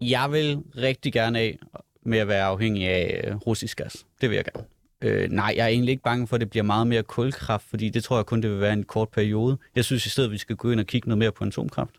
Jeg 0.00 0.32
vil 0.32 0.58
rigtig 0.76 1.12
gerne 1.12 1.38
af 1.38 1.58
med 2.02 2.18
at 2.18 2.28
være 2.28 2.44
afhængig 2.44 2.88
af 2.88 3.24
øh, 3.24 3.36
russisk 3.36 3.76
gas. 3.76 4.06
Det 4.20 4.30
vil 4.30 4.36
jeg 4.36 4.44
gerne. 4.44 4.77
Øh, 5.02 5.30
nej, 5.30 5.54
jeg 5.56 5.64
er 5.64 5.68
egentlig 5.68 5.92
ikke 5.92 6.02
bange 6.02 6.26
for, 6.26 6.36
at 6.36 6.40
det 6.40 6.50
bliver 6.50 6.64
meget 6.64 6.86
mere 6.86 7.02
kulkraft, 7.02 7.64
fordi 7.70 7.88
det 7.88 8.04
tror 8.04 8.16
jeg 8.16 8.26
kun, 8.26 8.42
det 8.42 8.50
vil 8.50 8.60
være 8.60 8.72
en 8.72 8.84
kort 8.84 9.08
periode. 9.08 9.58
Jeg 9.76 9.84
synes 9.84 10.06
i 10.06 10.10
stedet, 10.10 10.28
at 10.28 10.32
vi 10.32 10.38
skal 10.38 10.56
gå 10.56 10.70
ind 10.70 10.80
og 10.80 10.86
kigge 10.86 11.08
noget 11.08 11.18
mere 11.18 11.32
på 11.32 11.44
atomkraft. 11.44 11.94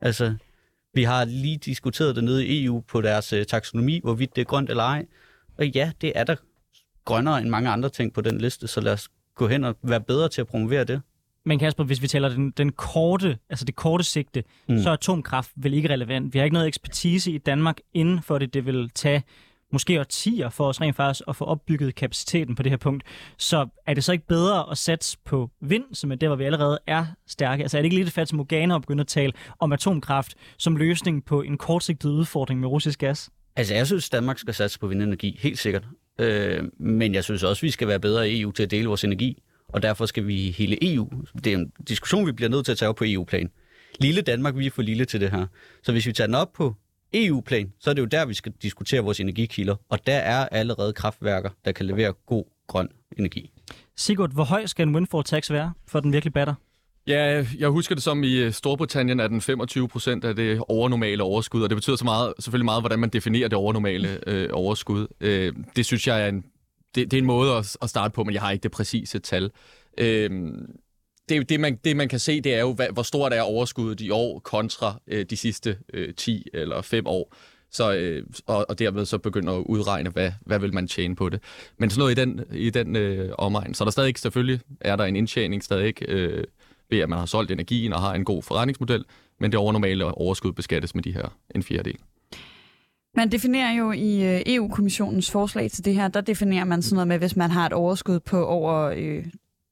Altså, 0.00 0.34
vi 0.94 1.02
har 1.02 1.24
lige 1.24 1.56
diskuteret 1.56 2.16
det 2.16 2.24
nede 2.24 2.46
i 2.46 2.64
EU 2.64 2.80
på 2.80 3.00
deres 3.00 3.32
øh, 3.32 3.46
taksonomi, 3.46 4.00
hvorvidt 4.02 4.36
det 4.36 4.40
er 4.40 4.46
grønt 4.46 4.70
eller 4.70 4.82
ej. 4.82 5.06
Og 5.58 5.66
ja, 5.68 5.92
det 6.00 6.12
er 6.14 6.24
der 6.24 6.36
grønnere 7.04 7.40
end 7.40 7.48
mange 7.48 7.70
andre 7.70 7.88
ting 7.88 8.12
på 8.12 8.20
den 8.20 8.38
liste, 8.38 8.68
så 8.68 8.80
lad 8.80 8.92
os 8.92 9.08
gå 9.34 9.48
hen 9.48 9.64
og 9.64 9.76
være 9.82 10.00
bedre 10.00 10.28
til 10.28 10.40
at 10.40 10.46
promovere 10.46 10.84
det. 10.84 11.02
Men 11.44 11.58
Kasper, 11.58 11.84
hvis 11.84 12.02
vi 12.02 12.06
taler 12.06 12.28
den, 12.28 12.50
den 12.50 12.72
korte, 12.72 13.38
altså 13.50 13.64
det 13.64 13.76
korte 13.76 14.04
sigte, 14.04 14.44
mm. 14.68 14.78
så 14.78 14.88
er 14.88 14.92
atomkraft 14.92 15.50
vel 15.56 15.74
ikke 15.74 15.88
relevant. 15.88 16.34
Vi 16.34 16.38
har 16.38 16.44
ikke 16.44 16.54
noget 16.54 16.68
ekspertise 16.68 17.32
i 17.32 17.38
Danmark 17.38 17.78
inden 17.94 18.22
for 18.22 18.38
det. 18.38 18.54
Det 18.54 18.66
vil 18.66 18.90
tage 18.94 19.22
måske 19.72 20.00
årtier 20.00 20.48
for 20.48 20.66
os 20.66 20.80
rent 20.80 20.96
faktisk 20.96 21.22
at 21.28 21.36
få 21.36 21.44
opbygget 21.44 21.94
kapaciteten 21.94 22.54
på 22.54 22.62
det 22.62 22.72
her 22.72 22.76
punkt. 22.76 23.04
Så 23.38 23.66
er 23.86 23.94
det 23.94 24.04
så 24.04 24.12
ikke 24.12 24.26
bedre 24.26 24.70
at 24.70 24.78
satse 24.78 25.18
på 25.24 25.50
vind, 25.60 25.84
som 25.92 26.12
er 26.12 26.16
der, 26.16 26.28
hvor 26.28 26.36
vi 26.36 26.44
allerede 26.44 26.78
er 26.86 27.06
stærke? 27.26 27.62
Altså 27.62 27.78
er 27.78 27.82
det 27.82 27.86
ikke 27.86 27.96
lidt 27.96 28.10
fat 28.10 28.28
som 28.28 28.36
Morgana 28.36 28.74
at 28.74 28.80
begynde 28.80 29.00
at 29.00 29.06
tale 29.06 29.32
om 29.58 29.72
atomkraft 29.72 30.34
som 30.58 30.76
løsning 30.76 31.24
på 31.24 31.42
en 31.42 31.58
kortsigtet 31.58 32.10
udfordring 32.10 32.60
med 32.60 32.68
russisk 32.68 32.98
gas? 32.98 33.30
Altså 33.56 33.74
jeg 33.74 33.86
synes, 33.86 34.10
Danmark 34.10 34.38
skal 34.38 34.54
satse 34.54 34.78
på 34.78 34.86
vindenergi, 34.86 35.38
helt 35.40 35.58
sikkert. 35.58 35.84
Øh, 36.18 36.62
men 36.78 37.14
jeg 37.14 37.24
synes 37.24 37.42
også, 37.42 37.62
vi 37.62 37.70
skal 37.70 37.88
være 37.88 38.00
bedre 38.00 38.30
i 38.30 38.40
EU 38.40 38.50
til 38.50 38.62
at 38.62 38.70
dele 38.70 38.88
vores 38.88 39.04
energi. 39.04 39.42
Og 39.68 39.82
derfor 39.82 40.06
skal 40.06 40.26
vi 40.26 40.50
hele 40.50 40.94
EU. 40.94 41.10
Det 41.44 41.52
er 41.52 41.56
en 41.56 41.72
diskussion, 41.88 42.26
vi 42.26 42.32
bliver 42.32 42.48
nødt 42.48 42.64
til 42.64 42.72
at 42.72 42.78
tage 42.78 42.88
op 42.88 42.96
på 42.96 43.04
EU-plan. 43.06 43.50
Lille 44.00 44.22
Danmark, 44.22 44.56
vi 44.56 44.66
er 44.66 44.70
for 44.70 44.82
lille 44.82 45.04
til 45.04 45.20
det 45.20 45.30
her. 45.30 45.46
Så 45.82 45.92
hvis 45.92 46.06
vi 46.06 46.12
tager 46.12 46.26
den 46.26 46.34
op 46.34 46.52
på 46.52 46.74
EU-plan, 47.14 47.72
så 47.80 47.90
er 47.90 47.94
det 47.94 48.02
jo 48.02 48.06
der, 48.06 48.24
vi 48.26 48.34
skal 48.34 48.52
diskutere 48.62 49.00
vores 49.00 49.20
energikilder, 49.20 49.76
og 49.88 50.06
der 50.06 50.16
er 50.16 50.48
allerede 50.48 50.92
kraftværker, 50.92 51.50
der 51.64 51.72
kan 51.72 51.86
levere 51.86 52.12
god 52.26 52.44
grøn 52.66 52.88
energi. 53.18 53.50
Sigurd, 53.96 54.32
hvor 54.32 54.44
høj 54.44 54.66
skal 54.66 54.88
en 54.88 54.94
windfall 54.94 55.24
tax 55.24 55.50
være, 55.50 55.72
for 55.86 56.00
den 56.00 56.12
virkelig 56.12 56.32
batter? 56.32 56.54
Ja, 57.06 57.46
jeg 57.58 57.68
husker 57.68 57.94
det 57.94 58.04
som 58.04 58.22
i 58.22 58.34
øh, 58.36 58.52
Storbritannien 58.52 59.20
er 59.20 59.28
den 59.28 59.40
25 59.40 59.88
procent 59.88 60.24
af 60.24 60.36
det 60.36 60.62
overnormale 60.68 61.22
overskud, 61.22 61.62
og 61.62 61.70
det 61.70 61.76
betyder 61.76 61.96
så 61.96 62.04
meget, 62.04 62.34
selvfølgelig 62.38 62.64
meget, 62.64 62.82
hvordan 62.82 62.98
man 62.98 63.08
definerer 63.08 63.48
det 63.48 63.58
overnormale 63.58 64.28
øh, 64.28 64.48
overskud. 64.52 65.06
Øh, 65.20 65.52
det 65.76 65.86
synes 65.86 66.06
jeg 66.06 66.22
er 66.22 66.28
en, 66.28 66.44
det, 66.94 67.10
det 67.10 67.16
er 67.16 67.18
en 67.18 67.26
måde 67.26 67.52
at, 67.52 67.76
at 67.82 67.90
starte 67.90 68.12
på, 68.12 68.24
men 68.24 68.34
jeg 68.34 68.42
har 68.42 68.50
ikke 68.50 68.62
det 68.62 68.70
præcise 68.70 69.18
tal. 69.18 69.50
Øh, 69.98 70.30
det, 71.28 71.48
det, 71.48 71.60
man, 71.60 71.78
det 71.84 71.96
man 71.96 72.08
kan 72.08 72.18
se, 72.18 72.40
det 72.40 72.54
er 72.54 72.60
jo, 72.60 72.72
hvad, 72.72 72.86
hvor 72.92 73.02
stort 73.02 73.32
er 73.32 73.42
overskuddet 73.42 74.00
i 74.00 74.10
år 74.10 74.38
kontra 74.38 75.00
øh, 75.06 75.26
de 75.30 75.36
sidste 75.36 75.78
øh, 75.92 76.14
10 76.14 76.46
eller 76.54 76.82
5 76.82 77.06
år. 77.06 77.34
Så, 77.70 77.94
øh, 77.94 78.26
og, 78.46 78.66
og 78.68 78.78
dermed 78.78 79.04
så 79.04 79.18
begynder 79.18 79.52
at 79.52 79.64
udregne, 79.66 80.10
hvad, 80.10 80.32
hvad 80.40 80.58
vil 80.58 80.74
man 80.74 80.88
tjene 80.88 81.16
på 81.16 81.28
det. 81.28 81.40
Men 81.78 81.90
sådan 81.90 82.00
noget 82.00 82.18
i 82.18 82.20
den, 82.20 82.40
i 82.52 82.70
den 82.70 82.96
øh, 82.96 83.30
omegn. 83.38 83.74
Så 83.74 83.84
der 83.84 83.90
stadig 83.90 84.18
selvfølgelig 84.18 84.60
er 84.80 84.96
der 84.96 85.04
en 85.04 85.16
indtjening 85.16 85.64
stadig 85.64 86.08
øh, 86.08 86.44
ved, 86.90 86.98
at 86.98 87.08
man 87.08 87.18
har 87.18 87.26
solgt 87.26 87.50
energien 87.50 87.92
og 87.92 88.00
har 88.00 88.14
en 88.14 88.24
god 88.24 88.42
forretningsmodel, 88.42 89.04
men 89.40 89.52
det 89.52 89.58
overnormale 89.58 90.04
overskud 90.04 90.52
beskattes 90.52 90.94
med 90.94 91.02
de 91.02 91.12
her 91.12 91.36
en 91.54 91.62
fjerdedel. 91.62 91.98
Man 93.16 93.32
definerer 93.32 93.72
jo 93.72 93.92
i 93.92 94.22
øh, 94.22 94.42
EU-kommissionens 94.46 95.30
forslag 95.30 95.70
til 95.70 95.84
det 95.84 95.94
her, 95.94 96.08
der 96.08 96.20
definerer 96.20 96.64
man 96.64 96.82
sådan 96.82 96.94
noget 96.94 97.08
med, 97.08 97.18
hvis 97.18 97.36
man 97.36 97.50
har 97.50 97.66
et 97.66 97.72
overskud 97.72 98.20
på 98.20 98.46
over 98.46 98.92
øh, 98.96 99.24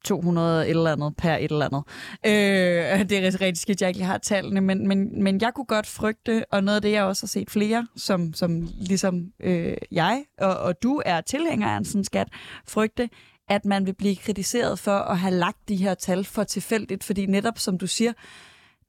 200 0.05 0.65
et 0.65 0.71
eller 0.71 0.93
andet 0.93 1.17
per 1.17 1.37
et 1.37 1.51
eller 1.51 1.67
andet. 1.67 1.83
Øh, 2.27 3.09
det 3.09 3.27
er 3.27 3.41
rigtig 3.41 3.57
skidt, 3.57 3.81
jeg 3.83 3.89
ikke 3.89 4.05
har 4.05 4.19
tallene, 4.19 4.61
men, 4.61 4.89
men, 4.89 5.23
men 5.23 5.41
jeg 5.41 5.53
kunne 5.55 5.65
godt 5.65 5.87
frygte, 5.87 6.45
og 6.53 6.65
noget 6.65 6.77
af 6.77 6.83
det, 6.83 6.93
jeg 6.93 7.05
også 7.05 7.23
har 7.23 7.29
set 7.29 7.51
flere, 7.51 7.87
som, 7.97 8.35
som 8.35 8.69
ligesom 8.81 9.33
øh, 9.41 9.77
jeg 9.93 10.25
og, 10.39 10.57
og 10.57 10.83
du 10.83 11.03
er 11.07 11.21
tilhænger 11.21 11.69
af 11.69 11.77
en 11.77 11.85
sådan 11.85 12.05
skat, 12.05 12.29
frygte, 12.69 13.09
at 13.49 13.65
man 13.65 13.87
vil 13.87 13.95
blive 13.95 14.17
kritiseret 14.17 14.79
for 14.79 14.99
at 14.99 15.19
have 15.19 15.35
lagt 15.35 15.69
de 15.69 15.77
her 15.77 15.95
tal 15.95 16.25
for 16.25 16.45
tilfældigt, 16.45 17.05
fordi 17.05 17.27
netop 17.27 17.59
som 17.59 17.79
du 17.79 17.87
siger, 17.87 18.13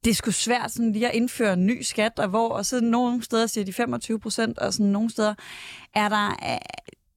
det 0.04 0.10
er 0.10 0.15
sgu 0.15 0.32
svært 0.32 0.71
sådan 0.71 0.91
lige 0.91 1.10
at 1.10 1.15
indføre 1.15 1.54
en 1.54 1.65
ny 1.65 1.82
skat, 1.82 2.19
og 2.19 2.28
hvor 2.28 2.50
og 2.50 2.65
så 2.65 2.82
nogle 2.82 3.24
steder 3.24 3.47
siger 3.47 3.65
de 3.65 3.74
25 3.74 4.19
procent, 4.19 4.60
og 4.60 4.74
sådan 4.74 4.91
nogle 4.91 5.10
steder 5.10 5.34
er 5.95 6.10
der 6.10 6.36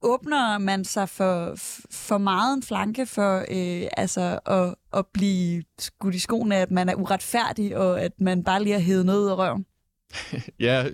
åbner 0.01 0.57
man 0.57 0.85
sig 0.85 1.09
for, 1.09 1.53
for 1.91 2.17
meget 2.17 2.57
en 2.57 2.63
flanke 2.63 3.05
for 3.05 3.37
øh, 3.37 3.87
altså 3.97 4.39
at, 4.45 4.75
at 4.93 5.05
blive 5.13 5.63
skudt 5.79 6.15
i 6.15 6.19
skoene, 6.19 6.55
at 6.55 6.71
man 6.71 6.89
er 6.89 6.95
uretfærdig, 6.95 7.77
og 7.77 8.01
at 8.01 8.11
man 8.21 8.43
bare 8.43 8.63
lige 8.63 8.73
har 8.73 8.79
hævet 8.79 9.05
noget 9.05 9.23
ud 9.23 9.29
af 9.29 9.37
røven? 9.37 9.65
ja, 10.59 10.87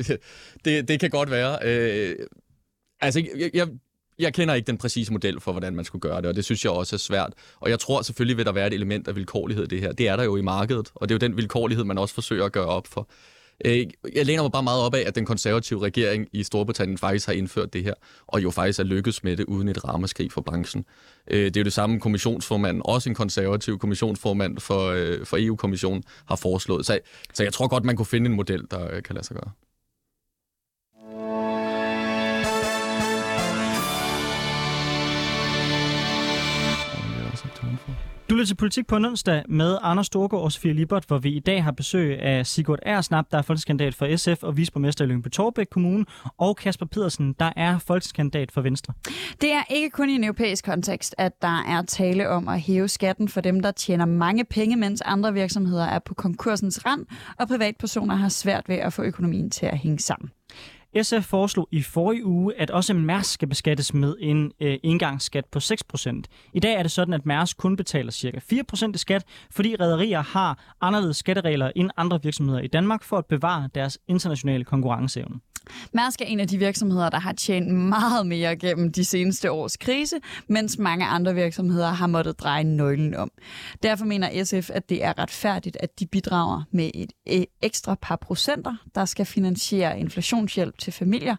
det, 0.66 0.88
det 0.88 1.00
kan 1.00 1.10
godt 1.10 1.32
være. 1.32 1.58
Øh, 1.64 2.16
altså, 3.02 3.24
jeg, 3.38 3.52
jeg, 3.54 3.68
jeg 4.20 4.34
kender 4.34 4.54
ikke 4.54 4.68
den 4.68 4.78
præcise 4.78 5.12
model 5.12 5.40
for, 5.40 5.52
hvordan 5.52 5.76
man 5.76 5.86
skulle 5.86 6.02
gøre 6.02 6.18
det, 6.18 6.26
og 6.26 6.36
det 6.36 6.46
synes 6.46 6.66
jeg 6.66 6.72
også 6.72 6.96
er 6.96 6.98
svært. 6.98 7.34
Og 7.60 7.70
jeg 7.70 7.80
tror 7.80 8.02
selvfølgelig, 8.02 8.38
vil 8.38 8.46
der 8.46 8.52
være 8.52 8.68
et 8.68 8.74
element 8.74 9.08
af 9.08 9.16
vilkårlighed 9.16 9.64
i 9.64 9.68
det 9.68 9.82
her. 9.82 9.92
Det 9.92 10.08
er 10.08 10.16
der 10.16 10.24
jo 10.24 10.36
i 10.36 10.42
markedet, 10.42 10.92
og 10.96 11.10
det 11.10 11.16
er 11.16 11.16
jo 11.16 11.28
den 11.28 11.38
vilkårlighed, 11.38 11.86
man 11.86 11.98
også 11.98 12.16
forsøger 12.16 12.46
at 12.46 12.52
gøre 12.52 12.66
op 12.66 12.88
for. 12.88 13.10
Øh, 13.66 13.88
jeg 14.16 14.26
læner 14.26 14.42
mig 14.42 14.52
bare 14.52 14.64
meget 14.64 14.82
op 14.82 14.96
af, 14.96 15.04
at 15.08 15.16
den 15.16 15.26
konservative 15.26 15.82
regering 15.82 16.28
i 16.32 16.44
Storbritannien 16.44 16.98
faktisk 16.98 17.28
har 17.28 17.34
indført 17.34 17.74
det 17.74 17.84
her, 17.84 17.94
og 18.28 18.44
jo 18.44 18.52
faktisk 18.52 18.80
er 18.80 18.84
lykkedes 18.84 19.24
med 19.24 19.38
det 19.38 19.46
uden 19.46 19.68
et 19.68 19.88
ramaskrig 19.88 20.32
for 20.32 20.42
branchen. 20.42 20.86
Øh, 21.28 21.46
det 21.46 21.58
er 21.58 21.62
jo 21.62 21.64
det 21.64 21.74
samme 21.74 22.00
kommissionsformanden, 22.00 22.82
også 22.86 23.10
en 23.10 23.16
konservativ 23.16 23.80
kommissionsformand 23.80 24.60
for, 24.60 24.88
øh, 24.88 25.26
for 25.26 25.38
EU-kommissionen, 25.40 26.04
har 26.26 26.36
foreslået. 26.36 26.86
Så, 26.86 27.00
så 27.34 27.44
jeg 27.44 27.54
tror 27.54 27.68
godt, 27.68 27.84
man 27.84 27.96
kunne 27.96 28.06
finde 28.06 28.30
en 28.30 28.36
model, 28.36 28.64
der 28.72 29.02
kan 29.02 29.16
lade 29.16 29.26
sig 29.26 29.36
gøre. 29.36 29.52
Du 38.32 38.36
lytter 38.36 38.48
til 38.48 38.56
Politik 38.56 38.88
på 38.88 38.96
en 38.96 39.06
onsdag 39.06 39.44
med 39.50 39.78
Anders 39.82 40.08
Storgård 40.08 40.44
og 40.44 40.52
Sofie 40.52 40.74
Libert, 40.74 41.06
hvor 41.08 41.18
vi 41.18 41.30
i 41.30 41.40
dag 41.40 41.64
har 41.64 41.72
besøg 41.72 42.20
af 42.20 42.48
Sigurd 42.48 42.80
Ersnap, 42.86 43.26
der 43.32 43.38
er 43.38 43.42
folkeskandidat 43.42 43.96
for 43.96 44.18
SF 44.18 44.44
og 44.44 44.58
viceborgmester 44.58 45.06
i 45.06 45.08
Lyngby 45.08 45.28
Torbæk 45.28 45.68
Kommune, 45.72 46.06
og 46.38 46.56
Kasper 46.56 46.86
Pedersen, 46.86 47.34
der 47.40 47.52
er 47.56 47.78
folkeskandidat 47.80 48.52
for 48.52 48.62
Venstre. 48.62 48.94
Det 49.42 49.52
er 49.52 49.64
ikke 49.70 49.90
kun 49.90 50.10
i 50.10 50.16
en 50.16 50.24
europæisk 50.24 50.66
kontekst, 50.66 51.16
at 51.18 51.42
der 51.42 51.64
er 51.68 51.82
tale 51.82 52.30
om 52.30 52.48
at 52.48 52.62
hæve 52.62 52.88
skatten 52.88 53.28
for 53.28 53.42
dem, 53.42 53.60
der 53.60 53.72
tjener 53.72 54.06
mange 54.06 54.46
penge, 54.46 54.76
mens 54.76 55.02
andre 55.02 55.34
virksomheder 55.34 55.86
er 55.86 56.00
på 56.00 56.14
konkursens 56.14 56.86
rand, 56.86 57.06
og 57.40 57.48
privatpersoner 57.48 58.16
har 58.16 58.30
svært 58.30 58.70
ved 58.70 58.76
at 58.76 58.94
få 58.94 59.02
økonomien 59.02 59.50
til 59.50 59.66
at 59.66 59.78
hænge 59.78 60.00
sammen. 60.00 60.32
SF 61.02 61.24
foreslog 61.24 61.68
i 61.72 61.82
forrige 61.82 62.26
uge, 62.26 62.56
at 62.56 62.72
også 62.72 62.94
Mærsk 62.94 63.34
skal 63.34 63.48
beskattes 63.48 63.94
med 63.94 64.16
en 64.20 64.52
øh, 64.60 64.78
indgangsskat 64.84 65.46
på 65.46 65.60
6%. 65.60 66.22
I 66.54 66.60
dag 66.60 66.74
er 66.74 66.82
det 66.82 66.92
sådan, 66.92 67.14
at 67.14 67.26
Mærsk 67.26 67.58
kun 67.58 67.76
betaler 67.76 68.12
ca. 68.12 68.40
4% 68.86 68.92
i 68.94 68.98
skat, 68.98 69.24
fordi 69.52 69.76
rædderier 69.76 70.22
har 70.22 70.76
anderledes 70.82 71.18
skatteregler 71.18 71.72
end 71.76 71.90
andre 71.98 72.24
virksomheder 72.24 72.60
i 72.60 72.68
Danmark 72.68 73.04
for 73.04 73.18
at 73.18 73.26
bevare 73.26 73.70
deres 73.76 74.00
internationale 74.08 74.64
konkurrenceevne. 74.64 75.40
Mærsk 75.94 76.22
er 76.22 76.26
en 76.26 76.40
af 76.40 76.48
de 76.48 76.58
virksomheder, 76.58 77.10
der 77.10 77.20
har 77.20 77.34
tjent 77.34 77.74
meget 77.74 78.28
mere 78.28 78.56
gennem 78.56 78.92
de 78.92 79.06
seneste 79.06 79.52
års 79.52 79.78
krise, 79.78 80.16
mens 80.48 80.78
mange 80.78 81.06
andre 81.06 81.36
virksomheder 81.36 81.90
har 81.90 82.08
måttet 82.08 82.40
dreje 82.40 82.64
nøglen 82.64 83.16
om. 83.16 83.32
Derfor 83.84 84.06
mener 84.06 84.44
SF, 84.44 84.70
at 84.74 84.90
det 84.90 85.04
er 85.04 85.20
retfærdigt, 85.20 85.78
at 85.80 86.00
de 86.00 86.08
bidrager 86.08 86.64
med 86.72 86.92
et 86.94 87.14
øh, 87.30 87.44
ekstra 87.62 87.96
par 88.02 88.16
procenter, 88.16 88.76
der 88.96 89.06
skal 89.06 89.26
finansiere 89.26 90.00
inflationshjælp 90.00 90.78
til 90.78 90.94
familier, 90.94 91.36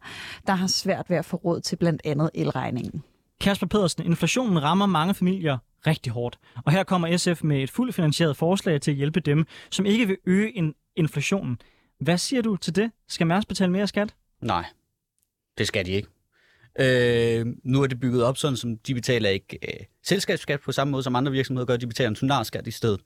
der 0.47 0.53
har 0.53 0.67
svært 0.67 1.11
ved 1.11 1.17
at 1.17 1.25
få 1.25 1.37
råd 1.37 1.61
til 1.61 1.77
blandt 1.77 2.03
andet 2.05 2.31
elregningen. 2.35 3.03
Kasper 3.41 3.67
Pedersen, 3.67 4.05
inflationen 4.05 4.63
rammer 4.63 4.87
mange 4.87 5.15
familier 5.15 5.59
rigtig 5.87 6.13
hårdt. 6.13 6.39
Og 6.65 6.73
her 6.73 6.85
kommer 6.85 7.17
SF 7.17 7.45
med 7.45 7.63
et 7.63 7.71
fuldt 7.71 7.95
finansieret 7.95 8.37
forslag 8.37 8.81
til 8.81 8.91
at 8.91 8.97
hjælpe 8.97 9.21
dem, 9.21 9.47
som 9.71 9.87
ikke 9.87 10.07
vil 10.07 10.17
øge 10.27 10.73
inflationen. 10.97 11.59
Hvad 12.03 12.19
siger 12.19 12.43
du 12.43 12.57
til 12.57 12.77
det? 12.77 12.91
Skal 13.09 13.27
Mærsk 13.27 13.49
betale 13.49 13.73
mere 13.73 13.87
skat? 13.87 14.15
Nej, 14.41 14.65
det 15.59 15.67
skal 15.67 15.87
de 15.87 15.91
ikke. 15.91 16.09
Øh, 16.81 17.47
nu 17.65 17.83
er 17.83 17.87
det 17.87 18.01
bygget 18.01 18.25
op 18.25 18.37
sådan, 18.37 18.57
som 18.57 18.77
de 18.77 18.95
betaler 18.95 19.31
ikke 19.31 19.59
øh, 19.63 19.87
selskabsskat 20.03 20.61
på 20.61 20.73
samme 20.73 20.91
måde 20.91 21.03
som 21.03 21.17
andre 21.17 21.33
virksomheder 21.33 21.67
gør, 21.67 21.77
de 21.77 21.87
betaler 21.87 22.09
en 22.09 22.15
tonarskat 22.15 22.67
i 22.67 22.71
stedet. 22.71 23.01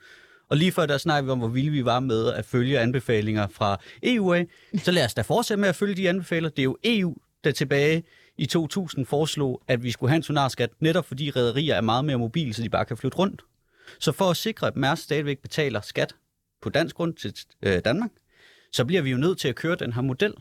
Og 0.48 0.56
lige 0.56 0.72
før 0.72 0.86
der 0.86 0.98
snakkede 0.98 1.24
vi 1.24 1.30
om, 1.30 1.38
hvor 1.38 1.48
vilde 1.48 1.70
vi 1.70 1.84
var 1.84 2.00
med 2.00 2.32
at 2.32 2.44
følge 2.44 2.78
anbefalinger 2.80 3.48
fra 3.48 3.80
EU 4.02 4.32
af. 4.32 4.46
Så 4.78 4.90
lad 4.90 5.04
os 5.04 5.14
da 5.14 5.22
fortsætte 5.22 5.60
med 5.60 5.68
at 5.68 5.76
følge 5.76 5.94
de 5.94 6.08
anbefalinger. 6.08 6.50
Det 6.50 6.58
er 6.58 6.64
jo 6.64 6.76
EU, 6.84 7.16
der 7.44 7.52
tilbage 7.52 8.04
i 8.38 8.46
2000 8.46 9.06
foreslog, 9.06 9.62
at 9.68 9.82
vi 9.82 9.90
skulle 9.90 10.10
have 10.10 10.16
en 10.16 10.22
tonarskat, 10.22 10.70
netop 10.80 11.04
fordi 11.04 11.30
rædderier 11.30 11.74
er 11.74 11.80
meget 11.80 12.04
mere 12.04 12.18
mobile, 12.18 12.54
så 12.54 12.62
de 12.62 12.68
bare 12.68 12.84
kan 12.84 12.96
flytte 12.96 13.18
rundt. 13.18 13.42
Så 13.98 14.12
for 14.12 14.30
at 14.30 14.36
sikre, 14.36 14.66
at 14.66 14.76
Mærsk 14.76 15.02
stadigvæk 15.02 15.38
betaler 15.38 15.80
skat 15.80 16.14
på 16.62 16.70
dansk 16.70 16.96
grund 16.96 17.14
til 17.14 17.34
øh, 17.62 17.80
Danmark, 17.84 18.10
så 18.72 18.84
bliver 18.84 19.02
vi 19.02 19.10
jo 19.10 19.16
nødt 19.16 19.38
til 19.38 19.48
at 19.48 19.54
køre 19.54 19.76
den 19.76 19.92
her 19.92 20.02
model. 20.02 20.34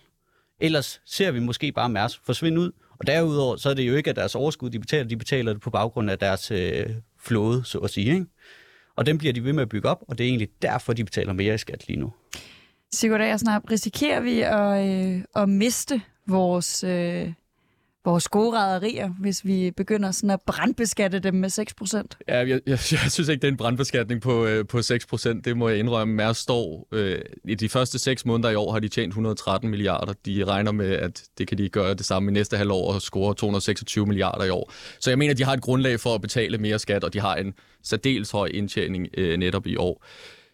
Ellers 0.59 1.01
ser 1.05 1.31
vi 1.31 1.39
måske 1.39 1.71
bare 1.71 1.89
Mærs 1.89 2.17
forsvinde 2.17 2.61
ud. 2.61 2.71
Og 2.99 3.07
derudover, 3.07 3.55
så 3.55 3.69
er 3.69 3.73
det 3.73 3.88
jo 3.88 3.95
ikke, 3.95 4.09
at 4.09 4.15
deres 4.15 4.35
overskud, 4.35 4.69
de 4.69 4.79
betaler, 4.79 5.07
de 5.07 5.17
betaler 5.17 5.53
det 5.53 5.61
på 5.61 5.69
baggrund 5.69 6.11
af 6.11 6.19
deres 6.19 6.51
øh, 6.51 6.85
flåde, 7.19 7.63
så 7.63 7.77
at 7.77 7.89
sige. 7.89 8.13
Ikke? 8.13 8.25
Og 8.95 9.05
den 9.05 9.17
bliver 9.17 9.33
de 9.33 9.43
ved 9.43 9.53
med 9.53 9.61
at 9.61 9.69
bygge 9.69 9.89
op, 9.89 10.03
og 10.07 10.17
det 10.17 10.23
er 10.23 10.27
egentlig 10.27 10.49
derfor, 10.61 10.93
de 10.93 11.03
betaler 11.03 11.33
mere 11.33 11.55
i 11.55 11.57
skat 11.57 11.88
lige 11.88 11.99
nu. 11.99 12.13
Sigurd 12.93 13.38
snart 13.38 13.61
risikerer 13.71 14.19
vi 14.19 14.41
at, 14.41 15.15
øh, 15.15 15.23
at 15.35 15.49
miste 15.49 16.01
vores 16.27 16.83
øh, 16.83 17.33
vores 18.05 18.27
gode 18.27 18.57
rædderier, 18.57 19.09
hvis 19.19 19.45
vi 19.45 19.71
begynder 19.71 20.11
sådan 20.11 20.29
at 20.29 20.41
brandbeskatte 20.41 21.19
dem 21.19 21.33
med 21.33 21.49
6%? 21.49 22.23
Ja, 22.27 22.37
jeg, 22.37 22.47
jeg, 22.47 22.59
jeg 22.91 23.11
synes 23.11 23.29
ikke, 23.29 23.41
det 23.41 23.47
er 23.47 23.51
en 23.51 23.57
brandbeskatning 23.57 24.21
på, 24.21 24.45
øh, 24.45 24.67
på 24.67 24.77
6%. 24.77 25.41
Det 25.41 25.57
må 25.57 25.69
jeg 25.69 25.77
indrømme. 25.77 26.13
Mærsk 26.13 26.41
står 26.41 26.87
øh, 26.91 27.21
i 27.45 27.55
de 27.55 27.69
første 27.69 27.99
6 27.99 28.25
måneder 28.25 28.49
i 28.49 28.55
år 28.55 28.71
har 28.71 28.79
de 28.79 28.87
tjent 28.87 29.09
113 29.09 29.69
milliarder. 29.69 30.13
De 30.25 30.43
regner 30.43 30.71
med, 30.71 30.91
at 30.91 31.23
det 31.37 31.47
kan 31.47 31.57
de 31.57 31.69
gøre 31.69 31.93
det 31.93 32.05
samme 32.05 32.31
i 32.31 32.33
næste 32.33 32.57
halvår 32.57 32.93
og 32.93 33.01
score 33.01 33.33
226 33.33 34.05
milliarder 34.05 34.43
i 34.43 34.49
år. 34.49 34.71
Så 34.99 35.09
jeg 35.11 35.17
mener, 35.17 35.33
de 35.33 35.43
har 35.43 35.53
et 35.53 35.61
grundlag 35.61 35.99
for 35.99 36.15
at 36.15 36.21
betale 36.21 36.57
mere 36.57 36.79
skat, 36.79 37.03
og 37.03 37.13
de 37.13 37.19
har 37.19 37.35
en 37.35 37.53
særdeles 37.83 38.31
høj 38.31 38.49
indtjening 38.53 39.07
øh, 39.17 39.37
netop 39.37 39.67
i 39.67 39.75
år. 39.75 40.05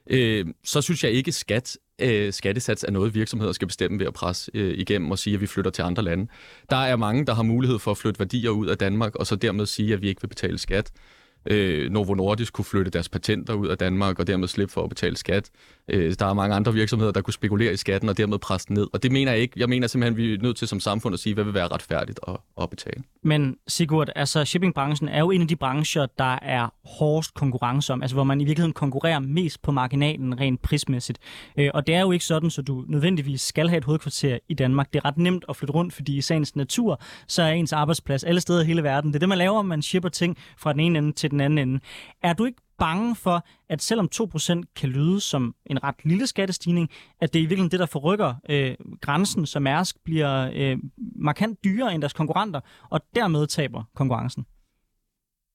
Øh, 0.09 0.45
så 0.63 0.81
synes 0.81 1.03
jeg 1.03 1.11
ikke, 1.11 1.31
skat 1.31 1.77
øh, 2.01 2.33
skattesats 2.33 2.83
er 2.83 2.91
noget, 2.91 3.15
virksomheder 3.15 3.53
skal 3.53 3.67
bestemme 3.67 3.99
ved 3.99 4.07
at 4.07 4.13
presse 4.13 4.51
øh, 4.53 4.73
igennem 4.77 5.11
og 5.11 5.19
sige, 5.19 5.33
at 5.33 5.41
vi 5.41 5.47
flytter 5.47 5.71
til 5.71 5.81
andre 5.81 6.03
lande. 6.03 6.27
Der 6.69 6.75
er 6.75 6.95
mange, 6.95 7.25
der 7.25 7.33
har 7.33 7.43
mulighed 7.43 7.79
for 7.79 7.91
at 7.91 7.97
flytte 7.97 8.19
værdier 8.19 8.49
ud 8.49 8.67
af 8.67 8.77
Danmark, 8.77 9.15
og 9.15 9.27
så 9.27 9.35
dermed 9.35 9.65
sige, 9.65 9.93
at 9.93 10.01
vi 10.01 10.07
ikke 10.07 10.21
vil 10.21 10.27
betale 10.27 10.57
skat 10.57 10.91
øh, 11.45 11.91
Novo 11.91 12.13
Nordisk 12.13 12.53
kunne 12.53 12.65
flytte 12.65 12.91
deres 12.91 13.09
patenter 13.09 13.53
ud 13.53 13.67
af 13.67 13.77
Danmark 13.77 14.19
og 14.19 14.27
dermed 14.27 14.47
slippe 14.47 14.73
for 14.73 14.83
at 14.83 14.89
betale 14.89 15.17
skat. 15.17 15.49
Øh, 15.93 16.15
der 16.19 16.25
er 16.25 16.33
mange 16.33 16.55
andre 16.55 16.73
virksomheder, 16.73 17.11
der 17.11 17.21
kunne 17.21 17.33
spekulere 17.33 17.73
i 17.73 17.77
skatten 17.77 18.09
og 18.09 18.17
dermed 18.17 18.39
presse 18.39 18.67
den 18.67 18.73
ned. 18.73 18.87
Og 18.93 19.03
det 19.03 19.11
mener 19.11 19.31
jeg 19.31 19.41
ikke. 19.41 19.59
Jeg 19.59 19.69
mener 19.69 19.87
simpelthen, 19.87 20.13
at 20.13 20.17
vi 20.17 20.33
er 20.33 20.37
nødt 20.41 20.57
til 20.57 20.67
som 20.67 20.79
samfund 20.79 21.13
at 21.13 21.19
sige, 21.19 21.33
hvad 21.33 21.43
vil 21.43 21.53
være 21.53 21.67
retfærdigt 21.67 22.19
at, 22.27 22.37
at 22.61 22.69
betale. 22.69 23.03
Men 23.23 23.57
Sigurd, 23.67 24.09
altså 24.15 24.45
shippingbranchen 24.45 25.09
er 25.09 25.19
jo 25.19 25.31
en 25.31 25.41
af 25.41 25.47
de 25.47 25.55
brancher, 25.55 26.05
der 26.17 26.39
er 26.41 26.73
hårdest 26.85 27.33
konkurrence 27.33 27.93
om, 27.93 28.01
altså 28.01 28.15
hvor 28.15 28.23
man 28.23 28.41
i 28.41 28.43
virkeligheden 28.43 28.73
konkurrerer 28.73 29.19
mest 29.19 29.61
på 29.61 29.71
marginalen 29.71 30.39
rent 30.39 30.61
prismæssigt. 30.61 31.19
Øh, 31.57 31.69
og 31.73 31.87
det 31.87 31.95
er 31.95 32.01
jo 32.01 32.11
ikke 32.11 32.25
sådan, 32.25 32.49
så 32.49 32.61
du 32.61 32.85
nødvendigvis 32.87 33.41
skal 33.41 33.69
have 33.69 33.77
et 33.77 33.83
hovedkvarter 33.83 34.39
i 34.49 34.53
Danmark. 34.53 34.93
Det 34.93 34.99
er 34.99 35.05
ret 35.05 35.17
nemt 35.17 35.45
at 35.49 35.55
flytte 35.55 35.73
rundt, 35.73 35.93
fordi 35.93 36.17
i 36.17 36.21
sagens 36.21 36.55
natur, 36.55 37.01
så 37.27 37.43
er 37.43 37.51
ens 37.51 37.73
arbejdsplads 37.73 38.23
alle 38.23 38.41
steder 38.41 38.61
i 38.61 38.65
hele 38.65 38.83
verden. 38.83 39.09
Det 39.09 39.15
er 39.15 39.19
det, 39.19 39.29
man 39.29 39.37
laver, 39.37 39.61
man 39.61 39.81
shipper 39.81 40.09
ting 40.09 40.37
fra 40.57 40.73
den 40.73 40.79
ene 40.79 40.97
ende 40.97 41.11
til 41.11 41.31
den 41.31 41.41
anden 41.41 41.57
ende. 41.69 41.79
Er 42.23 42.33
du 42.33 42.45
ikke 42.45 42.61
bange 42.81 43.15
for, 43.15 43.45
at 43.69 43.81
selvom 43.81 44.09
2% 44.15 44.61
kan 44.75 44.89
lyde 44.89 45.21
som 45.21 45.55
en 45.65 45.83
ret 45.83 45.95
lille 46.03 46.27
skattestigning, 46.27 46.89
at 47.21 47.33
det 47.33 47.39
er 47.39 47.43
i 47.43 47.45
virkeligheden 47.45 47.71
det, 47.71 47.79
der 47.79 47.85
forrykker 47.85 48.33
øh, 48.49 48.75
grænsen, 49.01 49.45
så 49.45 49.59
Mærsk 49.59 49.95
bliver 50.03 50.51
øh, 50.53 50.77
markant 51.15 51.63
dyrere 51.63 51.93
end 51.93 52.01
deres 52.01 52.13
konkurrenter, 52.13 52.59
og 52.89 53.01
dermed 53.15 53.47
taber 53.47 53.83
konkurrencen? 53.95 54.45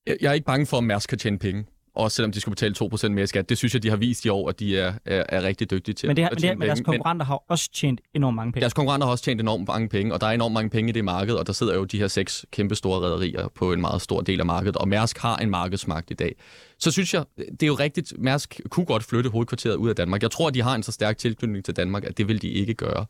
Jeg 0.06 0.28
er 0.28 0.32
ikke 0.32 0.46
bange 0.46 0.66
for, 0.66 0.76
at 0.76 0.84
Mærsk 0.84 1.08
kan 1.08 1.18
tjene 1.18 1.38
penge 1.38 1.64
også 1.96 2.14
selvom 2.14 2.32
de 2.32 2.40
skulle 2.40 2.52
betale 2.52 2.74
2% 2.94 3.08
mere 3.08 3.26
skat. 3.26 3.48
Det 3.48 3.58
synes 3.58 3.74
jeg, 3.74 3.82
de 3.82 3.90
har 3.90 3.96
vist 3.96 4.24
i 4.24 4.28
år, 4.28 4.48
at 4.48 4.60
de 4.60 4.78
er, 4.78 4.92
er, 5.04 5.24
er 5.28 5.42
rigtig 5.42 5.70
dygtige 5.70 5.94
til 5.94 6.06
men 6.08 6.16
det 6.16 6.24
har, 6.24 6.30
at 6.30 6.40
men, 6.42 6.50
det, 6.50 6.58
men 6.58 6.68
deres 6.68 6.80
konkurrenter 6.80 7.24
men, 7.24 7.26
har 7.26 7.42
også 7.48 7.70
tjent 7.72 8.00
enormt 8.14 8.36
mange 8.36 8.52
penge. 8.52 8.60
Deres 8.60 8.72
konkurrenter 8.72 9.06
har 9.06 9.12
også 9.12 9.24
tjent 9.24 9.40
enormt 9.40 9.68
mange 9.68 9.88
penge, 9.88 10.14
og 10.14 10.20
der 10.20 10.26
er 10.26 10.30
enormt 10.30 10.52
mange 10.52 10.70
penge 10.70 10.88
i 10.88 10.92
det 10.92 11.04
marked, 11.04 11.34
og 11.34 11.46
der 11.46 11.52
sidder 11.52 11.74
jo 11.74 11.84
de 11.84 11.98
her 11.98 12.08
seks 12.08 12.46
kæmpe 12.50 12.74
store 12.74 13.00
rædderier 13.00 13.48
på 13.48 13.72
en 13.72 13.80
meget 13.80 14.02
stor 14.02 14.20
del 14.20 14.40
af 14.40 14.46
markedet, 14.46 14.76
og 14.76 14.88
Mærsk 14.88 15.18
har 15.18 15.36
en 15.36 15.50
markedsmagt 15.50 16.10
i 16.10 16.14
dag. 16.14 16.34
Så 16.78 16.90
synes 16.90 17.14
jeg, 17.14 17.24
det 17.38 17.62
er 17.62 17.66
jo 17.66 17.74
rigtigt, 17.74 18.12
Mærsk 18.18 18.60
kunne 18.70 18.86
godt 18.86 19.04
flytte 19.04 19.30
hovedkvarteret 19.30 19.74
ud 19.74 19.88
af 19.88 19.96
Danmark. 19.96 20.22
Jeg 20.22 20.30
tror, 20.30 20.48
at 20.48 20.54
de 20.54 20.62
har 20.62 20.74
en 20.74 20.82
så 20.82 20.92
stærk 20.92 21.18
tilknytning 21.18 21.64
til 21.64 21.76
Danmark, 21.76 22.04
at 22.04 22.18
det 22.18 22.28
vil 22.28 22.42
de 22.42 22.48
ikke 22.48 22.74
gøre. 22.74 23.06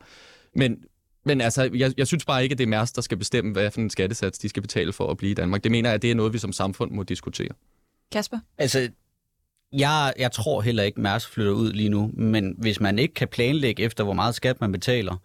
Men 0.55 0.77
men 1.27 1.41
altså, 1.41 1.69
jeg, 1.73 1.93
jeg 1.97 2.07
synes 2.07 2.25
bare 2.25 2.43
ikke, 2.43 2.53
at 2.53 2.57
det 2.57 2.63
er 2.63 2.67
Mærsk, 2.67 2.95
der 2.95 3.01
skal 3.01 3.17
bestemme, 3.17 3.51
hvad 3.51 3.71
for 3.71 3.81
en 3.81 3.89
skattesats 3.89 4.39
de 4.39 4.49
skal 4.49 4.61
betale 4.61 4.93
for 4.93 5.11
at 5.11 5.17
blive 5.17 5.31
i 5.31 5.33
Danmark. 5.33 5.63
Det 5.63 5.71
mener 5.71 5.89
jeg, 5.89 5.95
at 5.95 6.01
det 6.01 6.11
er 6.11 6.15
noget, 6.15 6.33
vi 6.33 6.37
som 6.37 6.51
samfund 6.51 6.91
må 6.91 7.03
diskutere. 7.03 7.49
Kasper? 8.11 8.39
Altså, 8.57 8.89
jeg, 9.73 10.13
jeg 10.19 10.31
tror 10.31 10.61
heller 10.61 10.83
ikke, 10.83 11.01
Mærsk 11.01 11.29
flytter 11.29 11.51
ud 11.51 11.71
lige 11.71 11.89
nu, 11.89 12.11
men 12.13 12.55
hvis 12.57 12.79
man 12.79 12.99
ikke 12.99 13.13
kan 13.13 13.27
planlægge 13.27 13.83
efter, 13.83 14.03
hvor 14.03 14.13
meget 14.13 14.35
skat 14.35 14.61
man 14.61 14.71
betaler 14.71 15.15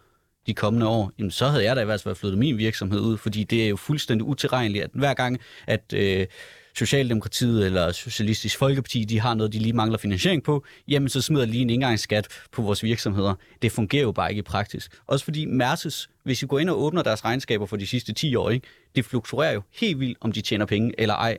de 0.46 0.54
kommende 0.54 0.86
år, 0.86 1.12
jamen 1.18 1.30
så 1.30 1.48
havde 1.48 1.64
jeg 1.64 1.76
da 1.76 1.82
i 1.82 1.84
hvert 1.84 2.02
fald 2.02 2.14
flyttet 2.14 2.38
min 2.38 2.58
virksomhed 2.58 3.00
ud, 3.00 3.16
fordi 3.16 3.44
det 3.44 3.64
er 3.64 3.68
jo 3.68 3.76
fuldstændig 3.76 4.26
utilregneligt, 4.26 4.84
at 4.84 4.90
hver 4.94 5.14
gang, 5.14 5.38
at 5.66 5.92
øh, 5.94 6.26
Socialdemokratiet 6.74 7.66
eller 7.66 7.92
Socialistisk 7.92 8.58
Folkeparti, 8.58 9.04
de 9.04 9.20
har 9.20 9.34
noget, 9.34 9.52
de 9.52 9.58
lige 9.58 9.72
mangler 9.72 9.98
finansiering 9.98 10.42
på, 10.42 10.64
jamen 10.88 11.08
så 11.08 11.22
smider 11.22 11.46
lige 11.46 11.62
en 11.62 11.70
engangsskat 11.70 12.28
på 12.52 12.62
vores 12.62 12.82
virksomheder. 12.82 13.34
Det 13.62 13.72
fungerer 13.72 14.02
jo 14.02 14.12
bare 14.12 14.30
ikke 14.30 14.40
i 14.40 14.42
praksis. 14.42 14.88
Også 15.06 15.24
fordi 15.24 15.46
Mærses, 15.46 16.10
hvis 16.24 16.42
I 16.42 16.46
går 16.46 16.58
ind 16.58 16.70
og 16.70 16.82
åbner 16.82 17.02
deres 17.02 17.24
regnskaber 17.24 17.66
for 17.66 17.76
de 17.76 17.86
sidste 17.86 18.12
10 18.12 18.34
år, 18.34 18.50
ikke, 18.50 18.66
det 18.96 19.04
fluktuerer 19.04 19.52
jo 19.52 19.62
helt 19.80 20.00
vildt, 20.00 20.18
om 20.20 20.32
de 20.32 20.40
tjener 20.40 20.66
penge 20.66 20.92
eller 20.98 21.14
ej 21.14 21.38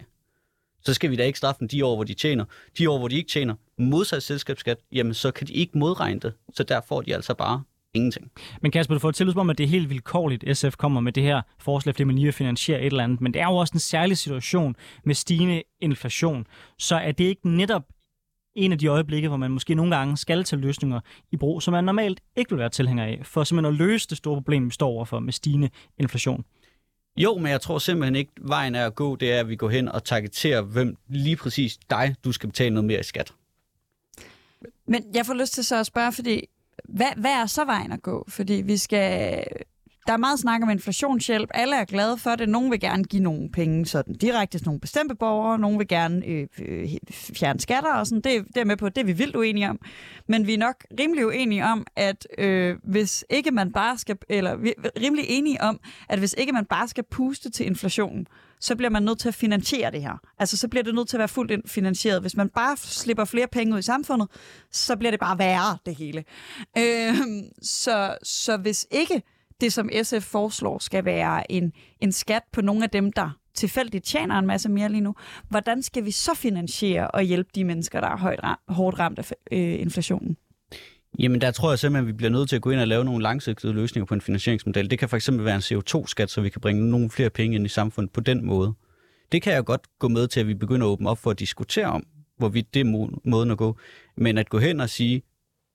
så 0.86 0.94
skal 0.94 1.12
vi 1.12 1.16
da 1.16 1.24
ikke 1.24 1.38
straffe 1.38 1.60
dem 1.60 1.68
de 1.68 1.86
år, 1.86 1.96
hvor 1.96 2.04
de 2.04 2.14
tjener. 2.14 2.46
De 2.78 2.90
år, 2.90 2.98
hvor 2.98 3.08
de 3.08 3.16
ikke 3.16 3.30
tjener 3.30 3.56
modsat 3.78 4.24
selskabsskat, 4.24 4.78
jamen 4.92 5.14
så 5.14 5.32
kan 5.32 5.48
de 5.48 5.54
ikke 5.54 5.78
modregne 5.78 6.20
det. 6.20 6.34
Så 6.54 6.64
der 6.64 6.82
får 6.88 7.02
de 7.02 7.16
altså 7.16 7.34
bare 7.34 7.64
Ingenting. 7.96 8.32
Men 8.62 8.72
Kasper, 8.72 8.96
du 8.96 9.00
får 9.00 9.12
til 9.12 9.32
som 9.32 9.40
om, 9.40 9.50
at 9.50 9.58
det 9.58 9.64
er 9.64 9.68
helt 9.68 9.90
vilkårligt, 9.90 10.58
SF 10.58 10.76
kommer 10.76 11.02
med 11.02 11.12
det 11.12 11.24
her 11.24 11.42
forslag, 11.60 11.96
fordi 11.96 12.04
man 12.04 12.16
lige 12.16 12.26
vil 12.26 12.34
finansiere 12.34 12.80
et 12.80 12.86
eller 12.86 13.04
andet. 13.04 13.22
Men 13.22 13.34
det 13.34 13.42
er 13.42 13.46
jo 13.46 13.56
også 13.56 13.72
en 13.74 13.80
særlig 13.80 14.18
situation 14.18 14.76
med 15.04 15.16
stigende 15.16 15.64
inflation. 15.82 16.48
Så 16.80 16.96
er 16.96 17.12
det 17.12 17.24
ikke 17.24 17.50
netop 17.50 17.84
en 18.56 18.72
af 18.72 18.80
de 18.80 18.88
øjeblikke, 18.88 19.28
hvor 19.28 19.38
man 19.38 19.52
måske 19.52 19.76
nogle 19.76 19.96
gange 19.96 20.18
skal 20.18 20.44
tage 20.44 20.60
løsninger 20.60 21.00
i 21.32 21.38
brug, 21.38 21.62
som 21.62 21.72
man 21.72 21.84
normalt 21.84 22.20
ikke 22.36 22.52
vil 22.52 22.60
være 22.60 22.70
tilhænger 22.70 23.04
af, 23.04 23.22
for 23.24 23.44
simpelthen 23.44 23.74
at 23.74 23.78
løse 23.78 24.10
det 24.10 24.18
store 24.18 24.36
problem, 24.36 24.66
vi 24.66 24.72
står 24.72 24.90
overfor 24.90 25.20
med 25.20 25.34
stigende 25.34 25.70
inflation. 25.98 26.44
Jo, 27.18 27.38
men 27.38 27.52
jeg 27.52 27.62
tror 27.62 27.80
simpelthen 27.80 28.16
ikke, 28.16 28.32
vejen 28.42 28.76
er 28.76 28.86
at 28.86 28.96
gå, 28.96 29.16
det 29.16 29.34
er, 29.34 29.40
at 29.40 29.50
vi 29.50 29.56
går 29.56 29.70
hen 29.70 29.90
og 29.90 30.04
targeterer, 30.04 30.62
hvem 30.62 30.98
lige 31.08 31.36
præcis 31.36 31.78
dig, 31.90 32.16
du 32.24 32.32
skal 32.32 32.50
betale 32.50 32.74
noget 32.74 32.86
mere 32.86 33.00
i 33.00 33.04
skat. 33.04 33.34
Men 34.86 35.06
jeg 35.14 35.26
får 35.26 35.34
lyst 35.34 35.54
til 35.54 35.66
så 35.66 35.80
at 35.80 35.86
spørge, 35.86 36.12
fordi 36.12 36.48
hvad, 36.84 37.08
hvad 37.18 37.32
er 37.32 37.46
så 37.46 37.66
vejen 37.66 37.92
at 37.92 38.02
gå? 38.02 38.26
Fordi 38.28 38.54
vi 38.54 38.78
skal... 38.78 39.44
Der 40.08 40.14
er 40.14 40.18
meget 40.18 40.40
snak 40.40 40.62
om 40.64 40.70
inflationshjælp. 40.70 41.50
Alle 41.54 41.76
er 41.76 41.86
glade 41.86 42.18
for 42.18 42.36
det. 42.36 42.50
Nogle 42.50 42.70
vil 42.70 42.80
gerne 42.80 43.04
give 43.04 43.24
nogle 43.24 43.50
penge 43.50 43.86
sådan 43.86 44.16
direkte 44.16 44.58
til 44.58 44.68
nogle 44.68 44.80
bestemte 44.80 45.16
borgere. 45.16 45.60
Nogle 45.60 45.78
vil 45.78 45.88
gerne 45.88 46.26
øh, 46.26 46.48
øh, 46.60 46.90
fjerne 47.12 47.60
skatter 47.60 47.94
og 47.94 48.08
sådan. 48.08 48.22
Det, 48.22 48.46
det 48.48 48.58
er 48.58 48.66
med 48.66 48.78
på. 48.78 48.90
Det 48.90 49.02
er 49.02 49.06
vi 49.06 49.12
vildt 49.14 49.36
uenige 49.36 49.70
om. 49.70 49.80
Men 50.28 50.48
vi 50.48 50.54
er 50.54 50.58
nok 50.58 50.86
rimelig 51.00 51.26
uenige 51.26 51.66
om, 51.66 51.86
at 51.96 52.28
øh, 52.38 52.78
hvis 52.84 53.26
ikke 53.30 53.52
man 53.52 53.72
bare 53.72 53.98
skal... 53.98 54.18
Eller 54.30 54.56
vi 54.56 54.74
er 54.84 55.02
rimelig 55.02 55.26
enige 55.28 55.62
om, 55.62 55.80
at 56.10 56.20
hvis 56.20 56.36
ikke 56.38 56.52
man 56.52 56.66
bare 56.66 56.88
skal 56.88 57.04
puste 57.04 57.52
til 57.52 57.66
inflationen, 57.66 58.28
så 58.60 58.76
bliver 58.76 58.90
man 58.90 59.04
nødt 59.04 59.20
til 59.20 59.28
at 59.28 59.36
finansiere 59.36 59.92
det 59.92 60.02
her. 60.02 60.18
Altså, 60.40 60.58
så 60.58 60.68
bliver 60.68 60.84
det 60.84 60.96
nødt 60.96 61.08
til 61.08 61.18
at 61.18 61.20
være 61.20 61.28
fuldt 61.28 61.70
finansieret. 61.70 62.22
Hvis 62.22 62.36
man 62.36 62.50
bare 62.50 62.78
slipper 62.78 63.26
flere 63.26 63.48
penge 63.48 63.74
ud 63.74 63.80
i 63.80 63.82
samfundet, 63.82 64.28
så 64.72 64.96
bliver 64.96 65.12
det 65.12 65.20
bare 65.20 65.40
værre, 65.40 65.78
det 65.86 65.96
hele. 65.96 66.24
Øh, 66.78 67.16
så, 67.62 68.18
så 68.24 68.58
hvis 68.58 68.88
ikke 68.92 69.22
det, 69.62 69.74
som 69.74 69.90
SF 70.04 70.24
foreslår, 70.24 70.80
skal 70.80 71.06
være 71.06 71.52
en, 71.52 71.74
en 72.02 72.12
skat 72.12 72.44
på 72.52 72.62
nogle 72.62 72.84
af 72.84 72.90
dem, 72.90 73.12
der 73.12 73.30
tilfældigt 73.54 74.06
tjener 74.06 74.40
en 74.40 74.48
masse 74.48 74.70
mere 74.70 74.90
lige 74.90 75.02
nu, 75.02 75.16
hvordan 75.50 75.84
skal 75.84 76.06
vi 76.06 76.12
så 76.12 76.32
finansiere 76.36 77.08
og 77.08 77.22
hjælpe 77.22 77.50
de 77.56 77.64
mennesker, 77.64 78.02
der 78.02 78.08
er 78.08 78.18
højt, 78.18 78.40
hårdt 78.68 79.00
ramt 79.00 79.20
af 79.20 79.32
øh, 79.52 79.82
inflationen? 79.82 80.38
Jamen 81.20 81.42
der 81.42 81.52
tror 81.52 81.72
jeg 81.72 81.80
simpelthen, 81.80 82.04
at 82.04 82.08
vi 82.08 82.18
bliver 82.18 82.30
nødt 82.30 82.50
til 82.50 82.56
at 82.56 82.62
gå 82.62 82.70
ind 82.70 82.80
og 82.80 82.88
lave 82.88 83.06
nogle 83.06 83.24
langsigtede 83.24 83.74
løsninger 83.74 84.06
på 84.06 84.14
en 84.14 84.22
finansieringsmodel. 84.22 84.90
Det 84.90 85.00
kan 85.00 85.10
for 85.10 85.16
eksempel 85.16 85.46
være 85.46 85.56
en 85.56 85.62
CO2-skat, 85.62 86.30
så 86.30 86.42
vi 86.42 86.50
kan 86.50 86.62
bringe 86.62 86.92
nogle 86.92 87.10
flere 87.10 87.30
penge 87.30 87.56
ind 87.56 87.66
i 87.66 87.70
samfundet 87.70 88.14
på 88.14 88.22
den 88.22 88.46
måde. 88.46 88.74
Det 89.32 89.42
kan 89.42 89.54
jeg 89.54 89.66
godt 89.66 89.82
gå 90.00 90.08
med 90.08 90.28
til, 90.28 90.40
at 90.40 90.48
vi 90.48 90.54
begynder 90.54 90.88
at 90.88 90.92
åbne 90.92 91.10
op 91.10 91.18
for 91.18 91.32
at 91.32 91.40
diskutere 91.40 91.86
om, 91.86 92.06
hvorvidt 92.38 92.74
det 92.74 92.80
er 92.80 93.10
måden 93.30 93.52
at 93.52 93.58
gå. 93.58 93.78
Men 94.18 94.38
at 94.38 94.50
gå 94.50 94.60
hen 94.60 94.80
og 94.80 94.90
sige, 94.90 95.22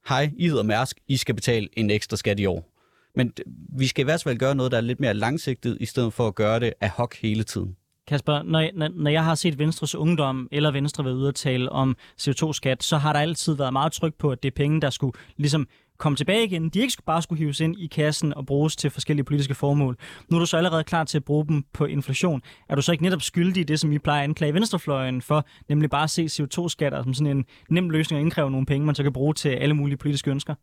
hej, 0.09 0.31
I 0.37 0.49
hedder 0.49 0.63
Mærsk, 0.63 0.97
I 1.09 1.17
skal 1.17 1.35
betale 1.35 1.69
en 1.73 1.91
ekstra 1.91 2.17
skat 2.17 2.41
i 2.41 2.47
år. 2.47 2.78
Men 3.19 3.33
vi 3.79 3.87
skal 3.87 4.03
i 4.03 4.05
hvert 4.05 4.23
fald 4.23 4.39
gøre 4.39 4.55
noget, 4.55 4.73
der 4.73 4.79
er 4.79 4.83
lidt 4.83 5.01
mere 5.01 5.15
langsigtet, 5.15 5.77
i 5.81 5.87
stedet 5.87 6.13
for 6.13 6.27
at 6.27 6.35
gøre 6.35 6.61
det 6.61 6.73
ad 6.81 6.89
hoc 6.89 7.15
hele 7.23 7.43
tiden. 7.43 7.77
Kasper, 8.07 8.43
når, 8.43 8.61
jeg, 8.61 8.73
når 8.75 9.11
jeg 9.11 9.25
har 9.25 9.35
set 9.35 9.59
Venstres 9.59 9.95
Ungdom 9.95 10.49
eller 10.53 10.71
Venstre 10.71 11.05
være 11.05 11.15
ude 11.15 11.29
at 11.29 11.35
tale 11.35 11.73
om 11.73 11.97
CO2-skat, 12.21 12.83
så 12.83 12.97
har 12.97 13.13
der 13.13 13.21
altid 13.21 13.55
været 13.55 13.73
meget 13.73 13.93
tryk 13.93 14.15
på, 14.19 14.31
at 14.31 14.43
det 14.43 14.51
er 14.51 14.55
penge, 14.57 14.81
der 14.81 14.91
skulle 14.91 15.13
ligesom 15.37 15.69
komme 15.99 16.17
tilbage 16.17 16.45
igen. 16.45 16.69
De 16.69 16.81
ikke 16.81 17.03
bare 17.07 17.23
skulle 17.23 17.39
hives 17.39 17.61
ind 17.61 17.77
i 17.79 17.87
kassen 17.87 18.35
og 18.35 18.47
bruges 18.47 18.77
til 18.77 18.91
forskellige 18.91 19.25
politiske 19.25 19.55
formål. 19.55 19.97
Nu 20.29 20.37
er 20.37 20.41
du 20.41 20.47
så 20.47 20.57
allerede 20.57 20.85
klar 20.85 21.05
til 21.05 21.19
at 21.19 21.25
bruge 21.25 21.47
dem 21.47 21.65
på 21.73 21.85
inflation. 21.85 22.43
Er 22.69 22.75
du 22.75 22.83
så 22.83 22.93
ikke 22.93 23.05
netop 23.05 23.23
skyldig 23.23 23.61
i 23.61 23.65
det, 23.65 23.81
som 23.81 23.93
I 23.93 23.99
plejer 23.99 24.21
at 24.21 24.25
anklage 24.25 24.55
venstrefløjen 24.55 25.23
for, 25.23 25.47
nemlig 25.69 25.91
bare 25.91 26.05
at 26.05 26.11
se 26.11 26.25
CO2-skatter 26.25 27.03
som 27.03 27.15
sådan 27.15 27.37
en 27.37 27.45
nem 27.71 27.91
løsning 27.91 28.19
at 28.19 28.23
indkræve 28.23 28.51
nogle 28.51 28.67
penge, 28.67 28.87
man 28.87 28.95
så 28.95 29.03
kan 29.03 29.13
bruge 29.13 29.35
til 29.35 29.49
alle 29.49 29.75
mulige 29.75 29.97
politiske 29.97 30.31
ønsker? 30.31 30.55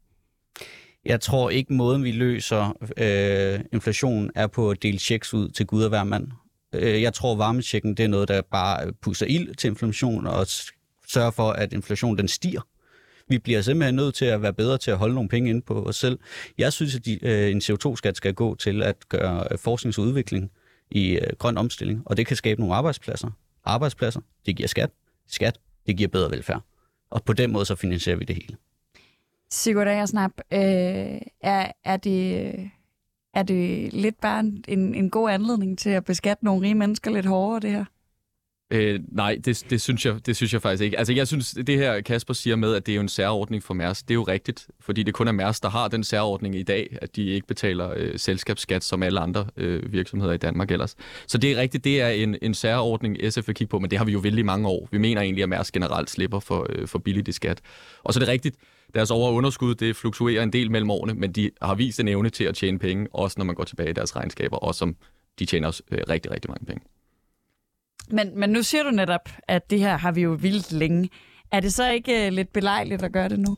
Jeg 1.05 1.21
tror 1.21 1.49
ikke, 1.49 1.73
måden 1.73 2.03
vi 2.03 2.11
løser 2.11 2.77
øh, 2.97 3.59
inflationen 3.73 4.31
er 4.35 4.47
på 4.47 4.69
at 4.69 4.83
dele 4.83 4.99
checks 4.99 5.33
ud 5.33 5.49
til 5.49 5.65
Gud 5.65 5.83
og 5.83 5.89
hver 5.89 6.03
mand. 6.03 6.27
Øh, 6.73 7.01
jeg 7.01 7.13
tror, 7.13 7.35
varmechecken 7.35 7.95
det 7.95 8.03
er 8.03 8.07
noget, 8.07 8.27
der 8.27 8.41
bare 8.41 8.93
puster 8.93 9.25
ild 9.25 9.55
til 9.55 9.67
inflation 9.67 10.27
og 10.27 10.47
sørger 11.07 11.31
for, 11.31 11.51
at 11.51 11.73
inflationen 11.73 12.17
den 12.17 12.27
stiger. 12.27 12.61
Vi 13.29 13.37
bliver 13.39 13.61
simpelthen 13.61 13.95
nødt 13.95 14.15
til 14.15 14.25
at 14.25 14.41
være 14.41 14.53
bedre 14.53 14.77
til 14.77 14.91
at 14.91 14.97
holde 14.97 15.15
nogle 15.15 15.29
penge 15.29 15.49
inde 15.49 15.61
på 15.61 15.83
os 15.83 15.95
selv. 15.95 16.19
Jeg 16.57 16.73
synes, 16.73 16.95
at 16.95 17.05
de, 17.05 17.25
øh, 17.25 17.51
en 17.51 17.57
CO2-skat 17.57 18.17
skal 18.17 18.33
gå 18.33 18.55
til 18.55 18.83
at 18.83 19.09
gøre 19.09 19.47
øh, 19.51 19.57
forskningsudvikling 19.57 20.51
i 20.91 21.11
øh, 21.11 21.27
grøn 21.37 21.57
omstilling, 21.57 22.01
og 22.05 22.17
det 22.17 22.27
kan 22.27 22.37
skabe 22.37 22.61
nogle 22.61 22.75
arbejdspladser. 22.75 23.29
Arbejdspladser, 23.65 24.21
det 24.45 24.55
giver 24.55 24.67
skat. 24.67 24.89
Skat, 25.27 25.59
det 25.87 25.97
giver 25.97 26.09
bedre 26.09 26.31
velfærd. 26.31 26.61
Og 27.09 27.23
på 27.23 27.33
den 27.33 27.51
måde 27.51 27.65
så 27.65 27.75
finansierer 27.75 28.17
vi 28.17 28.25
det 28.25 28.35
hele. 28.35 28.57
Sigurd 29.51 29.87
Agersnap, 29.87 30.31
øh, 30.53 31.21
er, 31.41 31.71
er, 31.83 31.97
det, 31.97 32.53
er 33.33 33.43
det 33.43 33.93
lidt 33.93 34.21
bare 34.21 34.39
en, 34.67 34.95
en 34.95 35.09
god 35.09 35.29
anledning 35.29 35.79
til 35.79 35.89
at 35.89 36.05
beskatte 36.05 36.45
nogle 36.45 36.61
rige 36.61 36.75
mennesker 36.75 37.11
lidt 37.11 37.25
hårdere, 37.25 37.59
det 37.59 37.71
her? 37.71 37.85
Øh, 38.71 38.99
nej, 39.11 39.37
det, 39.45 39.63
det, 39.69 39.81
synes 39.81 40.05
jeg, 40.05 40.25
det 40.25 40.35
synes 40.35 40.53
jeg 40.53 40.61
faktisk 40.61 40.83
ikke. 40.83 40.97
Altså, 40.97 41.13
jeg 41.13 41.27
synes, 41.27 41.51
det 41.51 41.77
her 41.77 42.01
Kasper 42.01 42.33
siger 42.33 42.55
med, 42.55 42.75
at 42.75 42.85
det 42.85 42.91
er 42.91 42.95
jo 42.95 43.01
en 43.01 43.09
særordning 43.09 43.63
for 43.63 43.73
Mærs, 43.73 44.03
det 44.03 44.11
er 44.11 44.15
jo 44.15 44.23
rigtigt, 44.23 44.67
fordi 44.79 45.03
det 45.03 45.13
kun 45.13 45.27
er 45.27 45.31
Mærs, 45.31 45.59
der 45.59 45.69
har 45.69 45.87
den 45.87 46.03
særordning 46.03 46.55
i 46.55 46.63
dag, 46.63 46.97
at 47.01 47.15
de 47.15 47.25
ikke 47.25 47.47
betaler 47.47 47.93
øh, 47.95 48.19
selskabsskat 48.19 48.83
som 48.83 49.03
alle 49.03 49.19
andre 49.19 49.47
øh, 49.57 49.91
virksomheder 49.93 50.33
i 50.33 50.37
Danmark 50.37 50.71
ellers. 50.71 50.95
Så 51.27 51.37
det 51.37 51.51
er 51.51 51.57
rigtigt, 51.57 51.83
det 51.83 52.01
er 52.01 52.09
en, 52.09 52.37
en 52.41 52.53
særordning, 52.53 53.17
SF 53.29 53.47
vil 53.47 53.55
kigge 53.55 53.69
på, 53.71 53.79
men 53.79 53.91
det 53.91 53.97
har 53.97 54.05
vi 54.05 54.11
jo 54.11 54.19
vildt 54.19 54.39
i 54.39 54.43
mange 54.43 54.67
år. 54.67 54.87
Vi 54.91 54.97
mener 54.97 55.21
egentlig, 55.21 55.43
at 55.43 55.49
Mærs 55.49 55.71
generelt 55.71 56.09
slipper 56.09 56.39
for, 56.39 56.67
øh, 56.69 56.87
for 56.87 56.99
billigt 56.99 57.27
i 57.27 57.31
skat. 57.31 57.61
Og 58.03 58.13
så 58.13 58.19
er 58.19 58.21
det 58.21 58.29
rigtigt, 58.29 58.55
deres 58.95 59.11
over- 59.11 59.27
og 59.27 59.33
underskud, 59.33 59.75
det 59.75 59.95
fluktuerer 59.95 60.43
en 60.43 60.53
del 60.53 60.71
mellem 60.71 60.91
årene, 60.91 61.13
men 61.13 61.31
de 61.31 61.51
har 61.61 61.75
vist 61.75 61.99
en 61.99 62.07
evne 62.07 62.29
til 62.29 62.43
at 62.43 62.55
tjene 62.55 62.79
penge, 62.79 63.07
også 63.13 63.35
når 63.37 63.45
man 63.45 63.55
går 63.55 63.63
tilbage 63.63 63.89
i 63.89 63.93
deres 63.93 64.15
regnskaber, 64.15 64.57
og 64.57 64.75
som 64.75 64.95
de 65.39 65.45
tjener 65.45 65.67
også 65.67 65.83
øh, 65.91 65.99
rigtig, 66.09 66.31
rigtig 66.31 66.51
mange 66.51 66.65
penge. 66.65 66.85
Men, 68.09 68.39
men 68.39 68.49
nu 68.49 68.63
siger 68.63 68.83
du 68.83 68.89
netop, 68.89 69.29
at 69.47 69.69
det 69.69 69.79
her 69.79 69.97
har 69.97 70.11
vi 70.11 70.21
jo 70.21 70.31
vildt 70.41 70.71
længe. 70.71 71.09
Er 71.51 71.59
det 71.59 71.73
så 71.73 71.91
ikke 71.91 72.27
uh, 72.27 72.33
lidt 72.33 72.53
belejligt 72.53 73.03
at 73.03 73.11
gøre 73.11 73.29
det 73.29 73.39
nu? 73.39 73.57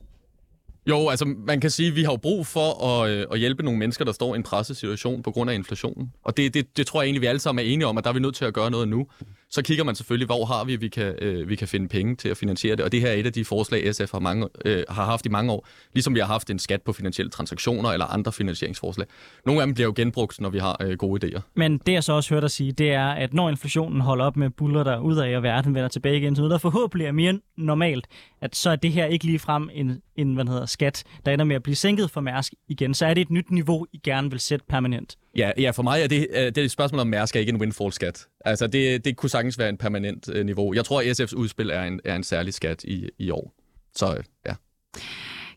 Jo, 0.89 1.09
altså 1.09 1.25
man 1.25 1.61
kan 1.61 1.69
sige, 1.69 1.89
at 1.89 1.95
vi 1.95 2.03
har 2.03 2.11
jo 2.11 2.17
brug 2.17 2.47
for 2.47 2.85
at, 2.85 3.09
øh, 3.09 3.25
at 3.31 3.39
hjælpe 3.39 3.63
nogle 3.63 3.79
mennesker, 3.79 4.05
der 4.05 4.11
står 4.11 4.33
i 4.33 4.37
en 4.37 4.43
presset 4.43 4.77
situation 4.77 5.23
på 5.23 5.31
grund 5.31 5.49
af 5.49 5.55
inflationen. 5.55 6.11
Og 6.23 6.37
det, 6.37 6.53
det, 6.53 6.77
det 6.77 6.87
tror 6.87 7.01
jeg 7.01 7.05
egentlig, 7.07 7.21
vi 7.21 7.25
alle 7.25 7.39
sammen 7.39 7.65
er 7.65 7.69
enige 7.69 7.87
om, 7.87 7.97
at 7.97 8.03
der 8.03 8.09
er 8.09 8.13
vi 8.13 8.19
nødt 8.19 8.35
til 8.35 8.45
at 8.45 8.53
gøre 8.53 8.71
noget 8.71 8.87
nu. 8.87 9.07
Så 9.49 9.61
kigger 9.61 9.83
man 9.83 9.95
selvfølgelig, 9.95 10.25
hvor 10.25 10.45
har 10.45 10.63
vi, 10.63 10.75
vi 10.75 10.87
kan, 10.87 11.15
øh, 11.21 11.49
vi 11.49 11.55
kan 11.55 11.67
finde 11.67 11.87
penge 11.87 12.15
til 12.15 12.29
at 12.29 12.37
finansiere 12.37 12.75
det. 12.75 12.85
Og 12.85 12.91
det 12.91 13.01
her 13.01 13.07
er 13.07 13.13
et 13.13 13.25
af 13.25 13.33
de 13.33 13.45
forslag, 13.45 13.95
SF 13.95 14.11
har, 14.11 14.19
mange, 14.19 14.47
øh, 14.65 14.83
har 14.89 15.05
haft 15.05 15.25
i 15.25 15.29
mange 15.29 15.51
år. 15.51 15.67
Ligesom 15.93 16.15
vi 16.15 16.19
har 16.19 16.27
haft 16.27 16.49
en 16.49 16.59
skat 16.59 16.81
på 16.81 16.93
finansielle 16.93 17.29
transaktioner 17.29 17.89
eller 17.89 18.05
andre 18.05 18.31
finansieringsforslag. 18.31 19.07
Nogle 19.45 19.61
af 19.61 19.67
dem 19.67 19.73
bliver 19.73 19.87
jo 19.87 19.93
genbrugt, 19.95 20.41
når 20.41 20.49
vi 20.49 20.59
har 20.59 20.77
øh, 20.81 20.97
gode 20.97 21.27
idéer. 21.27 21.41
Men 21.55 21.77
det 21.77 21.93
jeg 21.93 22.03
så 22.03 22.13
også 22.13 22.33
hørt 22.33 22.43
dig 22.43 22.51
sige, 22.51 22.71
det 22.71 22.91
er, 22.91 23.07
at 23.07 23.33
når 23.33 23.49
inflationen 23.49 24.01
holder 24.01 24.25
op 24.25 24.37
med 24.37 24.49
buller 24.49 24.83
der 24.83 24.99
ud 24.99 25.17
af, 25.17 25.37
og 25.37 25.43
verden 25.43 25.75
vender 25.75 25.89
tilbage 25.89 26.17
igen 26.17 26.35
til 26.35 26.41
noget, 26.41 26.51
der 26.51 26.57
forhåbentlig 26.57 27.07
er 27.07 27.11
mere 27.11 27.39
normalt, 27.57 28.07
at 28.41 28.55
så 28.55 28.69
er 28.69 28.75
det 28.75 28.91
her 28.91 29.05
ikke 29.05 29.25
lige 29.25 29.39
frem 29.39 29.69
en, 29.73 30.01
en 30.15 30.35
hvad 30.35 30.45
hedder, 30.45 30.65
skat, 30.65 31.03
der 31.25 31.31
ender 31.31 31.45
med 31.45 31.55
at 31.55 31.63
blive 31.63 31.75
sænket 31.75 32.11
for 32.11 32.21
Mærsk 32.21 32.53
igen. 32.67 32.93
Så 32.93 33.05
er 33.05 33.13
det 33.13 33.21
et 33.21 33.29
nyt 33.29 33.51
niveau, 33.51 33.85
I 33.93 33.97
gerne 34.03 34.29
vil 34.29 34.39
sætte 34.39 34.65
permanent. 34.69 35.17
Ja, 35.37 35.51
ja 35.57 35.71
for 35.71 35.83
mig 35.83 36.01
er 36.01 36.07
det, 36.07 36.27
det 36.33 36.57
er 36.57 36.63
et 36.63 36.71
spørgsmål 36.71 36.99
om 36.99 37.07
Mærsk 37.07 37.35
er 37.35 37.39
ikke 37.39 37.49
en 37.49 37.61
windfall-skat. 37.61 38.27
Altså, 38.45 38.67
det, 38.67 39.05
det 39.05 39.17
kunne 39.17 39.29
sagtens 39.29 39.59
være 39.59 39.69
en 39.69 39.77
permanent 39.77 40.29
øh, 40.29 40.45
niveau. 40.45 40.73
Jeg 40.73 40.85
tror, 40.85 41.01
at 41.01 41.19
SF's 41.19 41.35
udspil 41.35 41.69
er 41.69 41.83
en, 41.83 41.99
er 42.05 42.15
en 42.15 42.23
særlig 42.23 42.53
skat 42.53 42.83
i, 42.83 43.09
i 43.19 43.29
år. 43.29 43.53
Så 43.95 44.15
øh, 44.17 44.23
ja. 44.47 44.53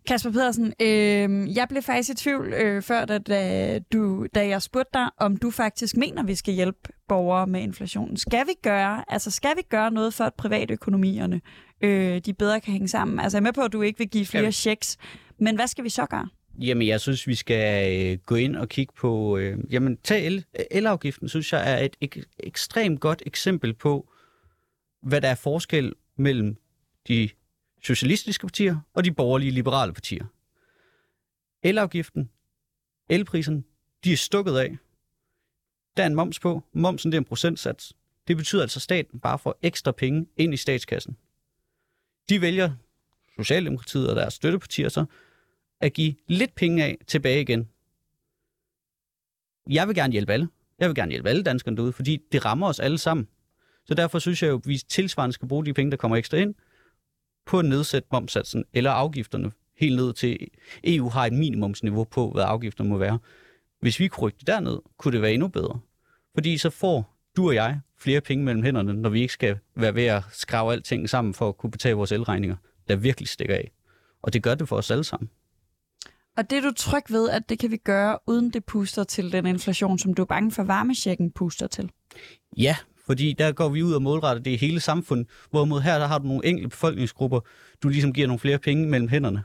Kasper 0.06 0.30
Pedersen, 0.30 0.72
øh, 0.80 1.56
jeg 1.56 1.66
blev 1.68 1.82
faktisk 1.82 2.10
i 2.10 2.14
tvivl 2.14 2.52
øh, 2.52 2.82
før, 2.82 3.04
da, 3.04 3.18
da, 3.18 3.78
du, 3.92 4.26
da 4.34 4.48
jeg 4.48 4.62
spurgte 4.62 4.90
dig, 4.94 5.08
om 5.18 5.36
du 5.36 5.50
faktisk 5.50 5.96
mener, 5.96 6.22
vi 6.22 6.34
skal 6.34 6.54
hjælpe 6.54 6.78
borgere 7.08 7.46
med 7.46 7.60
inflationen. 7.60 8.16
Skal 8.16 8.46
vi 8.46 8.52
gøre, 8.62 9.04
altså 9.08 9.30
skal 9.30 9.56
vi 9.56 9.62
gøre 9.68 9.90
noget 9.90 10.14
for, 10.14 10.24
at 10.24 10.34
privatøkonomierne 10.34 11.40
øh, 11.80 12.18
de 12.18 12.34
bedre 12.34 12.60
kan 12.60 12.72
hænge 12.72 12.88
sammen? 12.88 13.20
Altså 13.20 13.36
jeg 13.36 13.40
er 13.40 13.44
med 13.44 13.52
på, 13.52 13.60
at 13.60 13.72
du 13.72 13.82
ikke 13.82 13.98
vil 13.98 14.08
give 14.08 14.26
flere 14.26 14.44
ja. 14.44 14.50
checks, 14.50 14.96
men 15.38 15.56
hvad 15.56 15.66
skal 15.66 15.84
vi 15.84 15.88
så 15.88 16.06
gøre? 16.06 16.28
Jamen, 16.61 16.88
jeg 16.88 17.00
synes, 17.00 17.26
vi 17.26 17.34
skal 17.34 17.92
øh, 18.12 18.18
gå 18.18 18.34
ind 18.34 18.56
og 18.56 18.68
kigge 18.68 18.92
på... 18.96 19.36
Øh, 19.36 19.58
jamen, 19.72 19.96
tag 19.96 20.26
el, 20.26 20.44
elafgiften, 20.70 21.28
synes 21.28 21.52
jeg, 21.52 21.72
er 21.72 21.84
et 21.84 21.96
ek, 22.00 22.18
ekstremt 22.38 23.00
godt 23.00 23.22
eksempel 23.26 23.74
på, 23.74 24.12
hvad 25.02 25.20
der 25.20 25.28
er 25.28 25.34
forskel 25.34 25.94
mellem 26.16 26.56
de 27.08 27.28
socialistiske 27.82 28.46
partier 28.46 28.76
og 28.94 29.04
de 29.04 29.12
borgerlige 29.12 29.50
liberale 29.50 29.92
partier. 29.92 30.24
Elafgiften, 31.62 32.30
elprisen, 33.08 33.64
de 34.04 34.12
er 34.12 34.16
stukket 34.16 34.56
af. 34.56 34.76
Der 35.96 36.02
er 36.02 36.06
en 36.06 36.14
moms 36.14 36.40
på. 36.40 36.62
Momsen 36.72 37.12
det 37.12 37.16
er 37.16 37.20
en 37.20 37.24
procentsats. 37.24 37.96
Det 38.28 38.36
betyder 38.36 38.62
altså, 38.62 38.78
at 38.78 38.82
staten 38.82 39.20
bare 39.20 39.38
får 39.38 39.58
ekstra 39.62 39.92
penge 39.92 40.26
ind 40.36 40.54
i 40.54 40.56
statskassen. 40.56 41.16
De 42.28 42.40
vælger 42.40 42.70
Socialdemokratiet 43.36 44.11
og 44.11 44.16
deres 44.16 44.34
støttepartier 44.34 44.88
så 44.88 45.04
at 45.80 45.92
give 45.92 46.14
lidt 46.26 46.54
penge 46.54 46.84
af 46.84 46.98
tilbage 47.06 47.40
igen. 47.40 47.68
Jeg 49.70 49.88
vil 49.88 49.94
gerne 49.94 50.12
hjælpe 50.12 50.32
alle. 50.32 50.48
Jeg 50.78 50.88
vil 50.88 50.94
gerne 50.94 51.10
hjælpe 51.10 51.28
alle 51.28 51.42
danskerne 51.42 51.76
derude, 51.76 51.92
fordi 51.92 52.18
det 52.32 52.44
rammer 52.44 52.68
os 52.68 52.80
alle 52.80 52.98
sammen. 52.98 53.28
Så 53.84 53.94
derfor 53.94 54.18
synes 54.18 54.42
jeg 54.42 54.50
jo, 54.50 54.56
at 54.56 54.66
vi 54.66 54.78
tilsvarende 54.78 55.32
skal 55.32 55.48
bruge 55.48 55.66
de 55.66 55.74
penge, 55.74 55.90
der 55.90 55.96
kommer 55.96 56.16
ekstra 56.16 56.36
ind, 56.36 56.54
på 57.46 57.58
at 57.58 57.64
nedsætte 57.64 58.08
momsatsen 58.12 58.64
eller 58.72 58.90
afgifterne 58.90 59.52
helt 59.76 59.96
ned 59.96 60.12
til 60.12 60.48
EU 60.84 61.08
har 61.08 61.26
et 61.26 61.32
minimumsniveau 61.32 62.04
på, 62.04 62.30
hvad 62.30 62.44
afgifterne 62.46 62.90
må 62.90 62.98
være. 62.98 63.18
Hvis 63.80 64.00
vi 64.00 64.08
kunne 64.08 64.22
rykke 64.22 64.38
det 64.38 64.46
derned, 64.46 64.78
kunne 64.98 65.12
det 65.12 65.22
være 65.22 65.32
endnu 65.32 65.48
bedre. 65.48 65.80
Fordi 66.34 66.58
så 66.58 66.70
får 66.70 67.16
du 67.36 67.48
og 67.48 67.54
jeg 67.54 67.80
flere 67.98 68.20
penge 68.20 68.44
mellem 68.44 68.62
hænderne, 68.62 68.92
når 68.92 69.10
vi 69.10 69.20
ikke 69.20 69.32
skal 69.32 69.58
være 69.74 69.94
ved 69.94 70.04
at 70.04 70.22
skrave 70.32 70.72
alting 70.72 71.08
sammen 71.08 71.34
for 71.34 71.48
at 71.48 71.56
kunne 71.56 71.70
betale 71.70 71.94
vores 71.94 72.12
elregninger, 72.12 72.56
der 72.88 72.96
virkelig 72.96 73.28
stikker 73.28 73.54
af. 73.54 73.70
Og 74.22 74.32
det 74.32 74.42
gør 74.42 74.54
det 74.54 74.68
for 74.68 74.76
os 74.76 74.90
alle 74.90 75.04
sammen. 75.04 75.30
Og 76.36 76.50
det 76.50 76.58
er 76.58 76.62
du 76.62 76.72
tryg 76.76 77.02
ved, 77.08 77.30
at 77.30 77.48
det 77.48 77.58
kan 77.58 77.70
vi 77.70 77.76
gøre, 77.76 78.18
uden 78.26 78.50
det 78.50 78.64
puster 78.64 79.04
til 79.04 79.32
den 79.32 79.46
inflation, 79.46 79.98
som 79.98 80.14
du 80.14 80.22
er 80.22 80.26
bange 80.26 80.50
for 80.50 80.62
varmesjekken 80.62 81.30
puster 81.30 81.66
til? 81.66 81.90
Ja, 82.56 82.76
fordi 83.06 83.32
der 83.32 83.52
går 83.52 83.68
vi 83.68 83.82
ud 83.82 83.92
og 83.92 84.02
målretter 84.02 84.42
det 84.42 84.58
hele 84.58 84.80
samfundet, 84.80 85.26
hvorimod 85.50 85.80
her 85.80 85.98
der 85.98 86.06
har 86.06 86.18
du 86.18 86.26
nogle 86.26 86.46
enkelte 86.46 86.68
befolkningsgrupper, 86.68 87.40
du 87.82 87.88
ligesom 87.88 88.12
giver 88.12 88.26
nogle 88.26 88.38
flere 88.38 88.58
penge 88.58 88.88
mellem 88.88 89.08
hænderne. 89.08 89.42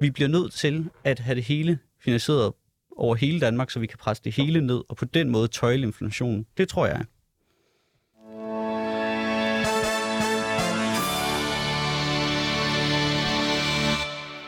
Vi 0.00 0.10
bliver 0.10 0.28
nødt 0.28 0.52
til 0.52 0.88
at 1.04 1.18
have 1.18 1.34
det 1.34 1.44
hele 1.44 1.78
finansieret 2.04 2.52
over 2.96 3.14
hele 3.14 3.40
Danmark, 3.40 3.70
så 3.70 3.80
vi 3.80 3.86
kan 3.86 3.98
presse 3.98 4.22
det 4.24 4.34
hele 4.34 4.60
ned, 4.60 4.82
og 4.88 4.96
på 4.96 5.04
den 5.04 5.30
måde 5.30 5.48
tøjle 5.48 5.82
inflationen. 5.82 6.46
Det 6.56 6.68
tror 6.68 6.86
jeg. 6.86 7.04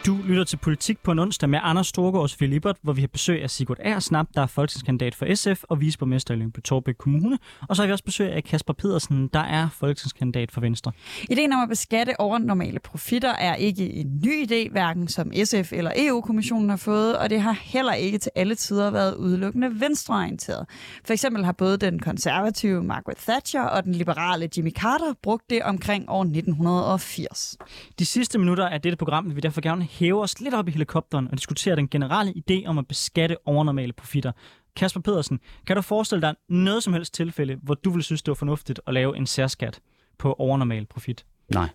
Du 0.08 0.18
lytter 0.26 0.44
til 0.44 0.56
Politik 0.56 0.98
på 1.02 1.12
en 1.12 1.18
onsdag 1.18 1.48
med 1.48 1.58
Anders 1.62 1.86
Storgård 1.86 2.22
og 2.22 2.30
Sofie 2.30 2.60
hvor 2.82 2.92
vi 2.92 3.00
har 3.00 3.08
besøg 3.08 3.42
af 3.42 3.50
Sigurd 3.50 3.76
Ersnap, 3.80 4.26
der 4.34 4.42
er 4.42 4.46
folketingskandidat 4.46 5.14
for 5.14 5.34
SF 5.34 5.62
og 5.62 5.80
viceborgmester 5.80 6.34
i 6.34 6.36
Lyngby 6.36 6.60
Torbæk 6.60 6.94
Kommune. 6.94 7.38
Og 7.68 7.76
så 7.76 7.82
har 7.82 7.86
vi 7.86 7.92
også 7.92 8.04
besøg 8.04 8.32
af 8.32 8.44
Kasper 8.44 8.72
Pedersen, 8.72 9.28
der 9.32 9.40
er 9.40 9.68
folketingskandidat 9.68 10.50
for 10.52 10.60
Venstre. 10.60 10.92
Ideen 11.30 11.52
om 11.52 11.62
at 11.62 11.68
beskatte 11.68 12.20
over 12.20 12.38
normale 12.38 12.80
profitter 12.80 13.28
er 13.28 13.54
ikke 13.54 13.92
en 13.92 14.20
ny 14.24 14.46
idé, 14.46 14.70
hverken 14.70 15.08
som 15.08 15.32
SF 15.44 15.72
eller 15.72 15.90
EU-kommissionen 15.96 16.70
har 16.70 16.76
fået, 16.76 17.18
og 17.18 17.30
det 17.30 17.40
har 17.40 17.56
heller 17.62 17.92
ikke 17.92 18.18
til 18.18 18.32
alle 18.34 18.54
tider 18.54 18.90
været 18.90 19.14
udelukkende 19.14 19.80
venstreorienteret. 19.80 20.66
For 21.04 21.12
eksempel 21.12 21.44
har 21.44 21.52
både 21.52 21.76
den 21.76 21.98
konservative 21.98 22.82
Margaret 22.82 23.18
Thatcher 23.18 23.62
og 23.62 23.84
den 23.84 23.92
liberale 23.92 24.48
Jimmy 24.56 24.72
Carter 24.72 25.14
brugt 25.22 25.50
det 25.50 25.62
omkring 25.62 26.04
år 26.08 26.22
1980. 26.22 27.56
De 27.98 28.06
sidste 28.06 28.38
minutter 28.38 28.68
af 28.68 28.80
dette 28.80 28.96
program 28.96 29.26
vil 29.26 29.36
vi 29.36 29.40
derfor 29.40 29.60
gerne 29.60 29.84
hæve 29.98 30.22
os 30.22 30.40
lidt 30.40 30.54
op 30.54 30.68
i 30.68 30.70
helikopteren 30.70 31.28
og 31.30 31.38
diskutere 31.38 31.76
den 31.76 31.88
generelle 31.88 32.34
idé 32.36 32.66
om 32.66 32.78
at 32.78 32.88
beskatte 32.88 33.36
overnormale 33.44 33.92
profitter. 33.92 34.32
Kasper 34.76 35.00
Pedersen, 35.00 35.40
kan 35.66 35.76
du 35.76 35.82
forestille 35.82 36.22
dig 36.22 36.34
noget 36.48 36.82
som 36.82 36.92
helst 36.92 37.14
tilfælde, 37.14 37.56
hvor 37.62 37.74
du 37.74 37.90
vil 37.90 38.02
synes, 38.02 38.22
det 38.22 38.30
var 38.30 38.34
fornuftigt 38.34 38.80
at 38.86 38.94
lave 38.94 39.16
en 39.16 39.26
særskat 39.26 39.80
på 40.18 40.32
overnormal 40.32 40.86
profit? 40.86 41.26
Nej. 41.54 41.68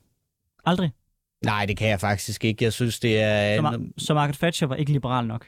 Aldrig? 0.65 0.91
Nej, 1.45 1.65
det 1.65 1.77
kan 1.77 1.89
jeg 1.89 1.99
faktisk 1.99 2.45
ikke. 2.45 2.63
Jeg 2.63 2.73
synes, 2.73 2.99
det 2.99 3.21
er... 3.21 3.57
Så. 3.57 3.61
Mar- 3.61 3.93
så 3.97 4.13
Margaret 4.13 4.37
Thatcher 4.37 4.67
var 4.67 4.75
ikke 4.75 4.91
liberal 4.91 5.27
nok? 5.27 5.47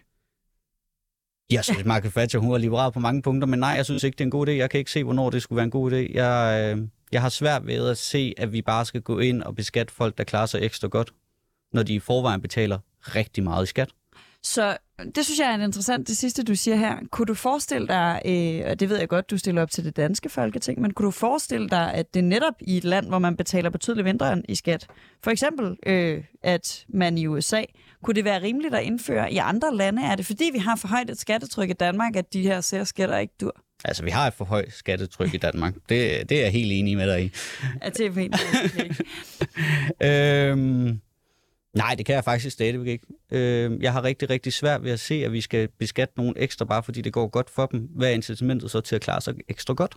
Jeg 1.51 1.63
synes, 1.63 1.85
Margaret 1.93 2.13
Thatcher, 2.13 2.39
hun 2.39 2.51
var 2.51 2.57
liberal 2.57 2.91
på 2.91 2.99
mange 2.99 3.21
punkter, 3.21 3.47
men 3.47 3.59
nej, 3.59 3.69
jeg 3.69 3.85
synes 3.85 4.03
ikke, 4.03 4.15
det 4.15 4.21
er 4.21 4.25
en 4.25 4.31
god 4.31 4.47
idé. 4.47 4.51
Jeg 4.51 4.69
kan 4.69 4.77
ikke 4.77 4.91
se, 4.91 5.03
hvornår 5.03 5.29
det 5.29 5.41
skulle 5.41 5.57
være 5.57 5.63
en 5.63 5.71
god 5.71 5.91
idé. 5.91 6.13
Jeg, 6.13 6.75
øh, 6.77 6.87
jeg 7.11 7.21
har 7.21 7.29
svært 7.29 7.67
ved 7.67 7.89
at 7.89 7.97
se, 7.97 8.33
at 8.37 8.51
vi 8.53 8.61
bare 8.61 8.85
skal 8.85 9.01
gå 9.01 9.19
ind 9.19 9.43
og 9.43 9.55
beskatte 9.55 9.93
folk, 9.93 10.17
der 10.17 10.23
klarer 10.23 10.45
sig 10.45 10.61
ekstra 10.61 10.87
godt, 10.87 11.11
når 11.75 11.83
de 11.83 11.93
i 11.93 11.99
forvejen 11.99 12.41
betaler 12.41 12.79
rigtig 13.01 13.43
meget 13.43 13.63
i 13.63 13.67
skat. 13.67 13.89
Så 14.43 14.77
det 15.15 15.25
synes 15.25 15.39
jeg 15.39 15.53
er 15.53 15.63
interessant, 15.63 16.07
det 16.07 16.17
sidste 16.17 16.43
du 16.43 16.55
siger 16.55 16.77
her. 16.77 16.97
Kunne 17.11 17.25
du 17.25 17.33
forestille 17.33 17.87
dig, 17.87 18.21
øh, 18.25 18.71
og 18.71 18.79
det 18.79 18.89
ved 18.89 18.99
jeg 18.99 19.09
godt, 19.09 19.29
du 19.29 19.37
stiller 19.37 19.61
op 19.61 19.71
til 19.71 19.85
det 19.85 19.97
danske 19.97 20.29
folketing, 20.29 20.81
men 20.81 20.93
kunne 20.93 21.05
du 21.05 21.11
forestille 21.11 21.69
dig, 21.69 21.93
at 21.93 22.13
det 22.13 22.23
netop 22.23 22.53
i 22.61 22.77
et 22.77 22.83
land, 22.83 23.07
hvor 23.07 23.19
man 23.19 23.37
betaler 23.37 23.69
betydeligt 23.69 24.05
mindre 24.05 24.41
i 24.49 24.55
skat, 24.55 24.87
for 25.23 25.31
eksempel 25.31 25.77
øh, 25.85 26.23
at 26.43 26.85
man 26.89 27.17
i 27.17 27.27
USA, 27.27 27.61
kunne 28.03 28.13
det 28.13 28.25
være 28.25 28.41
rimeligt 28.41 28.75
at 28.75 28.83
indføre 28.83 29.33
i 29.33 29.37
andre 29.37 29.75
lande? 29.75 30.01
Er 30.01 30.15
det 30.15 30.25
fordi, 30.25 30.49
vi 30.53 30.59
har 30.59 30.75
for 30.75 30.87
højt 30.87 31.09
et 31.09 31.19
skattetryk 31.19 31.69
i 31.69 31.73
Danmark, 31.73 32.15
at 32.15 32.33
de 32.33 32.41
her 32.41 32.61
særskatter 32.61 33.17
ikke 33.17 33.33
dur? 33.41 33.55
Altså, 33.85 34.03
vi 34.03 34.09
har 34.09 34.27
et 34.27 34.33
for 34.33 34.45
højt 34.45 34.73
skattetryk 34.73 35.33
i 35.33 35.37
Danmark. 35.37 35.73
Det, 35.89 36.29
det 36.29 36.37
er 36.37 36.41
jeg 36.41 36.51
helt 36.51 36.71
enig 36.71 36.97
med 36.97 37.13
dig 37.13 37.23
i. 37.23 37.31
Er 37.81 37.89
det 37.89 38.13
fint? 38.13 38.35
Okay. 40.01 40.51
øhm, 40.51 41.01
nej, 41.75 41.95
det 41.95 42.05
kan 42.05 42.15
jeg 42.15 42.23
faktisk 42.23 42.53
stadigvæk 42.53 42.87
ikke. 42.87 43.05
Øhm, 43.31 43.81
jeg 43.81 43.93
har 43.93 44.03
rigtig, 44.03 44.29
rigtig 44.29 44.53
svært 44.53 44.83
ved 44.83 44.91
at 44.91 44.99
se, 44.99 45.25
at 45.25 45.31
vi 45.31 45.41
skal 45.41 45.67
beskatte 45.79 46.13
nogen 46.17 46.33
ekstra, 46.37 46.65
bare 46.65 46.83
fordi 46.83 47.01
det 47.01 47.13
går 47.13 47.27
godt 47.27 47.49
for 47.49 47.65
dem. 47.65 47.79
Hvad 47.95 48.09
er 48.09 48.13
incitamentet 48.13 48.71
så 48.71 48.81
til 48.81 48.95
at 48.95 49.01
klare 49.01 49.21
sig 49.21 49.33
ekstra 49.47 49.73
godt? 49.73 49.95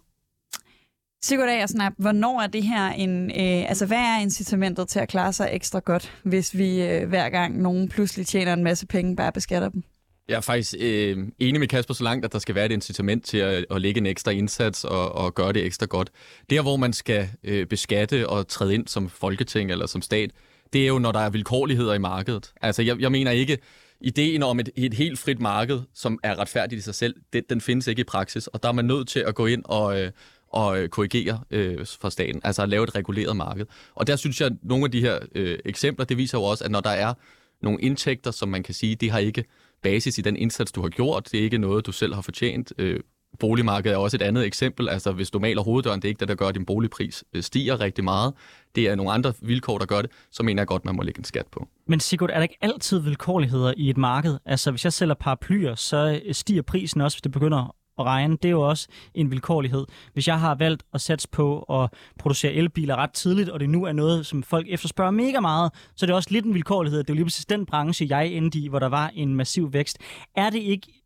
Sigurd 1.22 1.48
Agersnap, 1.48 1.92
hvornår 1.98 2.40
er 2.40 2.46
det 2.46 2.62
her 2.62 2.88
en... 2.88 3.30
Øh, 3.30 3.68
altså, 3.68 3.86
hvad 3.86 3.98
er 3.98 4.20
incitamentet 4.20 4.88
til 4.88 5.00
at 5.00 5.08
klare 5.08 5.32
sig 5.32 5.48
ekstra 5.52 5.78
godt, 5.78 6.12
hvis 6.22 6.58
vi 6.58 6.82
øh, 6.82 7.08
hver 7.08 7.28
gang 7.28 7.62
nogen 7.62 7.88
pludselig 7.88 8.26
tjener 8.26 8.52
en 8.52 8.64
masse 8.64 8.86
penge, 8.86 9.16
bare 9.16 9.32
beskatter 9.32 9.68
dem? 9.68 9.82
Jeg 10.28 10.36
er 10.36 10.40
faktisk 10.40 10.74
øh, 10.80 11.18
enig 11.38 11.60
med 11.60 11.68
Kasper 11.68 11.94
så 11.94 12.04
langt, 12.04 12.24
at 12.24 12.32
der 12.32 12.38
skal 12.38 12.54
være 12.54 12.66
et 12.66 12.72
incitament 12.72 13.24
til 13.24 13.38
at, 13.38 13.64
at 13.70 13.80
lægge 13.80 13.98
en 13.98 14.06
ekstra 14.06 14.30
indsats 14.30 14.84
og, 14.84 15.12
og 15.12 15.34
gøre 15.34 15.52
det 15.52 15.64
ekstra 15.64 15.86
godt. 15.86 16.10
Der, 16.50 16.62
hvor 16.62 16.76
man 16.76 16.92
skal 16.92 17.28
øh, 17.44 17.66
beskatte 17.66 18.28
og 18.28 18.48
træde 18.48 18.74
ind 18.74 18.86
som 18.88 19.08
folketing 19.08 19.70
eller 19.70 19.86
som 19.86 20.02
stat, 20.02 20.30
det 20.72 20.82
er 20.82 20.86
jo, 20.86 20.98
når 20.98 21.12
der 21.12 21.20
er 21.20 21.30
vilkårligheder 21.30 21.94
i 21.94 21.98
markedet. 21.98 22.52
Altså, 22.62 22.82
jeg, 22.82 23.00
jeg 23.00 23.12
mener 23.12 23.30
ikke, 23.30 23.58
ideen 24.00 24.42
om 24.42 24.60
et, 24.60 24.70
et 24.76 24.94
helt 24.94 25.18
frit 25.18 25.40
marked, 25.40 25.80
som 25.94 26.18
er 26.22 26.38
retfærdigt 26.38 26.78
i 26.78 26.82
sig 26.82 26.94
selv, 26.94 27.14
det, 27.32 27.50
den 27.50 27.60
findes 27.60 27.86
ikke 27.86 28.00
i 28.00 28.04
praksis. 28.04 28.46
Og 28.46 28.62
der 28.62 28.68
er 28.68 28.72
man 28.72 28.84
nødt 28.84 29.08
til 29.08 29.20
at 29.20 29.34
gå 29.34 29.46
ind 29.46 29.62
og... 29.64 30.00
Øh, 30.00 30.10
og 30.50 30.78
øh, 30.80 30.88
korrigere 30.88 31.40
øh, 31.50 31.86
fra 32.00 32.10
staten, 32.10 32.40
altså 32.44 32.62
at 32.62 32.68
lave 32.68 32.84
et 32.84 32.94
reguleret 32.94 33.36
marked. 33.36 33.66
Og 33.94 34.06
der 34.06 34.16
synes 34.16 34.40
jeg, 34.40 34.46
at 34.46 34.52
nogle 34.62 34.84
af 34.84 34.90
de 34.90 35.00
her 35.00 35.18
øh, 35.34 35.58
eksempler, 35.64 36.04
det 36.04 36.16
viser 36.16 36.38
jo 36.38 36.44
også, 36.44 36.64
at 36.64 36.70
når 36.70 36.80
der 36.80 36.90
er 36.90 37.14
nogle 37.62 37.80
indtægter, 37.80 38.30
som 38.30 38.48
man 38.48 38.62
kan 38.62 38.74
sige, 38.74 38.94
det 38.94 39.10
har 39.10 39.18
ikke 39.18 39.44
basis 39.82 40.18
i 40.18 40.20
den 40.20 40.36
indsats, 40.36 40.72
du 40.72 40.82
har 40.82 40.88
gjort, 40.88 41.28
det 41.32 41.40
er 41.40 41.44
ikke 41.44 41.58
noget, 41.58 41.86
du 41.86 41.92
selv 41.92 42.14
har 42.14 42.22
fortjent. 42.22 42.72
Øh, 42.78 43.00
boligmarkedet 43.40 43.94
er 43.94 43.98
også 43.98 44.16
et 44.16 44.22
andet 44.22 44.46
eksempel. 44.46 44.88
Altså, 44.88 45.12
hvis 45.12 45.30
du 45.30 45.38
maler 45.38 45.62
hoveddøren, 45.62 46.02
det 46.02 46.08
er 46.08 46.08
ikke 46.08 46.20
det, 46.20 46.28
der 46.28 46.34
gør, 46.34 46.46
at 46.46 46.54
din 46.54 46.64
boligpris 46.64 47.24
øh, 47.32 47.42
stiger 47.42 47.80
rigtig 47.80 48.04
meget. 48.04 48.34
Det 48.74 48.88
er 48.88 48.94
nogle 48.94 49.12
andre 49.12 49.32
vilkår, 49.40 49.78
der 49.78 49.86
gør 49.86 50.02
det. 50.02 50.10
Så 50.30 50.42
mener 50.42 50.62
jeg 50.62 50.66
godt, 50.66 50.84
man 50.84 50.96
må 50.96 51.02
lægge 51.02 51.18
en 51.18 51.24
skat 51.24 51.46
på. 51.46 51.68
Men 51.86 52.00
Sigurd, 52.00 52.30
er 52.30 52.34
der 52.34 52.42
ikke 52.42 52.58
altid 52.60 52.98
vilkårligheder 52.98 53.74
i 53.76 53.90
et 53.90 53.96
marked? 53.96 54.38
Altså, 54.44 54.70
hvis 54.70 54.84
jeg 54.84 54.92
sælger 54.92 55.14
paraplyer, 55.14 55.74
så 55.74 56.20
øh, 56.26 56.34
stiger 56.34 56.62
prisen 56.62 57.00
også, 57.00 57.16
hvis 57.16 57.22
det 57.22 57.32
begynder 57.32 57.74
at 57.98 58.04
regne. 58.04 58.36
Det 58.36 58.44
er 58.44 58.50
jo 58.50 58.60
også 58.60 58.88
en 59.14 59.30
vilkårlighed. 59.30 59.86
Hvis 60.12 60.28
jeg 60.28 60.40
har 60.40 60.54
valgt 60.54 60.82
at 60.94 61.00
satse 61.00 61.28
på 61.28 61.62
at 61.62 61.90
producere 62.18 62.52
elbiler 62.52 62.96
ret 62.96 63.12
tidligt, 63.12 63.48
og 63.48 63.60
det 63.60 63.70
nu 63.70 63.84
er 63.84 63.92
noget, 63.92 64.26
som 64.26 64.42
folk 64.42 64.66
efterspørger 64.68 65.10
mega 65.10 65.40
meget, 65.40 65.72
så 65.96 66.04
er 66.04 66.06
det 66.06 66.16
også 66.16 66.28
lidt 66.32 66.44
en 66.44 66.54
vilkårlighed. 66.54 66.98
Det 66.98 67.10
er 67.10 67.14
jo 67.14 67.16
lige 67.16 67.24
præcis 67.24 67.46
den 67.46 67.66
branche, 67.66 68.06
jeg 68.10 68.26
endte 68.26 68.58
i, 68.58 68.68
hvor 68.68 68.78
der 68.78 68.88
var 68.88 69.10
en 69.14 69.34
massiv 69.34 69.72
vækst. 69.72 69.98
Er 70.36 70.50
det 70.50 70.58
ikke 70.58 70.97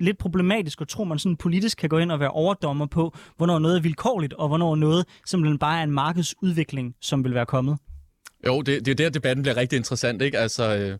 lidt 0.00 0.18
problematisk 0.18 0.80
at 0.80 0.88
tro, 0.88 1.04
man 1.04 1.18
sådan 1.18 1.36
politisk 1.36 1.78
kan 1.78 1.88
gå 1.88 1.98
ind 1.98 2.12
og 2.12 2.20
være 2.20 2.30
overdommer 2.30 2.86
på, 2.86 3.14
hvornår 3.36 3.58
noget 3.58 3.76
er 3.76 3.80
vilkårligt, 3.80 4.32
og 4.32 4.48
hvornår 4.48 4.76
noget 4.76 5.06
simpelthen 5.26 5.58
bare 5.58 5.78
er 5.78 5.82
en 5.82 5.90
markedsudvikling, 5.90 6.94
som 7.00 7.24
vil 7.24 7.34
være 7.34 7.46
kommet? 7.46 7.78
Jo, 8.46 8.62
det, 8.62 8.86
det 8.86 8.90
er 8.92 8.94
der, 8.94 9.10
debatten 9.10 9.42
bliver 9.42 9.56
rigtig 9.56 9.76
interessant. 9.76 10.22
Ikke? 10.22 10.38
Altså, 10.38 10.76
øh, 10.76 10.98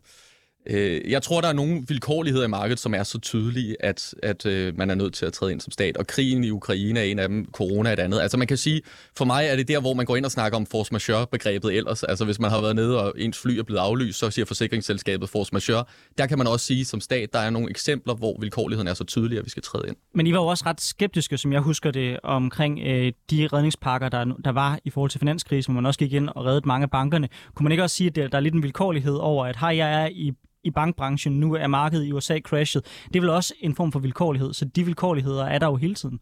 øh, 0.65 1.11
jeg 1.11 1.23
tror, 1.23 1.41
der 1.41 1.47
er 1.47 1.53
nogle 1.53 1.83
vilkårligheder 1.87 2.45
i 2.45 2.47
markedet, 2.47 2.79
som 2.79 2.93
er 2.93 3.03
så 3.03 3.19
tydelige, 3.19 3.75
at, 3.79 4.15
at 4.23 4.45
øh, 4.45 4.77
man 4.77 4.89
er 4.89 4.95
nødt 4.95 5.13
til 5.13 5.25
at 5.25 5.33
træde 5.33 5.51
ind 5.51 5.61
som 5.61 5.71
stat. 5.71 5.97
Og 5.97 6.07
krigen 6.07 6.43
i 6.43 6.49
Ukraine 6.49 6.99
er 6.99 7.03
en 7.03 7.19
af 7.19 7.27
dem, 7.27 7.45
corona 7.51 7.89
er 7.89 7.93
et 7.93 7.99
andet. 7.99 8.19
Altså 8.21 8.37
man 8.37 8.47
kan 8.47 8.57
sige, 8.57 8.81
for 9.17 9.25
mig 9.25 9.45
er 9.45 9.55
det 9.55 9.67
der, 9.67 9.79
hvor 9.79 9.93
man 9.93 10.05
går 10.05 10.15
ind 10.15 10.25
og 10.25 10.31
snakker 10.31 10.57
om 10.57 10.65
force 10.65 10.93
majeure-begrebet 10.93 11.73
ellers. 11.73 12.03
Altså 12.03 12.25
hvis 12.25 12.39
man 12.39 12.51
har 12.51 12.61
været 12.61 12.75
nede, 12.75 13.03
og 13.03 13.13
ens 13.17 13.39
fly 13.39 13.51
er 13.51 13.63
blevet 13.63 13.79
aflyst, 13.79 14.19
så 14.19 14.31
siger 14.31 14.45
forsikringsselskabet 14.45 15.29
force 15.29 15.49
majeure. 15.53 15.85
Der 16.17 16.27
kan 16.27 16.37
man 16.37 16.47
også 16.47 16.65
sige 16.65 16.85
som 16.85 17.01
stat, 17.01 17.33
der 17.33 17.39
er 17.39 17.49
nogle 17.49 17.69
eksempler, 17.69 18.15
hvor 18.15 18.37
vilkårligheden 18.39 18.87
er 18.87 18.93
så 18.93 19.03
tydelig, 19.03 19.37
at 19.37 19.45
vi 19.45 19.49
skal 19.49 19.63
træde 19.63 19.87
ind. 19.87 19.95
Men 20.15 20.27
I 20.27 20.33
var 20.33 20.39
jo 20.39 20.45
også 20.45 20.63
ret 20.65 20.81
skeptiske, 20.81 21.37
som 21.37 21.53
jeg 21.53 21.61
husker 21.61 21.91
det, 21.91 22.19
omkring 22.23 22.79
øh, 22.79 23.11
de 23.31 23.47
redningspakker, 23.53 24.09
der, 24.09 24.25
der 24.45 24.51
var 24.51 24.79
i 24.85 24.89
forhold 24.89 25.11
til 25.11 25.19
finanskrisen, 25.19 25.73
hvor 25.73 25.81
man 25.81 25.87
også 25.87 25.99
gik 25.99 26.13
ind 26.13 26.29
og 26.29 26.45
reddede 26.45 26.67
mange 26.67 26.83
af 26.83 26.91
bankerne. 26.91 27.29
Kunne 27.55 27.63
man 27.63 27.71
ikke 27.71 27.83
også 27.83 27.95
sige, 27.95 28.07
at 28.07 28.15
der 28.31 28.37
er 28.37 28.39
lidt 28.39 28.53
en 28.53 28.63
vilkårlighed 28.63 29.15
over, 29.15 29.45
at 29.45 29.57
her 29.59 29.69
jeg 29.69 30.03
er 30.03 30.09
i 30.11 30.31
i 30.63 30.71
bankbranchen, 30.71 31.39
nu 31.39 31.53
er 31.53 31.67
markedet 31.67 32.05
i 32.05 32.11
USA 32.11 32.39
crashet. 32.39 32.85
Det 33.07 33.15
er 33.15 33.21
vel 33.21 33.29
også 33.29 33.53
en 33.59 33.75
form 33.75 33.91
for 33.91 33.99
vilkårlighed, 33.99 34.53
så 34.53 34.65
de 34.65 34.85
vilkårligheder 34.85 35.45
er 35.45 35.59
der 35.59 35.67
jo 35.67 35.75
hele 35.75 35.95
tiden. 35.95 36.19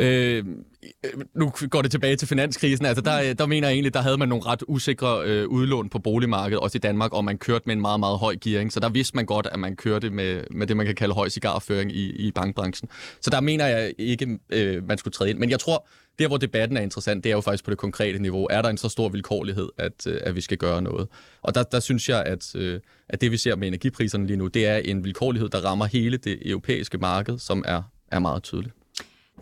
Øhm, 0.00 0.64
øh, 1.04 1.10
nu 1.34 1.52
går 1.70 1.82
det 1.82 1.90
tilbage 1.90 2.16
til 2.16 2.28
finanskrisen. 2.28 2.86
Altså 2.86 3.02
der, 3.02 3.34
der 3.34 3.46
mener 3.46 3.68
jeg 3.68 3.74
egentlig, 3.74 3.94
der 3.94 4.00
havde 4.00 4.18
man 4.18 4.28
nogle 4.28 4.46
ret 4.46 4.62
usikre 4.68 5.22
øh, 5.24 5.48
udlån 5.48 5.88
på 5.88 5.98
boligmarkedet, 5.98 6.62
også 6.62 6.78
i 6.78 6.80
Danmark, 6.80 7.12
og 7.12 7.24
man 7.24 7.38
kørte 7.38 7.62
med 7.66 7.74
en 7.74 7.80
meget, 7.80 8.00
meget 8.00 8.18
høj 8.18 8.36
gearing. 8.44 8.72
Så 8.72 8.80
der 8.80 8.88
vidste 8.88 9.16
man 9.16 9.26
godt, 9.26 9.46
at 9.52 9.58
man 9.58 9.76
kørte 9.76 10.10
med, 10.10 10.44
med 10.50 10.66
det, 10.66 10.76
man 10.76 10.86
kan 10.86 10.94
kalde 10.94 11.14
høj 11.14 11.28
cigarføring 11.28 11.92
i, 11.92 12.10
i 12.10 12.30
bankbranchen. 12.30 12.88
Så 13.20 13.30
der 13.30 13.40
mener 13.40 13.66
jeg 13.66 13.92
ikke, 13.98 14.38
øh, 14.50 14.88
man 14.88 14.98
skulle 14.98 15.12
træde 15.12 15.30
ind. 15.30 15.38
Men 15.38 15.50
jeg 15.50 15.60
tror, 15.60 15.86
der 16.18 16.28
hvor 16.28 16.36
debatten 16.36 16.76
er 16.76 16.80
interessant, 16.80 17.24
det 17.24 17.30
er 17.30 17.34
jo 17.36 17.40
faktisk 17.40 17.64
på 17.64 17.70
det 17.70 17.78
konkrete 17.78 18.18
niveau. 18.18 18.46
Er 18.50 18.62
der 18.62 18.68
en 18.68 18.76
så 18.76 18.88
stor 18.88 19.08
vilkårlighed, 19.08 19.68
at, 19.78 20.06
øh, 20.06 20.20
at 20.24 20.34
vi 20.34 20.40
skal 20.40 20.58
gøre 20.58 20.82
noget? 20.82 21.08
Og 21.42 21.54
der, 21.54 21.62
der 21.62 21.80
synes 21.80 22.08
jeg, 22.08 22.22
at, 22.22 22.54
øh, 22.56 22.80
at 23.08 23.20
det 23.20 23.30
vi 23.30 23.36
ser 23.36 23.56
med 23.56 23.68
energipriserne 23.68 24.26
lige 24.26 24.36
nu, 24.36 24.46
det 24.46 24.66
er 24.66 24.76
en 24.76 25.04
vilkårlighed, 25.04 25.48
der 25.48 25.58
rammer 25.58 25.84
hele 25.84 26.16
det 26.16 26.50
europæiske 26.50 26.98
marked, 26.98 27.38
som 27.38 27.64
er, 27.66 27.82
er 28.12 28.18
meget 28.18 28.42
tydeligt. 28.42 28.74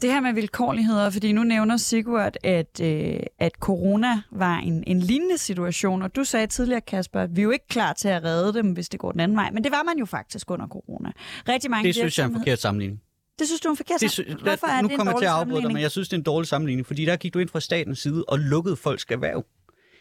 Det 0.03 0.13
her 0.13 0.21
med 0.21 0.33
vilkårligheder, 0.33 1.11
fordi 1.11 1.33
nu 1.33 1.43
nævner 1.43 1.77
Sigurd, 1.77 2.37
at, 2.43 2.81
øh, 2.83 3.21
at 3.39 3.53
corona 3.61 4.23
var 4.31 4.57
en, 4.59 4.85
en 4.87 5.01
lignende 5.01 5.39
situation, 5.39 6.03
og 6.03 6.17
du 6.17 6.25
sagde 6.25 6.47
tidligere, 6.47 6.81
Kasper, 6.81 7.21
at 7.21 7.37
vi 7.37 7.41
er 7.41 7.45
jo 7.45 7.51
ikke 7.51 7.69
klar 7.69 7.93
til 7.93 8.09
at 8.09 8.25
redde 8.25 8.55
dem, 8.55 8.73
hvis 8.73 8.89
det 8.89 9.01
går 9.01 9.13
den 9.13 9.21
anden 9.21 9.37
vej, 9.37 9.51
men 9.51 9.65
det 9.65 9.73
var 9.73 9.83
man 9.83 9.99
jo 9.99 10.05
faktisk 10.05 10.51
under 10.51 10.67
corona. 10.67 11.13
Rigtig 11.49 11.71
mange 11.71 11.87
Det 11.87 11.95
synes 11.95 12.19
jeg 12.19 12.25
er 12.25 12.29
en 12.29 12.35
forkert 12.35 12.59
sammenligning. 12.59 13.03
Det 13.39 13.47
synes 13.47 13.61
du 13.61 13.69
er 13.69 13.71
en 13.71 13.77
forkert 13.77 14.01
Det, 14.01 14.11
sy- 14.11 14.21
Hvorfor 14.43 14.67
er 14.67 14.81
nu 14.83 14.89
det 14.89 14.93
en 14.93 14.97
kommer 14.97 15.13
jeg 15.13 15.19
til 15.21 15.25
at 15.27 15.31
afbryde 15.33 15.63
dig, 15.63 15.73
men 15.73 15.83
jeg 15.83 15.91
synes, 15.91 16.09
det 16.09 16.17
er 16.17 16.19
en 16.19 16.25
dårlig 16.25 16.49
sammenligning, 16.49 16.87
fordi 16.87 17.05
der 17.05 17.17
gik 17.17 17.35
du 17.35 17.39
ind 17.39 17.49
fra 17.49 17.61
statens 17.61 17.99
side 17.99 18.25
og 18.29 18.39
lukkede 18.39 18.77
folks 18.77 19.07
erhverv. 19.11 19.45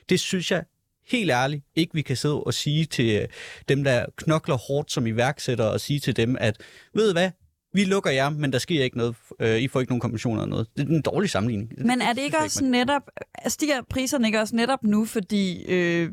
Det 0.10 0.20
synes 0.20 0.52
jeg 0.52 0.64
helt 1.06 1.32
ærligt 1.32 1.66
ikke, 1.76 1.94
vi 1.94 2.02
kan 2.02 2.18
sidde 2.18 2.44
og 2.44 2.54
sige 2.54 2.86
til 2.86 3.22
øh, 3.22 3.28
dem, 3.70 3.84
der 3.84 4.06
knokler 4.18 4.56
hårdt 4.58 4.92
som 4.92 5.08
iværksættere, 5.08 5.72
og 5.72 5.82
sige 5.82 6.00
til 6.00 6.16
dem, 6.16 6.38
at 6.40 6.62
ved 6.94 7.10
I 7.10 7.14
hvad, 7.14 7.32
vi 7.74 7.84
lukker 7.84 8.12
jer, 8.12 8.30
men 8.30 8.54
der 8.54 8.60
sker 8.60 8.84
ikke 8.84 8.98
noget. 8.98 9.16
Øh, 9.40 9.60
I 9.62 9.68
får 9.68 9.80
ikke 9.80 9.92
nogen 9.92 10.00
kompensioner 10.02 10.42
eller 10.42 10.50
noget. 10.50 10.68
Det 10.78 10.84
er 10.90 10.94
en 10.96 11.02
dårlig 11.02 11.30
sammenligning. 11.30 11.72
Men 11.78 12.02
er 12.02 12.14
det 12.14 12.22
ikke 12.22 12.38
jeg 12.38 12.44
også 12.46 12.64
man- 12.64 12.72
netop, 12.72 13.02
stiger 13.48 13.82
priserne 13.90 14.28
ikke 14.28 14.40
også 14.40 14.56
netop 14.56 14.84
nu, 14.84 15.06
fordi 15.06 15.64
øh, 15.68 16.12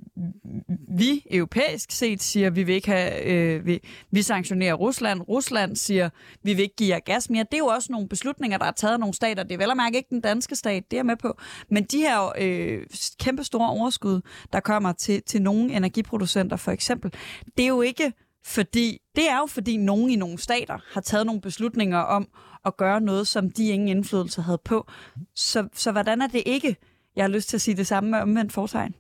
vi 0.99 1.27
europæisk 1.31 1.91
set 1.91 2.23
siger, 2.23 2.51
vi 2.51 2.63
vil 2.63 2.75
ikke 2.75 2.89
have, 2.91 3.25
øh, 3.25 3.67
vi, 3.67 3.81
vi 4.11 4.23
sanktionerer 4.23 4.75
Rusland, 4.75 5.21
Rusland 5.29 5.77
siger, 5.77 6.11
vi 6.43 6.55
vil 6.55 6.63
ikke 6.63 6.77
give 6.77 6.89
jer 6.95 6.99
gas 7.01 7.31
mere. 7.31 7.45
Det 7.45 7.55
er 7.55 7.59
jo 7.59 7.67
også 7.67 7.93
nogle 7.93 8.09
beslutninger, 8.09 8.59
der 8.59 8.65
er 8.67 8.73
taget 8.73 8.93
af 8.95 9.01
nogle 9.01 9.15
stater. 9.15 9.43
Det 9.43 9.53
er 9.53 9.59
vel 9.59 9.71
at 9.71 9.77
mærke 9.77 9.97
ikke 9.97 10.11
den 10.11 10.21
danske 10.21 10.57
stat, 10.57 10.83
det 10.91 10.97
er 10.97 10.99
jeg 10.99 11.07
med 11.07 11.17
på. 11.17 11.39
Men 11.71 11.85
de 11.85 11.99
her 11.99 12.33
øh, 12.39 12.83
kæmpe 13.21 13.45
store 13.45 13.71
overskud, 13.71 14.21
der 14.53 14.61
kommer 14.61 14.93
til, 14.93 15.23
til 15.23 15.43
nogle 15.43 15.73
energiproducenter 15.73 16.57
for 16.57 16.71
eksempel, 16.73 17.13
det 17.57 17.63
er 17.63 17.69
jo 17.69 17.81
ikke 17.83 18.13
fordi, 18.49 18.99
det 19.17 19.31
er 19.31 19.39
jo 19.39 19.47
fordi 19.47 19.77
nogen 19.77 20.11
i 20.11 20.17
nogle 20.17 20.39
stater 20.39 20.79
har 20.93 21.01
taget 21.01 21.27
nogle 21.27 21.41
beslutninger 21.41 21.99
om 21.99 22.29
at 22.65 22.77
gøre 22.77 23.01
noget, 23.01 23.29
som 23.29 23.51
de 23.51 23.69
ingen 23.69 23.89
indflydelse 23.89 24.43
havde 24.43 24.61
på. 24.65 24.91
Så, 25.35 25.69
så 25.75 25.93
hvordan 25.93 26.23
er 26.23 26.27
det 26.27 26.43
ikke? 26.47 26.77
Jeg 27.17 27.25
har 27.25 27.29
lyst 27.29 27.49
til 27.49 27.57
at 27.57 27.61
sige 27.61 27.77
det 27.77 27.87
samme 27.87 28.11
med 28.11 28.19
omvendt 28.19 28.53
fortegn. 28.53 28.95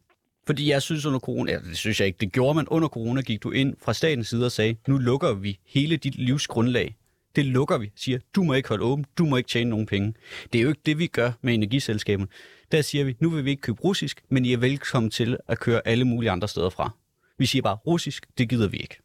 Fordi 0.46 0.70
jeg 0.70 0.82
synes 0.82 1.07
under 1.07 1.18
corona, 1.18 1.53
ja, 1.53 1.59
det 1.59 1.76
synes 1.76 2.01
jeg 2.01 2.07
ikke, 2.07 2.16
det 2.20 2.32
gjorde 2.32 2.55
man 2.55 2.68
under 2.68 2.88
corona, 2.88 3.20
gik 3.20 3.42
du 3.42 3.51
ind 3.51 3.76
fra 3.82 3.94
statens 3.94 4.28
side 4.28 4.46
og 4.46 4.53
sagde, 4.53 4.76
nu 4.88 4.99
lukker 4.99 5.32
vi 5.32 5.59
hele 5.66 5.96
dit 5.96 6.14
livsgrundlag. 6.14 6.96
Det 7.36 7.44
lukker 7.44 7.78
vi, 7.78 7.92
siger, 7.96 8.18
du 8.34 8.42
må 8.42 8.55
ikke 8.55 8.68
holde 8.68 8.84
åben, 8.84 9.05
du 9.18 9.26
må 9.26 9.36
ikke 9.36 9.49
tjene 9.49 9.70
nogen 9.70 9.86
penge. 9.86 10.14
Det 10.53 10.59
er 10.59 10.62
jo 10.62 10.68
ikke 10.68 10.80
det, 10.86 10.99
vi 10.99 11.07
gør 11.07 11.32
med 11.42 11.55
energiselskaberne. 11.55 12.28
Der 12.72 12.82
siger 12.82 13.05
vi, 13.05 13.16
nu 13.20 13.30
vil 13.30 13.44
vi 13.44 13.51
ikke 13.51 13.61
købe 13.61 13.80
russisk, 13.80 14.22
men 14.28 14.44
I 14.44 14.53
er 14.53 14.59
velkommen 14.59 15.11
til 15.11 15.36
at 15.49 15.61
køre 15.61 15.80
alle 15.84 16.05
mulige 16.05 16.30
andre 16.30 16.49
steder 16.49 16.70
fra. 16.70 16.90
Vi 17.38 17.46
siger 17.46 17.62
bare, 17.62 17.76
russisk, 17.76 18.26
det 18.38 18.49
gider 18.49 18.68
vi 18.68 18.76
ikke. 18.76 18.99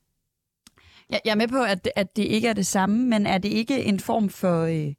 Jeg, 1.10 1.22
jeg 1.26 1.32
er 1.32 1.36
med 1.36 1.48
på, 1.48 1.64
at, 1.64 1.90
at 1.96 2.16
det 2.16 2.24
ikke 2.24 2.48
er 2.48 2.54
det 2.54 2.66
samme, 2.66 3.06
men 3.06 3.26
er 3.26 3.38
det 3.38 3.50
ikke 3.50 3.84
en 3.84 4.00
form 4.00 4.30
for, 4.30 4.64
øh, 4.64 4.94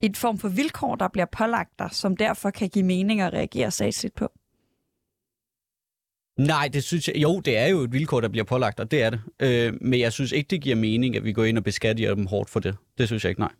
en 0.00 0.14
form 0.14 0.38
for 0.38 0.48
vilkår, 0.48 0.94
der 0.94 1.08
bliver 1.08 1.26
pålagt 1.26 1.78
dig, 1.78 1.88
som 1.92 2.16
derfor 2.16 2.50
kan 2.50 2.68
give 2.68 2.84
mening 2.84 3.20
at 3.20 3.32
reagere 3.32 3.70
statsligt 3.70 4.14
på? 4.14 4.32
Nej, 6.38 6.68
det 6.72 6.84
synes 6.84 7.08
jeg, 7.08 7.16
jo, 7.16 7.40
det 7.40 7.56
er 7.56 7.66
jo 7.66 7.80
et 7.80 7.92
vilkår, 7.92 8.20
der 8.20 8.28
bliver 8.28 8.44
pålagt, 8.44 8.80
og 8.80 8.90
det 8.90 9.02
er 9.02 9.10
det. 9.10 9.20
Øh, 9.40 9.74
men 9.80 10.00
jeg 10.00 10.12
synes 10.12 10.32
ikke, 10.32 10.48
det 10.48 10.60
giver 10.60 10.76
mening, 10.76 11.16
at 11.16 11.24
vi 11.24 11.32
går 11.32 11.44
ind 11.44 11.58
og 11.58 11.64
beskatter 11.64 12.14
dem 12.14 12.26
hårdt 12.26 12.50
for 12.50 12.60
det. 12.60 12.76
Det 12.98 13.06
synes 13.06 13.24
jeg 13.24 13.30
ikke, 13.30 13.40
nej. 13.40 13.52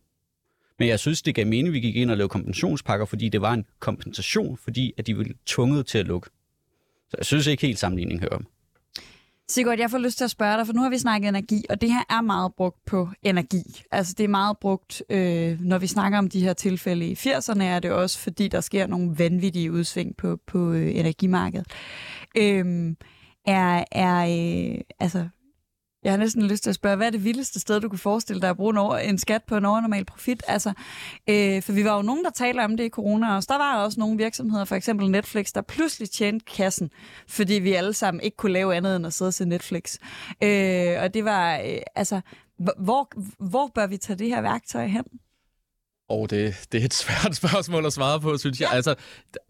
Men 0.79 0.89
jeg 0.89 0.99
synes, 0.99 1.23
det 1.23 1.35
gav 1.35 1.47
mening, 1.47 1.69
at 1.69 1.73
vi 1.73 1.81
gik 1.81 1.97
ind 1.97 2.11
og 2.11 2.17
lavede 2.17 2.29
kompensationspakker, 2.29 3.07
fordi 3.07 3.29
det 3.29 3.41
var 3.41 3.53
en 3.53 3.65
kompensation, 3.79 4.57
fordi 4.57 4.93
at 4.99 5.07
de 5.07 5.17
ville 5.17 5.35
tvunget 5.47 5.87
til 5.87 5.99
at 5.99 6.07
lukke. 6.07 6.31
Så 7.11 7.17
jeg 7.19 7.27
synes 7.27 7.47
ikke 7.47 7.67
helt 7.67 7.79
sammenligning 7.79 8.21
hører 8.21 8.37
om. 8.37 8.47
Sigurd, 9.51 9.79
jeg 9.79 9.91
får 9.91 9.99
lyst 9.99 10.19
til 10.19 10.25
at 10.25 10.31
spørge 10.31 10.57
dig, 10.57 10.67
for 10.67 10.73
nu 10.73 10.83
har 10.83 10.91
vi 10.91 10.99
snakket 10.99 11.29
energi, 11.29 11.65
og 11.71 11.81
det 11.81 11.93
her 11.93 12.03
er 12.11 12.21
meget 12.21 12.55
brugt 12.55 12.85
på 12.87 13.09
energi. 13.23 13.83
Altså 13.91 14.15
det 14.19 14.25
er 14.25 14.29
meget 14.29 14.59
brugt, 14.59 15.03
øh, 15.11 15.61
når 15.61 15.79
vi 15.79 15.87
snakker 15.87 16.19
om 16.19 16.29
de 16.29 16.41
her 16.41 16.53
tilfælde 16.53 17.07
i 17.07 17.15
80'erne, 17.15 17.63
er 17.63 17.81
det 17.81 17.91
også 17.91 18.19
fordi, 18.19 18.49
der 18.49 18.61
sker 18.61 18.87
nogle 18.87 19.19
vanvittige 19.19 19.73
udsving 19.73 20.17
på, 20.17 20.39
på 20.47 20.73
øh, 20.73 20.97
energimarkedet. 20.97 21.67
Øh, 22.37 22.95
er, 23.47 23.85
er 23.93 24.19
øh, 24.21 24.81
altså, 25.01 25.29
jeg 26.05 26.13
har 26.13 26.17
næsten 26.17 26.49
lyst 26.49 26.63
til 26.63 26.71
at 26.71 26.75
spørge, 26.75 26.97
hvad 26.97 27.07
er 27.07 27.11
det 27.11 27.25
vildeste 27.25 27.61
sted, 27.61 27.81
du 27.81 27.89
kunne 27.89 27.99
forestille 27.99 28.43
dig 28.43 28.51
at 28.51 28.57
bruge 28.57 28.71
en, 28.71 28.77
over, 28.77 28.97
en 28.97 29.19
skat 29.19 29.43
på 29.45 29.57
en 29.57 29.65
overnormal 29.65 30.05
profit? 30.05 30.43
Altså, 30.47 30.73
øh, 31.29 31.63
for 31.63 31.73
vi 31.73 31.85
var 31.85 31.97
jo 31.97 32.03
nogen, 32.03 32.25
der 32.25 32.31
taler 32.31 32.65
om 32.65 32.77
det 32.77 32.85
i 32.85 32.89
corona 32.89 33.35
også. 33.35 33.47
Der 33.53 33.59
var 33.59 33.85
også 33.85 34.01
nogle 34.01 34.17
virksomheder, 34.17 34.65
for 34.65 34.77
eksempel 34.77 35.11
Netflix, 35.11 35.53
der 35.53 35.63
pludselig 35.63 36.11
tjente 36.11 36.45
kassen, 36.45 36.91
fordi 37.29 37.55
vi 37.55 37.73
alle 37.73 37.93
sammen 37.93 38.21
ikke 38.21 38.37
kunne 38.37 38.53
lave 38.53 38.75
andet 38.77 38.97
end 38.97 39.07
at 39.07 39.13
sidde 39.13 39.29
og 39.29 39.35
se 39.35 39.45
Netflix. 39.45 39.99
Øh, 40.43 41.03
og 41.03 41.15
det 41.15 41.25
var, 41.25 41.57
øh, 41.57 41.79
altså, 41.95 42.21
hvor, 42.79 43.13
hvor 43.51 43.71
bør 43.75 43.87
vi 43.87 43.97
tage 43.97 44.19
det 44.19 44.29
her 44.29 44.41
værktøj 44.41 44.87
hen? 44.87 45.05
Og 46.09 46.31
det, 46.31 46.67
det 46.73 46.81
er 46.81 46.85
et 46.85 46.95
svært 46.95 47.37
spørgsmål 47.43 47.87
at 47.87 47.93
svare 47.93 48.21
på, 48.21 48.37
synes 48.37 48.61
jeg. 48.61 48.69
Altså, 48.73 48.95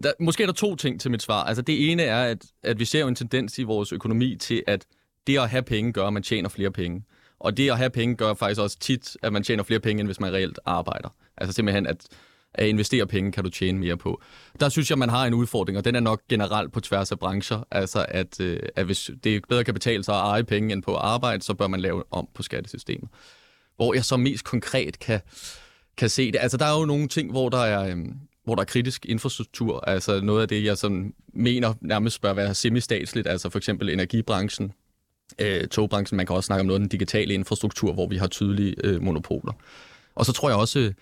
der, 0.03 0.13
måske 0.21 0.43
er 0.43 0.47
der 0.47 0.55
to 0.55 0.77
ting 0.77 1.01
til 1.01 1.11
mit 1.11 1.23
svar. 1.23 1.45
Altså, 1.45 1.63
det 1.63 1.93
ene 1.93 2.03
er, 2.03 2.25
at, 2.25 2.45
at 2.63 2.79
vi 2.79 2.85
ser 2.85 3.01
jo 3.01 3.09
en 3.09 3.15
tendens 3.15 3.59
i 3.59 3.63
vores 3.63 3.93
økonomi 3.93 4.37
til, 4.37 4.63
at 4.67 4.87
det 5.29 5.39
at 5.39 5.51
have 5.51 5.63
penge 5.63 5.93
gør, 5.93 6.07
at 6.07 6.13
man 6.13 6.23
tjener 6.23 6.49
flere 6.49 6.71
penge. 6.71 7.05
Og 7.41 7.57
det 7.57 7.71
at 7.71 7.79
have 7.79 7.91
penge 7.91 8.17
gør 8.17 8.35
faktisk 8.35 8.61
også 8.61 8.79
tit, 8.79 9.17
at 9.23 9.33
man 9.33 9.43
tjener 9.43 9.63
flere 9.63 9.81
penge, 9.81 10.01
end 10.01 10.09
hvis 10.09 10.21
man 10.21 10.33
reelt 10.33 10.61
arbejder. 10.65 11.09
Altså 11.37 11.53
simpelthen, 11.53 11.87
at 11.87 12.07
at 12.55 12.67
investere 12.67 13.07
penge 13.07 13.33
kan 13.33 13.45
du 13.45 13.51
tjene 13.51 13.79
mere 13.79 13.97
på. 13.97 14.23
Der 14.61 14.69
synes 14.69 14.91
jeg, 14.91 14.99
man 14.99 15.09
har 15.09 15.27
en 15.27 15.35
udfordring, 15.35 15.79
og 15.79 15.85
den 15.85 15.95
er 15.95 16.01
nok 16.01 16.23
generelt 16.29 16.73
på 16.73 16.81
tværs 16.81 17.13
af 17.13 17.19
brancher. 17.19 17.65
Altså, 17.71 18.07
at, 18.09 18.41
øh, 18.41 18.61
at 18.77 18.87
hvis 18.87 19.11
det 19.25 19.43
bedre 19.49 19.65
kan 19.65 19.75
betale 19.75 20.05
sig 20.05 20.15
at 20.15 20.21
eje 20.21 20.45
penge 20.45 20.73
end 20.73 20.83
på 20.83 20.95
arbejde, 20.95 21.43
så 21.43 21.55
bør 21.55 21.67
man 21.67 21.81
lave 21.81 22.05
om 22.11 22.29
på 22.35 22.43
skattesystemet. 22.43 23.09
Hvor 23.77 23.95
jeg 23.95 24.05
så 24.05 24.17
mest 24.17 24.45
konkret 24.45 24.99
kan, 24.99 25.21
kan 25.97 26.09
se 26.09 26.33
det. 26.33 26.39
Altså, 26.41 26.57
der 26.57 26.67
er 26.67 26.79
jo 26.79 26.85
nogle 26.85 27.09
ting, 27.09 27.31
hvor 27.31 27.49
der 27.49 27.59
er, 27.59 27.91
øhm, 27.91 28.13
hvor 28.45 28.55
der 28.55 28.63
er 28.63 28.67
kritisk 28.67 29.07
infrastruktur. 29.07 29.81
Altså, 29.81 30.21
noget 30.21 30.43
af 30.43 30.49
det, 30.49 30.65
jeg 30.65 30.79
sådan 30.79 31.15
mener 31.35 31.75
nærmest 31.81 32.21
bør 32.21 32.33
være 32.33 32.55
semistatsligt. 32.55 33.27
Altså, 33.27 33.51
for 33.51 33.59
eksempel 33.59 33.89
energibranchen, 33.89 34.73
øh, 35.39 35.69
togbranchen. 35.69 36.17
Man 36.17 36.27
kan 36.27 36.37
også 36.37 36.47
snakke 36.47 36.61
om 36.61 36.67
noget 36.67 36.81
af 36.81 36.81
den 36.81 36.89
digitale 36.89 37.35
infrastruktur, 37.35 37.93
hvor 37.93 38.07
vi 38.07 38.17
har 38.17 38.27
tydelige 38.27 38.75
øh, 38.85 39.03
monopoler. 39.03 39.53
Og 40.15 40.27
så 40.27 40.33
tror 40.33 40.49
jeg 40.49 40.59
også, 40.59 40.79
øh, 40.79 40.93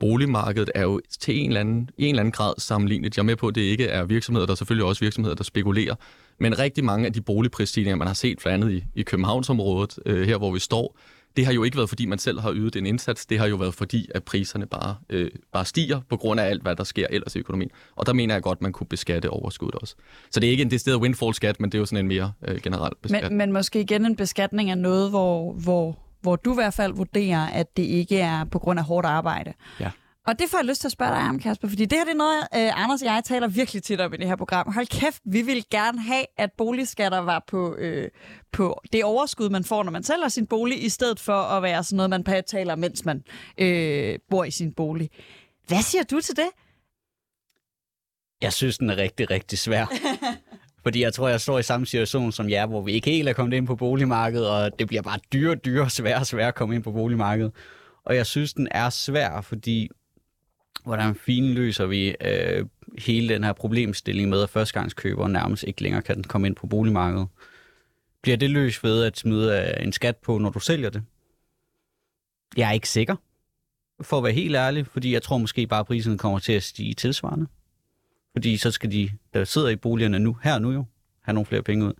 boligmarkedet 0.00 0.70
er 0.74 0.82
jo 0.82 1.00
til 1.20 1.38
en 1.38 1.50
eller 1.50 1.60
anden, 1.60 1.90
i 1.98 2.04
en 2.04 2.08
eller 2.08 2.20
anden 2.20 2.32
grad 2.32 2.54
sammenlignet. 2.58 3.16
Jeg 3.16 3.22
er 3.22 3.26
med 3.26 3.36
på, 3.36 3.48
at 3.48 3.54
det 3.54 3.60
ikke 3.60 3.86
er 3.86 4.04
virksomheder, 4.04 4.46
der 4.46 4.52
er 4.52 4.56
selvfølgelig 4.56 4.86
også 4.86 5.00
virksomheder, 5.04 5.34
der 5.34 5.44
spekulerer. 5.44 5.94
Men 6.38 6.58
rigtig 6.58 6.84
mange 6.84 7.06
af 7.06 7.12
de 7.12 7.20
boligprisstigninger, 7.20 7.96
man 7.96 8.06
har 8.06 8.14
set 8.14 8.38
blandt 8.38 8.64
andet 8.64 8.76
i, 8.76 8.84
i 8.94 9.02
Københavnsområdet, 9.02 9.98
øh, 10.06 10.26
her 10.26 10.36
hvor 10.36 10.52
vi 10.52 10.58
står, 10.58 10.96
det 11.36 11.46
har 11.46 11.52
jo 11.52 11.62
ikke 11.62 11.76
været, 11.76 11.88
fordi 11.88 12.06
man 12.06 12.18
selv 12.18 12.40
har 12.40 12.52
ydet 12.54 12.76
en 12.76 12.86
indsats. 12.86 13.26
Det 13.26 13.38
har 13.38 13.46
jo 13.46 13.56
været, 13.56 13.74
fordi 13.74 14.08
at 14.14 14.22
priserne 14.22 14.66
bare, 14.66 14.96
øh, 15.10 15.30
bare 15.52 15.64
stiger 15.64 16.00
på 16.08 16.16
grund 16.16 16.40
af 16.40 16.44
alt, 16.44 16.62
hvad 16.62 16.76
der 16.76 16.84
sker 16.84 17.06
ellers 17.10 17.36
i 17.36 17.38
økonomien. 17.38 17.70
Og 17.96 18.06
der 18.06 18.12
mener 18.12 18.34
jeg 18.34 18.42
godt, 18.42 18.62
man 18.62 18.72
kunne 18.72 18.86
beskatte 18.86 19.30
overskud 19.30 19.70
også. 19.80 19.94
Så 20.30 20.40
det 20.40 20.46
er 20.46 20.50
ikke 20.50 20.62
en 20.62 20.70
decideret 20.70 21.00
windfall-skat, 21.00 21.60
men 21.60 21.72
det 21.72 21.78
er 21.78 21.80
jo 21.80 21.86
sådan 21.86 22.04
en 22.04 22.08
mere 22.08 22.32
øh, 22.48 22.60
generel 22.60 22.92
beskatning. 23.02 23.32
Men, 23.32 23.38
men 23.38 23.52
måske 23.52 23.80
igen 23.80 24.06
en 24.06 24.16
beskatning 24.16 24.70
af 24.70 24.78
noget, 24.78 25.10
hvor, 25.10 25.52
hvor, 25.52 25.98
hvor 26.20 26.36
du 26.36 26.52
i 26.52 26.54
hvert 26.54 26.74
fald 26.74 26.92
vurderer, 26.92 27.46
at 27.46 27.76
det 27.76 27.82
ikke 27.82 28.18
er 28.18 28.44
på 28.44 28.58
grund 28.58 28.78
af 28.78 28.84
hårdt 28.84 29.06
arbejde. 29.06 29.52
Ja. 29.80 29.90
Og 30.26 30.38
det 30.38 30.50
får 30.50 30.58
jeg 30.58 30.64
lyst 30.64 30.80
til 30.80 30.88
at 30.88 30.92
spørge 30.92 31.10
dig 31.10 31.28
om, 31.28 31.38
Kasper, 31.38 31.68
fordi 31.68 31.84
det 31.84 31.98
her 31.98 32.04
det 32.04 32.12
er 32.12 32.16
noget, 32.16 32.40
øh, 32.54 32.82
Anders 32.84 33.02
og 33.02 33.06
jeg 33.06 33.22
taler 33.24 33.48
virkelig 33.48 33.82
tit 33.82 34.00
om 34.00 34.14
i 34.14 34.16
det 34.16 34.26
her 34.26 34.36
program. 34.36 34.72
Hold 34.72 34.86
kæft, 34.86 35.22
vi 35.24 35.42
vil 35.42 35.64
gerne 35.70 36.00
have, 36.00 36.24
at 36.38 36.52
boligskatter 36.52 37.18
var 37.18 37.44
på, 37.46 37.76
øh, 37.76 38.08
på 38.52 38.80
det 38.92 39.04
overskud, 39.04 39.50
man 39.50 39.64
får, 39.64 39.82
når 39.82 39.90
man 39.90 40.02
sælger 40.02 40.28
sin 40.28 40.46
bolig, 40.46 40.84
i 40.84 40.88
stedet 40.88 41.20
for 41.20 41.32
at 41.32 41.62
være 41.62 41.84
sådan 41.84 41.96
noget, 41.96 42.10
man 42.10 42.24
betaler, 42.24 42.76
mens 42.76 43.04
man 43.04 43.22
øh, 43.58 44.18
bor 44.30 44.44
i 44.44 44.50
sin 44.50 44.72
bolig. 44.72 45.10
Hvad 45.66 45.82
siger 45.82 46.02
du 46.02 46.20
til 46.20 46.36
det? 46.36 46.48
Jeg 48.42 48.52
synes, 48.52 48.78
den 48.78 48.90
er 48.90 48.96
rigtig, 48.96 49.30
rigtig 49.30 49.58
svær. 49.58 49.86
Fordi 50.82 51.02
jeg 51.02 51.14
tror, 51.14 51.28
jeg 51.28 51.40
står 51.40 51.58
i 51.58 51.62
samme 51.62 51.86
situation 51.86 52.32
som 52.32 52.50
jer, 52.50 52.66
hvor 52.66 52.82
vi 52.82 52.92
ikke 52.92 53.10
helt 53.10 53.28
er 53.28 53.32
kommet 53.32 53.56
ind 53.56 53.66
på 53.66 53.76
boligmarkedet, 53.76 54.48
og 54.48 54.78
det 54.78 54.86
bliver 54.86 55.02
bare 55.02 55.18
dyrere, 55.32 55.54
dyrere, 55.54 55.90
sværere 55.90 56.20
og 56.20 56.26
sværere 56.26 56.48
at 56.48 56.54
komme 56.54 56.74
ind 56.74 56.82
på 56.82 56.92
boligmarkedet. 56.92 57.52
Og 58.04 58.16
jeg 58.16 58.26
synes, 58.26 58.54
den 58.54 58.68
er 58.70 58.90
svær, 58.90 59.40
fordi 59.40 59.88
hvordan 60.84 61.14
finløser 61.14 61.86
vi 61.86 62.14
øh, 62.20 62.66
hele 62.98 63.34
den 63.34 63.44
her 63.44 63.52
problemstilling 63.52 64.28
med, 64.28 64.42
at 64.42 64.50
førstegangskøbere 64.50 65.28
nærmest 65.28 65.64
ikke 65.64 65.82
længere 65.82 66.02
kan 66.02 66.24
komme 66.24 66.46
ind 66.46 66.56
på 66.56 66.66
boligmarkedet. 66.66 67.28
Bliver 68.22 68.36
det 68.36 68.50
løst 68.50 68.84
ved 68.84 69.04
at 69.04 69.18
smide 69.18 69.74
øh, 69.78 69.86
en 69.86 69.92
skat 69.92 70.16
på, 70.16 70.38
når 70.38 70.50
du 70.50 70.60
sælger 70.60 70.90
det? 70.90 71.02
Jeg 72.56 72.68
er 72.68 72.72
ikke 72.72 72.88
sikker, 72.88 73.16
for 74.02 74.18
at 74.18 74.24
være 74.24 74.32
helt 74.32 74.56
ærlig, 74.56 74.86
fordi 74.86 75.12
jeg 75.12 75.22
tror 75.22 75.38
måske 75.38 75.66
bare, 75.66 75.80
at 75.80 75.86
priserne 75.86 76.18
kommer 76.18 76.38
til 76.38 76.52
at 76.52 76.62
stige 76.62 76.94
tilsvarende. 76.94 77.46
Fordi 78.36 78.56
så 78.56 78.70
skal 78.70 78.92
de, 78.92 79.10
der 79.34 79.44
sidder 79.44 79.68
i 79.68 79.76
boligerne 79.76 80.18
nu, 80.18 80.36
her 80.42 80.58
nu 80.58 80.72
jo, 80.72 80.84
have 81.22 81.34
nogle 81.34 81.46
flere 81.46 81.62
penge 81.62 81.86
ud. 81.86 81.92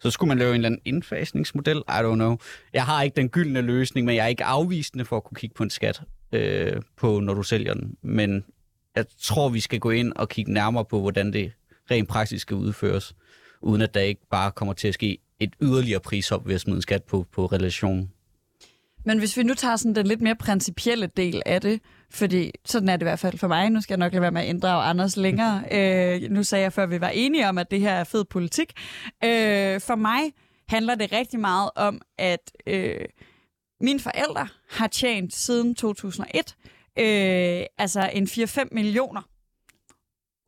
Så 0.00 0.10
skulle 0.10 0.28
man 0.28 0.38
lave 0.38 0.50
en 0.50 0.54
eller 0.54 0.68
anden 0.68 0.80
indfasningsmodel, 0.84 1.76
I 1.76 2.00
don't 2.00 2.14
know. 2.14 2.36
Jeg 2.72 2.84
har 2.84 3.02
ikke 3.02 3.16
den 3.16 3.28
gyldne 3.28 3.60
løsning, 3.60 4.06
men 4.06 4.16
jeg 4.16 4.24
er 4.24 4.28
ikke 4.28 4.44
afvisende 4.44 5.04
for 5.04 5.16
at 5.16 5.24
kunne 5.24 5.36
kigge 5.36 5.54
på 5.54 5.62
en 5.62 5.70
skat 5.70 6.02
øh, 6.34 6.82
på, 6.96 7.20
når 7.20 7.34
du 7.34 7.42
sælger 7.42 7.74
den. 7.74 7.96
Men 8.02 8.44
jeg 8.96 9.04
tror, 9.20 9.48
vi 9.48 9.60
skal 9.60 9.78
gå 9.78 9.90
ind 9.90 10.12
og 10.16 10.28
kigge 10.28 10.52
nærmere 10.52 10.84
på, 10.84 11.00
hvordan 11.00 11.32
det 11.32 11.52
rent 11.90 12.08
praktisk 12.08 12.42
skal 12.42 12.56
udføres, 12.56 13.14
uden 13.60 13.82
at 13.82 13.94
der 13.94 14.00
ikke 14.00 14.26
bare 14.30 14.50
kommer 14.50 14.74
til 14.74 14.88
at 14.88 14.94
ske 14.94 15.18
et 15.40 15.52
yderligere 15.62 16.00
prishop 16.00 16.48
ved 16.48 16.54
at 16.54 16.60
smide 16.60 16.76
en 16.76 16.82
skat 16.82 17.02
på, 17.02 17.26
på 17.32 17.46
relationen. 17.46 18.10
Men 19.06 19.18
hvis 19.18 19.36
vi 19.36 19.42
nu 19.42 19.54
tager 19.54 19.76
sådan 19.76 19.94
den 19.94 20.06
lidt 20.06 20.20
mere 20.20 20.34
principielle 20.34 21.06
del 21.16 21.42
af 21.46 21.60
det, 21.60 21.80
fordi 22.10 22.50
sådan 22.64 22.88
er 22.88 22.96
det 22.96 23.02
i 23.02 23.08
hvert 23.08 23.18
fald 23.18 23.38
for 23.38 23.48
mig. 23.48 23.70
Nu 23.70 23.80
skal 23.80 23.92
jeg 23.92 23.98
nok 23.98 24.12
lade 24.12 24.22
være 24.22 24.30
med 24.30 24.42
at 24.42 24.48
inddrage 24.48 24.82
Anders 24.84 25.16
længere. 25.16 25.62
Øh, 25.72 26.30
nu 26.30 26.42
sagde 26.42 26.62
jeg 26.62 26.72
før, 26.72 26.82
at 26.82 26.90
vi 26.90 27.00
var 27.00 27.08
enige 27.08 27.48
om, 27.48 27.58
at 27.58 27.70
det 27.70 27.80
her 27.80 27.92
er 27.92 28.04
fed 28.04 28.24
politik. 28.24 28.72
Øh, 29.24 29.80
for 29.80 29.94
mig 29.94 30.20
handler 30.68 30.94
det 30.94 31.12
rigtig 31.12 31.40
meget 31.40 31.70
om, 31.76 32.00
at 32.18 32.52
øh, 32.66 33.04
mine 33.80 34.00
forældre 34.00 34.48
har 34.70 34.86
tjent 34.86 35.34
siden 35.34 35.74
2001 35.74 36.56
øh, 36.98 37.66
altså 37.78 38.10
en 38.12 38.24
4-5 38.24 38.68
millioner 38.72 39.22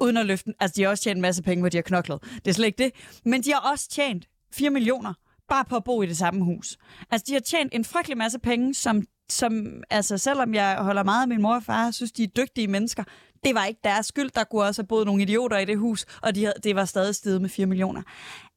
uden 0.00 0.16
at 0.16 0.26
løfte 0.26 0.52
Altså, 0.60 0.74
de 0.76 0.82
har 0.82 0.90
også 0.90 1.02
tjent 1.02 1.16
en 1.16 1.22
masse 1.22 1.42
penge, 1.42 1.62
hvor 1.62 1.68
de 1.68 1.76
har 1.76 1.82
knoklet. 1.82 2.22
Det 2.22 2.48
er 2.48 2.52
slet 2.52 2.66
ikke 2.66 2.84
det. 2.84 2.92
Men 3.24 3.42
de 3.42 3.52
har 3.52 3.70
også 3.72 3.88
tjent 3.88 4.28
4 4.52 4.70
millioner 4.70 5.14
bare 5.48 5.64
på 5.64 5.76
at 5.76 5.84
bo 5.84 6.02
i 6.02 6.06
det 6.06 6.16
samme 6.16 6.44
hus. 6.44 6.78
Altså, 7.10 7.24
de 7.28 7.32
har 7.32 7.40
tjent 7.40 7.74
en 7.74 7.84
frygtelig 7.84 8.16
masse 8.16 8.38
penge, 8.38 8.74
som, 8.74 9.02
som 9.28 9.82
altså, 9.90 10.18
selvom 10.18 10.54
jeg 10.54 10.76
holder 10.80 11.02
meget 11.02 11.22
af 11.22 11.28
min 11.28 11.42
mor 11.42 11.54
og 11.54 11.62
far, 11.62 11.90
synes, 11.90 12.12
de 12.12 12.22
er 12.22 12.26
dygtige 12.26 12.68
mennesker, 12.68 13.04
det 13.44 13.54
var 13.54 13.64
ikke 13.64 13.80
deres 13.84 14.06
skyld. 14.06 14.30
Der 14.30 14.44
kunne 14.44 14.62
også 14.62 14.82
have 14.82 14.86
boet 14.86 15.06
nogle 15.06 15.22
idioter 15.22 15.58
i 15.58 15.64
det 15.64 15.78
hus, 15.78 16.06
og 16.22 16.34
de 16.34 16.44
havde, 16.44 16.54
det 16.62 16.76
var 16.76 16.84
stadig 16.84 17.14
steget 17.14 17.40
med 17.40 17.48
4 17.48 17.66
millioner. 17.66 18.02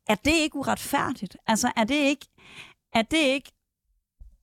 Er 0.08 0.16
det 0.16 0.34
ikke 0.34 0.56
uretfærdigt? 0.56 1.38
Altså, 1.48 1.72
er 1.76 1.84
det 1.84 1.96
ikke, 1.96 2.26
er 2.94 3.02
det 3.02 3.18
ikke 3.18 3.52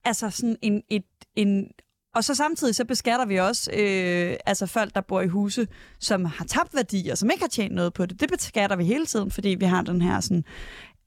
altså 0.07 0.29
sådan 0.29 0.57
en, 0.61 0.81
et, 0.89 1.03
en 1.35 1.67
og 2.15 2.23
så 2.23 2.35
samtidig 2.35 2.75
så 2.75 2.85
beskatter 2.85 3.25
vi 3.25 3.39
også 3.39 3.71
øh, 3.71 4.35
altså 4.45 4.65
folk, 4.65 4.95
der 4.95 5.01
bor 5.01 5.21
i 5.21 5.27
huse, 5.27 5.67
som 5.99 6.25
har 6.25 6.45
tabt 6.45 6.75
værdi, 6.75 7.09
og 7.09 7.17
som 7.17 7.29
ikke 7.29 7.43
har 7.43 7.49
tjent 7.49 7.75
noget 7.75 7.93
på 7.93 8.05
det. 8.05 8.19
Det 8.21 8.29
beskatter 8.29 8.75
vi 8.75 8.85
hele 8.85 9.05
tiden, 9.05 9.31
fordi 9.31 9.49
vi 9.49 9.65
har 9.65 9.81
den 9.81 10.01
her 10.01 10.19
sådan, 10.19 10.43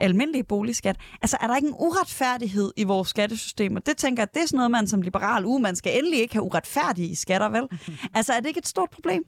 almindelige 0.00 0.44
boligskat. 0.44 0.96
Altså, 1.22 1.36
er 1.40 1.46
der 1.46 1.56
ikke 1.56 1.68
en 1.68 1.74
uretfærdighed 1.78 2.72
i 2.76 2.84
vores 2.84 3.08
skattesystem? 3.08 3.76
Og 3.76 3.86
det 3.86 3.96
tænker 3.96 4.22
jeg, 4.22 4.34
det 4.34 4.42
er 4.42 4.46
sådan 4.46 4.56
noget, 4.56 4.70
man 4.70 4.86
som 4.86 5.02
liberal 5.02 5.44
uge, 5.44 5.60
man 5.60 5.76
skal 5.76 5.98
endelig 5.98 6.20
ikke 6.20 6.34
have 6.34 6.42
uretfærdige 6.42 7.16
skatter, 7.16 7.48
vel? 7.48 7.68
Altså, 8.14 8.32
er 8.32 8.40
det 8.40 8.48
ikke 8.48 8.58
et 8.58 8.68
stort 8.68 8.90
problem? 8.90 9.22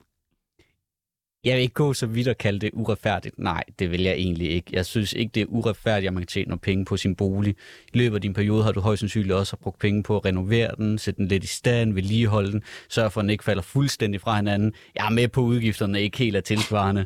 Jeg 1.43 1.55
vil 1.55 1.61
ikke 1.61 1.73
gå 1.73 1.93
så 1.93 2.05
vidt 2.05 2.27
og 2.27 2.37
kalde 2.37 2.59
det 2.59 2.69
uretfærdigt. 2.73 3.39
Nej, 3.39 3.63
det 3.79 3.91
vil 3.91 4.01
jeg 4.01 4.13
egentlig 4.13 4.51
ikke. 4.51 4.69
Jeg 4.73 4.85
synes 4.85 5.13
ikke, 5.13 5.31
det 5.35 5.41
er 5.41 5.45
uretfærdigt, 5.49 6.07
at 6.07 6.13
man 6.13 6.21
kan 6.21 6.27
tjene 6.27 6.49
nogle 6.49 6.59
penge 6.59 6.85
på 6.85 6.97
sin 6.97 7.15
bolig. 7.15 7.55
I 7.93 7.97
løbet 7.97 8.15
af 8.15 8.21
din 8.21 8.33
periode 8.33 8.63
har 8.63 8.71
du 8.71 8.79
højst 8.79 8.99
sandsynligt 8.99 9.33
også 9.33 9.57
brugt 9.57 9.79
penge 9.79 10.03
på 10.03 10.17
at 10.17 10.25
renovere 10.25 10.71
den, 10.77 10.97
sætte 10.97 11.17
den 11.17 11.27
lidt 11.27 11.43
i 11.43 11.47
stand, 11.47 11.93
vedligeholde 11.93 12.51
den, 12.51 12.63
sørge 12.89 13.09
for, 13.11 13.21
at 13.21 13.23
den 13.23 13.29
ikke 13.29 13.43
falder 13.43 13.61
fuldstændig 13.61 14.21
fra 14.21 14.35
hinanden. 14.35 14.73
Jeg 14.95 15.05
er 15.05 15.09
med 15.09 15.27
på 15.27 15.41
udgifterne, 15.41 16.01
ikke 16.01 16.17
helt 16.17 16.35
er 16.35 16.41
tilsvarende. 16.41 17.05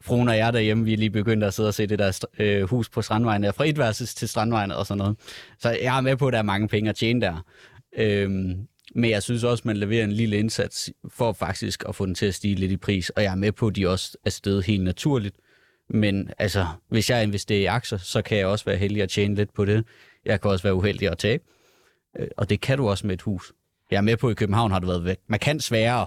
Fruen 0.00 0.28
og 0.28 0.36
jeg 0.36 0.52
derhjemme, 0.52 0.84
vi 0.84 0.92
er 0.92 0.96
lige 0.96 1.10
begyndt 1.10 1.44
at 1.44 1.54
sidde 1.54 1.68
og 1.68 1.74
se 1.74 1.86
det 1.86 1.98
der 1.98 2.26
øh, 2.38 2.62
hus 2.62 2.88
på 2.88 3.02
Strandvejen, 3.02 3.44
fra 3.54 3.68
etværelses 3.68 4.14
til 4.14 4.28
Strandvejen 4.28 4.70
og 4.70 4.86
sådan 4.86 4.98
noget. 4.98 5.16
Så 5.58 5.70
jeg 5.82 5.96
er 5.96 6.00
med 6.00 6.16
på, 6.16 6.26
at 6.26 6.32
der 6.32 6.38
er 6.38 6.42
mange 6.42 6.68
penge 6.68 6.90
at 6.90 6.96
tjene 6.96 7.20
der. 7.20 7.44
Øhm, 7.98 8.66
men 8.96 9.10
jeg 9.10 9.22
synes 9.22 9.44
også, 9.44 9.62
man 9.66 9.76
leverer 9.76 10.04
en 10.04 10.12
lille 10.12 10.38
indsats 10.38 10.90
for 11.08 11.32
faktisk 11.32 11.84
at 11.88 11.94
få 11.94 12.06
den 12.06 12.14
til 12.14 12.26
at 12.26 12.34
stige 12.34 12.54
lidt 12.54 12.72
i 12.72 12.76
pris. 12.76 13.10
Og 13.10 13.22
jeg 13.22 13.32
er 13.32 13.36
med 13.36 13.52
på, 13.52 13.66
at 13.66 13.76
de 13.76 13.88
også 13.88 14.18
er 14.24 14.30
stedet 14.30 14.64
helt 14.64 14.84
naturligt. 14.84 15.36
Men 15.88 16.30
altså, 16.38 16.66
hvis 16.88 17.10
jeg 17.10 17.22
investerer 17.22 17.60
i 17.60 17.64
aktier, 17.64 17.98
så 17.98 18.22
kan 18.22 18.38
jeg 18.38 18.46
også 18.46 18.64
være 18.64 18.76
heldig 18.76 19.02
at 19.02 19.08
tjene 19.08 19.34
lidt 19.34 19.54
på 19.54 19.64
det. 19.64 19.84
Jeg 20.24 20.40
kan 20.40 20.50
også 20.50 20.62
være 20.62 20.74
uheldig 20.74 21.10
at 21.10 21.18
tabe. 21.18 21.42
Øh, 22.18 22.28
og 22.36 22.50
det 22.50 22.60
kan 22.60 22.78
du 22.78 22.88
også 22.88 23.06
med 23.06 23.14
et 23.14 23.22
hus. 23.22 23.52
Jeg 23.90 23.96
er 23.96 24.00
med 24.00 24.16
på, 24.16 24.28
at 24.28 24.32
i 24.32 24.34
København 24.34 24.70
har 24.70 24.78
det 24.78 24.88
været 24.88 25.16
markant 25.26 25.62
sværere 25.62 26.06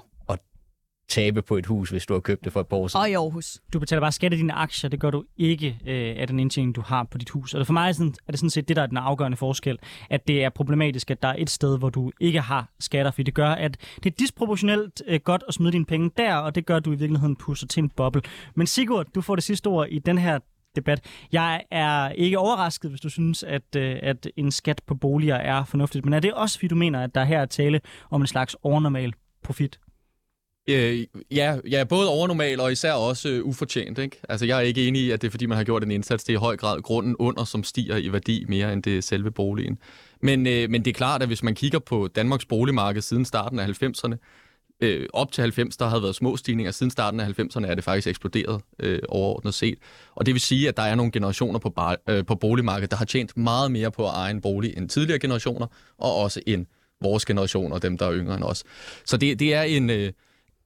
tabe 1.09 1.41
på 1.41 1.57
et 1.57 1.65
hus, 1.65 1.89
hvis 1.89 2.05
du 2.05 2.13
har 2.13 2.19
købt 2.19 2.43
det 2.43 2.53
for 2.53 2.59
et 2.59 2.67
par 2.67 2.77
år 2.77 2.87
siden. 2.87 3.01
Og 3.01 3.09
i 3.09 3.13
Aarhus. 3.13 3.59
Du 3.73 3.79
betaler 3.79 4.01
bare 4.01 4.11
skat 4.11 4.33
af 4.33 4.37
dine 4.37 4.53
aktier, 4.53 4.89
det 4.89 4.99
gør 4.99 5.11
du 5.11 5.23
ikke 5.37 5.79
øh, 5.85 6.15
af 6.17 6.27
den 6.27 6.39
indtjening, 6.39 6.75
du 6.75 6.81
har 6.81 7.03
på 7.03 7.17
dit 7.17 7.29
hus. 7.29 7.53
Og 7.53 7.65
for 7.65 7.73
mig 7.73 7.89
er, 7.89 7.93
sådan, 7.93 8.13
er 8.27 8.31
det 8.31 8.39
sådan 8.39 8.49
set 8.49 8.67
det, 8.67 8.75
der 8.75 8.81
er 8.81 8.87
den 8.87 8.97
afgørende 8.97 9.37
forskel, 9.37 9.77
at 10.09 10.27
det 10.27 10.43
er 10.43 10.49
problematisk, 10.49 11.11
at 11.11 11.21
der 11.21 11.27
er 11.27 11.35
et 11.37 11.49
sted, 11.49 11.77
hvor 11.77 11.89
du 11.89 12.11
ikke 12.19 12.41
har 12.41 12.69
skatter, 12.79 13.11
for 13.11 13.23
det 13.23 13.33
gør, 13.33 13.49
at 13.49 13.77
det 14.03 14.11
er 14.11 14.15
disproportionelt 14.19 15.01
øh, 15.07 15.19
godt 15.23 15.43
at 15.47 15.53
smide 15.53 15.71
dine 15.71 15.85
penge 15.85 16.11
der, 16.17 16.35
og 16.35 16.55
det 16.55 16.65
gør, 16.65 16.75
at 16.75 16.85
du 16.85 16.91
i 16.91 16.95
virkeligheden 16.95 17.35
pusser 17.35 17.67
til 17.67 17.83
en 17.83 17.89
boble. 17.89 18.21
Men 18.55 18.67
Sigurd, 18.67 19.07
du 19.15 19.21
får 19.21 19.35
det 19.35 19.43
sidste 19.43 19.67
ord 19.67 19.87
i 19.89 19.99
den 19.99 20.17
her 20.17 20.39
debat. 20.75 21.05
Jeg 21.31 21.63
er 21.71 22.09
ikke 22.09 22.37
overrasket, 22.37 22.91
hvis 22.91 23.01
du 23.01 23.09
synes, 23.09 23.43
at, 23.43 23.75
øh, 23.77 23.99
at 24.01 24.27
en 24.37 24.51
skat 24.51 24.81
på 24.87 24.95
boliger 24.95 25.35
er 25.35 25.63
fornuftigt, 25.63 26.05
men 26.05 26.13
er 26.13 26.19
det 26.19 26.33
også, 26.33 26.57
fordi 26.57 26.67
du 26.67 26.75
mener, 26.75 27.03
at 27.03 27.15
der 27.15 27.23
her 27.23 27.39
er 27.41 27.45
tale 27.45 27.81
om 28.09 28.21
en 28.21 28.27
slags 28.27 28.55
overnormal 28.63 29.13
profit? 29.43 29.79
Øh, 30.69 31.05
ja, 31.31 31.57
ja, 31.71 31.83
både 31.83 32.09
overnormal 32.09 32.59
og 32.59 32.71
især 32.71 32.93
også 32.93 33.29
øh, 33.29 33.45
ufortjent. 33.45 33.97
Ikke? 33.97 34.17
Altså, 34.29 34.45
jeg 34.45 34.57
er 34.57 34.61
ikke 34.61 34.87
enig 34.87 35.01
i, 35.01 35.11
at 35.11 35.21
det 35.21 35.27
er, 35.27 35.31
fordi 35.31 35.45
man 35.45 35.57
har 35.57 35.63
gjort 35.63 35.83
en 35.83 35.91
indsats. 35.91 36.23
Det 36.23 36.33
er 36.33 36.37
i 36.37 36.39
høj 36.39 36.57
grad 36.57 36.81
grunden 36.81 37.15
under, 37.19 37.43
som 37.43 37.63
stiger 37.63 37.97
i 37.97 38.13
værdi 38.13 38.45
mere 38.47 38.73
end 38.73 38.83
det 38.83 39.03
selve 39.03 39.31
boligen. 39.31 39.77
Men, 40.21 40.47
øh, 40.47 40.69
men 40.69 40.85
det 40.85 40.91
er 40.91 40.93
klart, 40.93 41.21
at 41.21 41.27
hvis 41.27 41.43
man 41.43 41.55
kigger 41.55 41.79
på 41.79 42.07
Danmarks 42.07 42.45
boligmarked 42.45 43.01
siden 43.01 43.25
starten 43.25 43.59
af 43.59 43.65
90'erne, 43.65 44.15
øh, 44.81 45.05
op 45.13 45.31
til 45.31 45.41
90, 45.41 45.77
der 45.77 45.87
havde 45.87 46.03
været 46.03 46.15
små 46.15 46.37
stigninger. 46.37 46.71
Siden 46.71 46.91
starten 46.91 47.19
af 47.19 47.25
90'erne 47.39 47.65
er 47.65 47.75
det 47.75 47.83
faktisk 47.83 48.07
eksploderet 48.07 48.61
øh, 48.79 48.99
overordnet 49.09 49.53
set. 49.53 49.77
Og 50.15 50.25
det 50.25 50.33
vil 50.33 50.41
sige, 50.41 50.67
at 50.67 50.77
der 50.77 50.83
er 50.83 50.95
nogle 50.95 51.11
generationer 51.11 51.59
på, 51.59 51.69
bar, 51.69 51.97
øh, 52.09 52.25
på 52.25 52.35
boligmarkedet, 52.35 52.91
der 52.91 52.97
har 52.97 53.05
tjent 53.05 53.37
meget 53.37 53.71
mere 53.71 53.91
på 53.91 54.07
at 54.07 54.13
eje 54.15 54.31
en 54.31 54.41
bolig 54.41 54.77
end 54.77 54.89
tidligere 54.89 55.19
generationer, 55.19 55.67
og 55.97 56.15
også 56.15 56.41
end 56.47 56.65
vores 57.01 57.25
generation 57.25 57.71
og 57.71 57.81
dem, 57.81 57.97
der 57.97 58.05
er 58.05 58.13
yngre 58.13 58.35
end 58.35 58.43
os. 58.43 58.63
Så 59.05 59.17
det, 59.17 59.39
det 59.39 59.53
er 59.53 59.61
en... 59.61 59.89
Øh, 59.89 60.11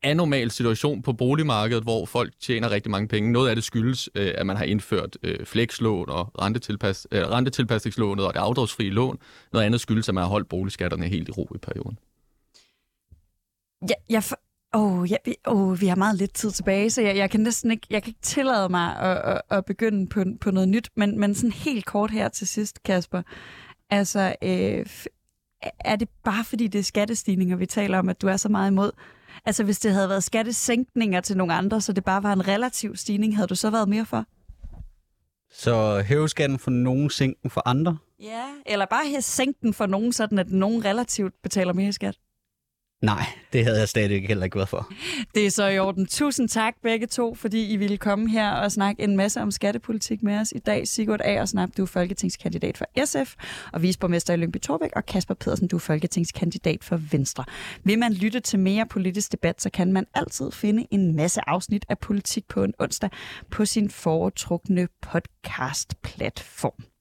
anormal 0.03 0.51
situation 0.51 1.01
på 1.01 1.13
boligmarkedet, 1.13 1.83
hvor 1.83 2.05
folk 2.05 2.33
tjener 2.41 2.69
rigtig 2.69 2.91
mange 2.91 3.07
penge. 3.07 3.31
Noget 3.31 3.49
af 3.49 3.55
det 3.55 3.63
skyldes, 3.63 4.09
øh, 4.15 4.33
at 4.37 4.45
man 4.45 4.57
har 4.57 4.65
indført 4.65 5.17
øh, 5.23 5.45
flekslån 5.45 6.09
og 6.09 6.31
rentetilpas, 6.41 7.07
øh, 7.11 7.21
rentetilpasningslånet 7.21 8.25
og 8.25 8.33
det 8.33 8.39
afdragsfrie 8.39 8.89
lån. 8.89 9.19
Noget 9.53 9.65
andet 9.65 9.81
skyldes, 9.81 10.09
at 10.09 10.15
man 10.15 10.21
har 10.21 10.29
holdt 10.29 10.49
boligskatterne 10.49 11.07
helt 11.07 11.29
i 11.29 11.31
ro 11.31 11.51
i 11.55 11.57
perioden. 11.57 11.97
Ja, 13.89 13.95
jeg 14.09 14.23
for... 14.23 14.39
Oh, 14.75 15.11
ja, 15.11 15.15
vi, 15.25 15.35
oh, 15.45 15.81
vi 15.81 15.87
har 15.87 15.95
meget 15.95 16.17
lidt 16.17 16.33
tid 16.33 16.51
tilbage, 16.51 16.89
så 16.89 17.01
jeg, 17.01 17.17
jeg 17.17 17.29
kan 17.29 17.39
næsten 17.39 17.71
ikke, 17.71 17.87
jeg 17.89 18.03
kan 18.03 18.09
ikke 18.09 18.21
tillade 18.21 18.69
mig 18.69 18.97
at, 18.99 19.17
at, 19.17 19.41
at 19.57 19.65
begynde 19.65 20.07
på, 20.07 20.23
på 20.41 20.51
noget 20.51 20.69
nyt, 20.69 20.89
men, 20.95 21.19
men 21.19 21.35
sådan 21.35 21.51
helt 21.51 21.85
kort 21.85 22.11
her 22.11 22.29
til 22.29 22.47
sidst, 22.47 22.83
Kasper. 22.83 23.21
Altså, 23.89 24.35
øh, 24.41 24.85
er 25.79 25.95
det 25.95 26.09
bare 26.23 26.43
fordi 26.43 26.67
det 26.67 26.79
er 26.79 26.83
skattestigninger, 26.83 27.55
vi 27.55 27.65
taler 27.65 27.99
om, 27.99 28.09
at 28.09 28.21
du 28.21 28.27
er 28.27 28.37
så 28.37 28.49
meget 28.49 28.71
imod? 28.71 28.91
Altså 29.45 29.63
hvis 29.63 29.79
det 29.79 29.93
havde 29.93 30.09
været 30.09 30.23
skattesænkninger 30.23 31.21
til 31.21 31.37
nogle 31.37 31.53
andre, 31.53 31.81
så 31.81 31.93
det 31.93 32.03
bare 32.03 32.23
var 32.23 32.33
en 32.33 32.47
relativ 32.47 32.95
stigning, 32.95 33.35
havde 33.35 33.47
du 33.47 33.55
så 33.55 33.69
været 33.69 33.89
mere 33.89 34.05
for? 34.05 34.25
Så 35.51 36.03
hæve 36.07 36.29
skatten 36.29 36.59
for 36.59 36.71
nogen, 36.71 37.09
sænke 37.09 37.39
den 37.43 37.49
for 37.49 37.67
andre? 37.67 37.97
Ja, 38.19 38.45
eller 38.65 38.85
bare 38.85 39.21
sænke 39.21 39.59
den 39.61 39.73
for 39.73 39.85
nogen, 39.85 40.13
sådan 40.13 40.39
at 40.39 40.49
nogen 40.49 40.85
relativt 40.85 41.33
betaler 41.43 41.73
mere 41.73 41.93
skat. 41.93 42.17
Nej, 43.03 43.25
det 43.53 43.65
havde 43.65 43.79
jeg 43.79 43.89
stadig 43.89 44.27
heller 44.27 44.43
ikke 44.43 44.55
været 44.55 44.69
for. 44.69 44.91
Det 45.35 45.45
er 45.45 45.51
så 45.51 45.67
i 45.67 45.79
orden. 45.79 46.07
Tusind 46.07 46.49
tak 46.49 46.73
begge 46.83 47.07
to, 47.07 47.35
fordi 47.35 47.73
I 47.73 47.77
ville 47.77 47.97
komme 47.97 48.29
her 48.29 48.51
og 48.51 48.71
snakke 48.71 49.03
en 49.03 49.17
masse 49.17 49.41
om 49.41 49.51
skattepolitik 49.51 50.23
med 50.23 50.39
os 50.39 50.53
i 50.55 50.59
dag. 50.59 50.87
Sigurd 50.87 51.19
A. 51.23 51.41
og 51.41 51.49
Snap, 51.49 51.69
du 51.77 51.81
er 51.81 51.85
folketingskandidat 51.85 52.77
for 52.77 52.85
SF, 53.05 53.33
og 53.73 53.81
viceborgmester 53.81 54.33
i 54.33 54.37
Lyngby 54.37 54.57
Torbæk, 54.57 54.89
og 54.95 55.05
Kasper 55.05 55.33
Pedersen, 55.33 55.67
du 55.67 55.75
er 55.75 55.79
folketingskandidat 55.79 56.83
for 56.83 56.99
Venstre. 57.11 57.45
Vil 57.83 57.99
man 57.99 58.13
lytte 58.13 58.39
til 58.39 58.59
mere 58.59 58.85
politisk 58.85 59.31
debat, 59.31 59.61
så 59.61 59.69
kan 59.69 59.93
man 59.93 60.05
altid 60.13 60.51
finde 60.51 60.87
en 60.91 61.15
masse 61.15 61.49
afsnit 61.49 61.85
af 61.89 61.99
politik 61.99 62.47
på 62.47 62.63
en 62.63 62.73
onsdag 62.79 63.09
på 63.51 63.65
sin 63.65 63.89
foretrukne 63.89 64.87
podcast-platform. 65.01 66.92